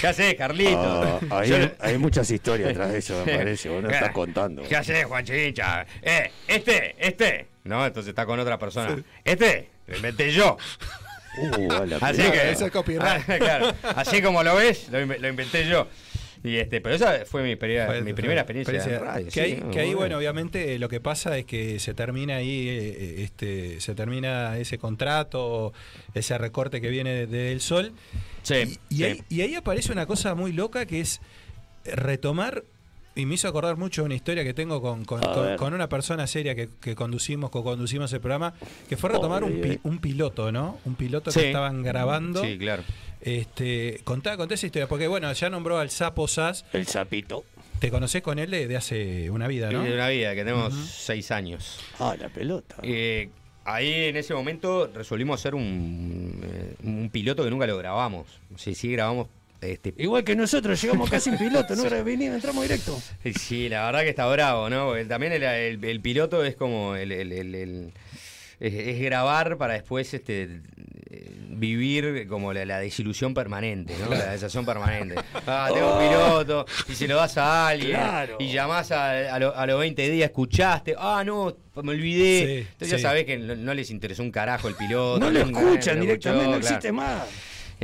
[0.00, 1.22] ¿Qué haces, Carlitos?
[1.30, 3.68] Ah, hay, Yo- hay muchas historias atrás de eso, me parece.
[3.68, 4.62] Vos no estás contando.
[4.62, 5.86] ¿Qué haces, Juan Chincha?
[6.02, 7.46] Eh, este, este.
[7.64, 8.96] No, entonces está con otra persona.
[9.24, 10.56] Este, lo inventé yo.
[11.36, 13.22] Uh, Así que, Ese es copyright.
[13.28, 15.88] Ah, claro, así como lo ves, lo inventé yo.
[16.44, 19.24] Y este, pero esa fue mi, Fue- mi primera experiencia experiencia- en radio.
[19.24, 19.70] Que, sí, ahí, ¿no?
[19.70, 23.80] que ahí, bueno, obviamente lo que pasa es que se termina ahí, eh, eh, este,
[23.80, 25.72] se termina ese contrato,
[26.12, 27.92] ese recorte que viene de- del sol.
[28.42, 29.04] Sí, Y, y sí.
[29.04, 31.20] ahí, y ahí aparece una cosa muy loca que es
[31.84, 32.64] retomar,
[33.16, 35.56] y me hizo acordar mucho una historia que tengo con, con- A con- ver.
[35.56, 38.54] con una persona seria que, que conducimos, co-conducimos el programa,
[38.88, 40.78] que fue retomar un, pi- un piloto, ¿no?
[40.84, 41.40] Un piloto Sí.
[41.40, 42.42] que estaban grabando.
[42.42, 42.82] Sí, claro.
[43.24, 47.44] Este, contá, contá esa historia, porque bueno, ya nombró al Sapo Sass, El sapito.
[47.80, 49.82] te conocés con él de, de hace una vida, ¿no?
[49.82, 51.80] De una vida, que tenemos seis años.
[51.98, 52.76] Ah, la pelota.
[52.82, 53.30] Eh,
[53.64, 58.26] ahí en ese momento resolvimos hacer un, eh, un piloto que nunca lo grabamos.
[58.56, 59.28] Sí, sí, grabamos.
[59.62, 61.84] Este, Igual que nosotros llegamos casi en piloto, ¿no?
[62.04, 63.00] Venimos, entramos directo.
[63.40, 64.88] Sí, la verdad que está bravo, ¿no?
[64.88, 67.92] Porque también el, el- el piloto es como el, el- el- el-
[68.66, 70.60] es, es grabar para después este
[71.10, 74.10] eh, vivir como la, la desilusión permanente, ¿no?
[74.14, 75.14] La desación permanente.
[75.46, 78.36] Ah, tengo un piloto, y se lo das a alguien, Claro.
[78.40, 82.46] y llamás a, a, lo- a los 20 días, escuchaste, ah, no, me olvidé.
[82.46, 82.96] Sí, Entonces sí.
[82.96, 85.20] ya sabés que no, no les interesó un carajo el piloto.
[85.20, 86.94] No lo escuchan directamente, no existe claro.
[86.94, 87.22] más.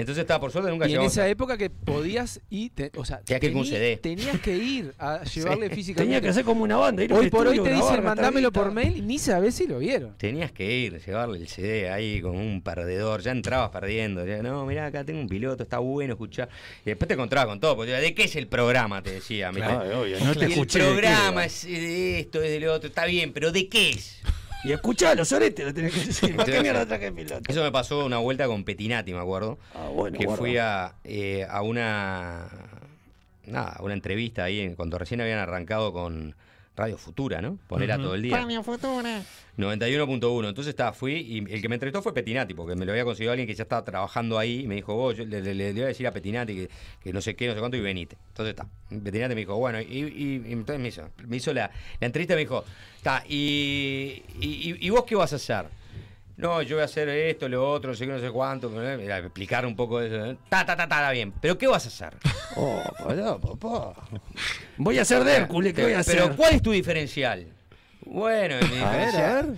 [0.01, 3.05] Entonces estaba por suerte nunca Y en esa a- época que podías ir, te- o
[3.05, 3.41] sea, Tenías
[3.71, 6.03] que tenías que ir a llevarle físicamente.
[6.05, 7.05] Tenía que hacer como una banda.
[7.05, 10.17] ir Hoy por hoy te dicen mandámelo por mail y ni sabés si lo vieron.
[10.19, 14.27] Tenías que ir, llevarle el CD ahí con un perdedor, ya entrabas perdiendo.
[14.27, 16.49] Ya, no, mirá, acá tengo un piloto, está bueno, escuchar.
[16.85, 19.03] Y después te encontrabas con todo, porque ¿de qué es el programa?
[19.03, 19.51] Te decía.
[19.51, 19.67] ¿viste?
[19.69, 22.61] Claro, obvio, no te Y escuché El de qué programa es de esto, es de
[22.61, 24.21] lo otro, está bien, pero ¿de qué es?
[24.65, 26.37] Y escuchá, los oretes lo tenés que decir.
[26.37, 27.43] ¿Para qué mierda traje el piloto?
[27.49, 29.59] Eso me pasó una vuelta con Petinati, me acuerdo.
[29.75, 30.41] Ah, bueno, que guarda.
[30.41, 32.49] fui a, eh, a una
[33.47, 36.35] nada, a una entrevista ahí cuando recién habían arrancado con
[36.81, 37.59] Radio Futura, ¿no?
[37.69, 38.37] Poner a todo el día.
[39.59, 40.49] 91.1.
[40.49, 43.33] Entonces estaba, fui y el que me entrevistó fue Petinati, porque me lo había conseguido
[43.33, 45.83] alguien que ya estaba trabajando ahí y me dijo, vos, yo le, le- le voy
[45.83, 46.71] a decir a Petinati que,
[47.03, 48.17] que no sé qué, no sé cuánto y venite.
[48.29, 48.67] Entonces está.
[48.89, 51.71] Petinati me dijo, bueno, y, y- y entonces me hizo, me hizo la,
[52.01, 52.65] la entrevista y me dijo,
[52.97, 55.67] está, y, y, y vos qué vas a hacer?
[56.41, 58.71] No, yo voy a hacer esto, lo otro, no sé qué, no sé cuánto.
[58.83, 60.25] Explicar un poco eso.
[60.27, 60.37] ¿eh?
[60.49, 61.33] Ta, ta, ta, ta, está bien.
[61.41, 62.17] ¿Pero qué vas a hacer?
[62.57, 63.95] Oh, pará, papá.
[64.77, 66.17] Voy a hacer de Hércules, ¿qué voy a hacer?
[66.21, 67.47] Pero ¿cuál es tu diferencial?
[68.05, 69.55] Bueno, mi A ver, diferencial- a ver.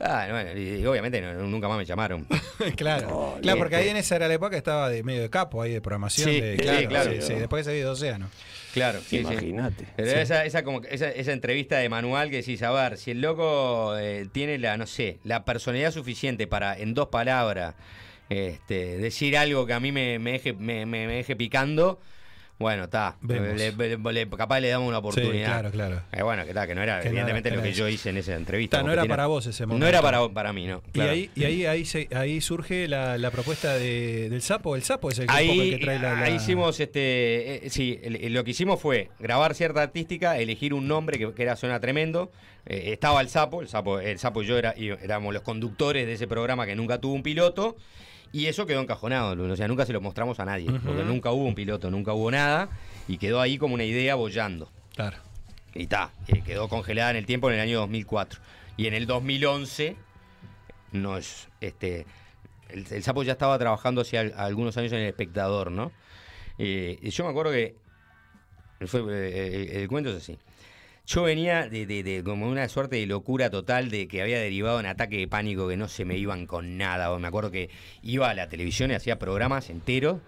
[0.00, 2.24] Ah, bueno, y, y obviamente no- nunca más me llamaron.
[2.76, 5.30] claro, Oh, claro, porque ahí en esa era la época que estaba de medio de
[5.30, 6.30] capo ahí de programación.
[6.30, 7.12] Sí, de- sí, claro, claro.
[7.12, 8.30] sí, sí, después que se vio de océano.
[8.74, 9.16] Claro, sí, sí.
[9.18, 9.86] Imagínate.
[9.96, 10.16] Pero Sí.
[10.18, 13.20] esa, esa, como, que- esa, esa entrevista de manual que decís, a ver, si el
[13.20, 17.74] loco eh, tiene la, no sé, la personalidad suficiente para, en dos palabras,
[18.28, 21.98] este, decir algo que a mí me, me, deje, me, me- me deje picando,
[22.58, 23.16] bueno, está.
[23.26, 25.46] Le- le- le- capaz le damos una oportunidad.
[25.46, 26.02] claro, claro.
[26.12, 28.10] Eh, bueno, que tal, que no era Que no evidentemente era- lo que yo hice
[28.10, 28.78] en esa entrevista.
[28.78, 29.86] Ta, no era tiene- para vos ese No momento.
[29.86, 30.82] era para, para mí, no.
[30.92, 34.74] Y ahí, y ahí, ahí, se- ahí surge la, la propuesta de- del sapo.
[34.74, 36.80] El sapo es el, que, un poco Ahí, el que trae la, la- ahí hicimos,
[36.80, 41.16] este, eh, sí, el- el- lo que hicimos fue grabar cierta artística, elegir un nombre
[41.18, 42.30] que, que era suena tremendo.
[42.66, 46.06] Eh, estaba el sapo, el sapo, el sapo y yo era, y éramos los conductores
[46.06, 47.76] de ese programa que nunca tuvo un piloto.
[48.32, 51.44] Y eso quedó encajonado, o sea, nunca se lo mostramos a nadie, porque nunca hubo
[51.44, 52.68] un piloto, nunca hubo nada,
[53.08, 54.70] y quedó ahí como una idea bollando.
[54.94, 55.16] Claro.
[55.74, 56.10] Y está,
[56.44, 58.40] quedó congelada en el tiempo en el año 2004.
[58.76, 59.96] Y en el 2011
[60.92, 62.06] nos, este,
[62.68, 65.92] el, el sapo ya estaba trabajando al- algunos años en el espectador, ¿no?
[66.58, 67.76] Eh, y yo me acuerdo que
[68.86, 70.38] fue, eh, el, el cuento es así.
[71.08, 74.78] Yo venía de, de- de como una suerte de locura total de que había derivado
[74.78, 77.18] en ataque de pánico que no se me iban con nada.
[77.18, 77.70] Me acuerdo que
[78.02, 80.18] iba a la televisión y hacía programas enteros.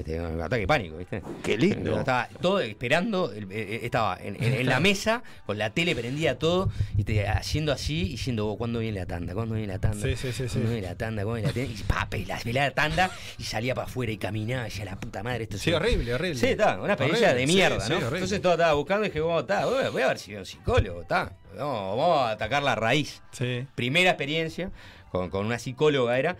[0.00, 1.22] Este, ataque pánico, ¿viste?
[1.42, 1.98] Qué lindo.
[1.98, 6.38] Estaba todo esperando, eh, eh, estaba en, en- en la mesa, con la tele prendía
[6.38, 9.34] todo, y te, haciendo así, y diciendo, "Oh, ¿cuándo viene la tanda?
[9.34, 10.06] ¿Cuándo viene la tanda?
[10.06, 10.54] Sí, sí, sí, sí.
[10.54, 11.22] ¿Cuándo viene la tanda?
[11.24, 11.80] ¿Cuándo viene la tanda?
[11.80, 14.96] Y pa, pe- la, la tanda, y salía para afuera y caminaba, y decía, la
[14.98, 15.76] puta madre, esto es Sí, un-".
[15.76, 16.38] horrible, horrible.
[16.40, 17.96] Sí, está, una experiencia de sí, mierda, sí, ¿no?
[17.98, 18.16] horrible.
[18.18, 21.02] Entonces todo estaba buscando y dije, bueno, está, voy a- ver si veo un psicólogo,
[21.02, 21.32] está.
[21.56, 23.20] No, vamos a atacar la raíz.
[23.32, 23.66] Sí.
[23.74, 24.70] Primera experiencia,
[25.10, 26.36] con, con una psicóloga era.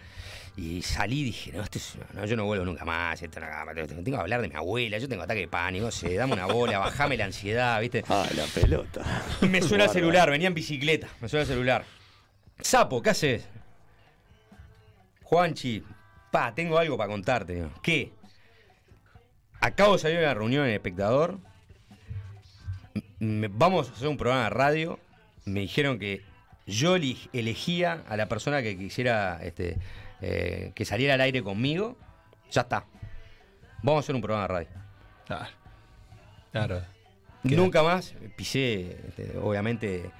[0.57, 3.23] Y salí y dije, no, esto es- no, yo no vuelvo nunca más.
[3.23, 6.35] Esto, no, tengo que hablar de mi abuela, yo tengo ataque de pánico, sé, dame
[6.35, 8.05] una bola, bajame la ansiedad, ¿viste?
[8.11, 9.03] Ah, la pelota.
[9.43, 11.85] Me suena el celular, venía en bicicleta, me suena el celular.
[12.61, 13.49] Sapo, ¿qué haces?
[15.23, 15.83] Juanchi,
[16.31, 17.55] pa, tengo algo para contarte.
[17.55, 17.71] digo.
[17.83, 18.13] ¿Qué?
[19.61, 21.39] Acabo de salir de una reunión en el espectador.
[23.19, 24.99] Me- vamos a hacer un programa de radio.
[25.45, 26.23] Me dijeron que
[26.67, 29.77] yo elegía a la persona que quisiera este,
[30.23, 31.97] eh, que saliera al aire conmigo.
[32.51, 32.85] Ya está.
[33.83, 34.69] Vamos a hacer un programa de radio.
[35.27, 35.49] Claro.
[36.53, 36.83] Claro.
[37.43, 40.11] Nunca más pisé, este, obviamente,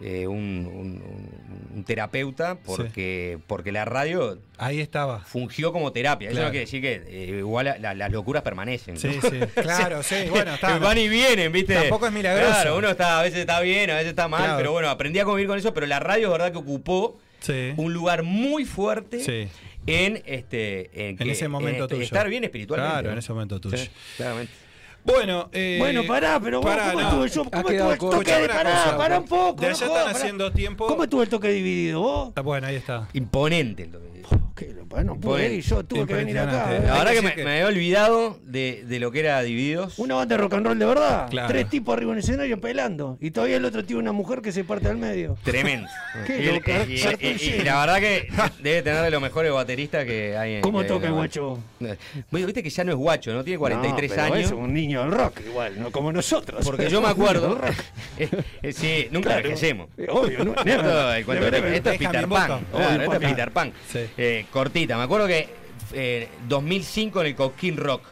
[0.00, 0.36] eh, un,
[0.72, 5.20] un- un- un terapeuta porque, porque la radio Ahí estaba.
[5.20, 6.30] fungió como terapia.
[6.30, 8.96] Eso no quiere decir que eh, igual la- la- las locuras permanecen.
[8.96, 9.40] Sí, sí.
[9.60, 10.14] Claro, sí.
[10.30, 10.78] Bueno, está.
[10.78, 11.74] Van y vienen, ¿viste?
[11.74, 12.48] Tampoco es milagroso.
[12.52, 14.56] Claro, uno está, a veces está bien, a veces está mal, Claro.
[14.58, 17.72] pero bueno, aprendí a convivir con eso, pero la radio es verdad que ocupó Sí.
[17.76, 19.48] un lugar muy fuerte Sí.
[19.86, 22.02] en este en, En que- ese momento en tuyo.
[22.02, 22.92] estar bien espiritualmente.
[22.92, 23.12] Claro, ¿no?
[23.12, 23.76] en ese momento tuyo.
[23.76, 24.52] Sí, claramente.
[25.04, 27.08] Bueno, eh, Bueno, pará, pero vos, pará, ¿cómo no.
[27.24, 27.50] estuvo yo?
[27.50, 29.60] ¿Cómo estuvo el toque de pará, cosa, pará un poco?
[29.60, 30.18] De no allá jodas, están pará.
[30.18, 30.86] haciendo tiempo.
[30.86, 32.32] ¿Cómo estuvo el toque dividido vos?
[32.36, 33.08] Ah, Bueno, ahí está.
[33.12, 34.22] Imponente el toque.
[34.54, 36.70] Que lo- no pude Bueno, ir, yo tuve que venir acá.
[36.70, 39.98] La verdad que que me, que- me había olvidado de, de lo que era Divididos.
[39.98, 41.28] Una banda de rock and roll de verdad.
[41.30, 41.48] Claro.
[41.48, 43.16] Tres tipos arriba en el escenario pelando.
[43.20, 45.36] Y todavía el otro tiene una mujer que se parte al medio.
[45.42, 45.88] Tremendo.
[46.26, 47.64] Qué y, el- loca, y- y- cartón y- y lleno.
[47.64, 48.28] la verdad que
[48.62, 51.58] debe tener de los mejores bateristas que hay en ¿Cómo toca el guacho?
[52.30, 53.42] Bueno, viste que ya no es guacho, ¿no?
[53.44, 54.46] Tiene 43 No, pero años.
[54.46, 56.64] Es un niño del rock igual, no como nosotros.
[56.64, 57.58] Porque yo me acuerdo.
[58.18, 59.40] Eh, sí, nunca Claro.
[59.46, 59.88] envejecemos.
[60.08, 60.54] Obvio, ¿no?
[60.64, 62.60] Esto, es Peter Pan.
[62.70, 63.18] Claro, esto es.
[63.20, 63.72] Peter Pan.
[64.16, 64.81] Eh, cortito.
[64.86, 65.48] Me acuerdo que
[65.92, 68.02] eh, 2005 en el Coquín Rock.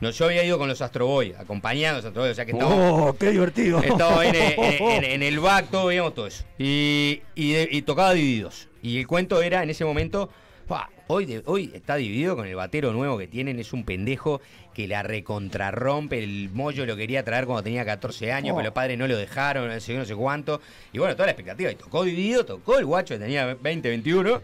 [0.00, 2.44] No, yo había ido con los Astro Boy, acompañando a los Astro Boy, o sea
[2.44, 3.80] que estaba, Oh, qué divertido.
[3.82, 6.44] estaba en, en- en- en el back, todo, veíamos todo eso.
[6.58, 8.68] Y, y tocaba divididos.
[8.82, 10.28] Y el cuento era en ese momento,
[10.66, 14.40] "Fa, hoy, de- hoy está dividido con el batero nuevo que tienen, es un pendejo
[14.74, 18.56] que la recontrarrompe, el mollo lo quería traer cuando tenía 14 años, Oh.
[18.56, 20.60] pero los padres no lo dejaron, no sé, no sé cuánto.
[20.92, 24.40] Y bueno, toda la expectativa, y tocó dividido, tocó el guacho que tenía 20, 21,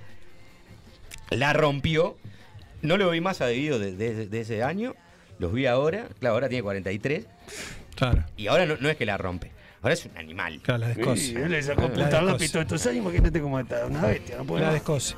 [1.30, 2.16] la rompió.
[2.82, 4.94] No lo vi más a dividido de, de- de ese año,
[5.38, 7.26] los vi ahora, claro, ahora tiene 43.
[7.96, 8.24] Claro.
[8.36, 9.50] Y ahora no, no es que la rompe,
[9.82, 10.60] ahora es un animal.
[10.62, 11.20] Claro, la descoce.
[11.22, 14.64] Sí, le sacó La lápiz todos estos años, imagínate cómo está, una bestia, no puede
[14.64, 15.16] La descoce.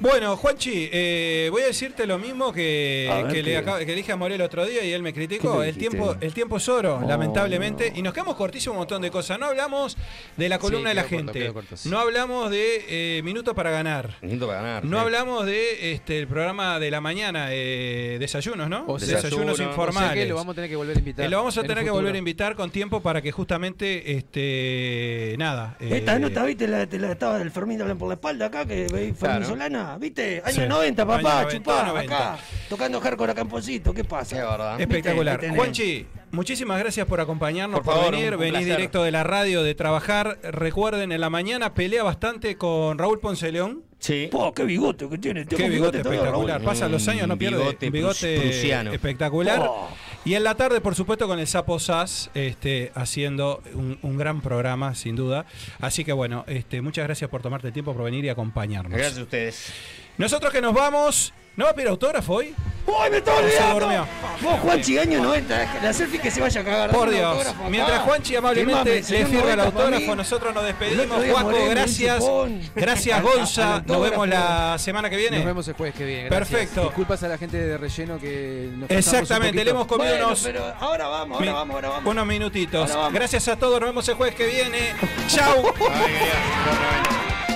[0.00, 3.06] Bueno, Juanchi, eh, voy a decirte lo mismo que,
[3.44, 5.62] le, acabo- que le dije a Morel otro día y él me ¿Qué criticó.
[5.62, 7.92] El tiempo, el tiempo es oro, Oh, lamentablemente.
[7.94, 9.38] Y nos quedamos cortísimos un montón de cosas.
[9.38, 9.98] No hablamos
[10.38, 11.38] de la Sí, columna de la corto, gente.
[11.40, 11.88] quedó corto, sí.
[11.90, 14.16] No hablamos de eh, Minuto para ganar.
[14.22, 14.84] Minuto para ganar.
[14.86, 15.04] No sí.
[15.04, 18.84] hablamos de este el programa de la mañana, eh, desayunos, ¿no?
[18.86, 19.70] O sea, desayunos desayuno.
[19.70, 20.10] informales.
[20.10, 21.26] O sea que lo vamos a tener que volver a invitar.
[21.26, 24.12] Eh, lo vamos a en tener que volver a invitar con tiempo para que justamente,
[24.16, 25.76] este, nada.
[25.78, 26.66] eh, Esta nota, ¿viste?
[26.66, 29.44] La, la estaba del Fermín hablan por la espalda acá, que veis Fermín Claro.
[29.46, 30.42] Solana, ¿viste?
[30.44, 30.68] Año Sí.
[30.68, 32.16] 90, papá, Año 90, chupá, 90.
[32.32, 34.36] acá, tocando hardcore a Camponcito, ¿qué pasa?
[34.36, 34.80] Qué verdad.
[34.80, 35.54] Espectacular.
[35.54, 38.36] Juanchi, muchísimas gracias por acompañarnos, Por por, favor, venir.
[38.36, 38.76] Venís placer.
[38.76, 40.38] directo de la radio, de trabajar.
[40.42, 43.82] Recuerden, en la mañana pelea bastante con Raúl Ponce León.
[43.98, 44.28] Sí.
[44.30, 45.44] Po, qué bigote que tiene.
[45.46, 46.62] Qué tengo bigote espectacular.
[46.62, 47.58] Pasan los años, no pierde.
[47.58, 48.92] bigote un bigote prus- prusiano.
[48.92, 49.60] espectacular.
[49.68, 49.88] Oh.
[50.24, 54.42] Y en la tarde, por supuesto, con el Sapo Sass, este, haciendo un, un gran
[54.42, 55.46] programa, sin duda.
[55.80, 58.98] Así que bueno, este, muchas gracias por tomarte el tiempo por venir y acompañarnos.
[58.98, 59.72] Gracias a ustedes.
[60.20, 61.32] Nosotros que nos vamos.
[61.56, 62.54] ¿No va a pedir autógrafo hoy?
[62.86, 63.80] ¡Ay, me olvidando!
[63.80, 64.06] durmió.
[64.42, 66.90] Vos, Juanchi, año 90, la selfie que se vaya a cagar.
[66.90, 67.46] Por Dios.
[67.70, 71.24] Mientras Juanchi amablemente le firma el 90 para autógrafo, nosotros nos despedimos.
[71.26, 72.22] Juaco, gracias.
[72.74, 73.82] Gracias, Gonza.
[73.86, 75.38] Nos vemos la semana que viene.
[75.38, 76.28] Nos vemos el jueves que viene.
[76.28, 76.48] gracias.
[76.50, 76.82] Perfecto.
[76.82, 80.64] Disculpas a la gente de relleno que nos Exactamente, le hemos comido Bueno, unos, pero
[80.80, 82.10] ahora vamos, ahora vamos, ahora vamos.
[82.10, 82.94] unos minutitos.
[82.94, 83.14] Vamos.
[83.14, 84.92] Gracias a todos, nos vemos el jueves que viene.
[85.30, 85.54] Día.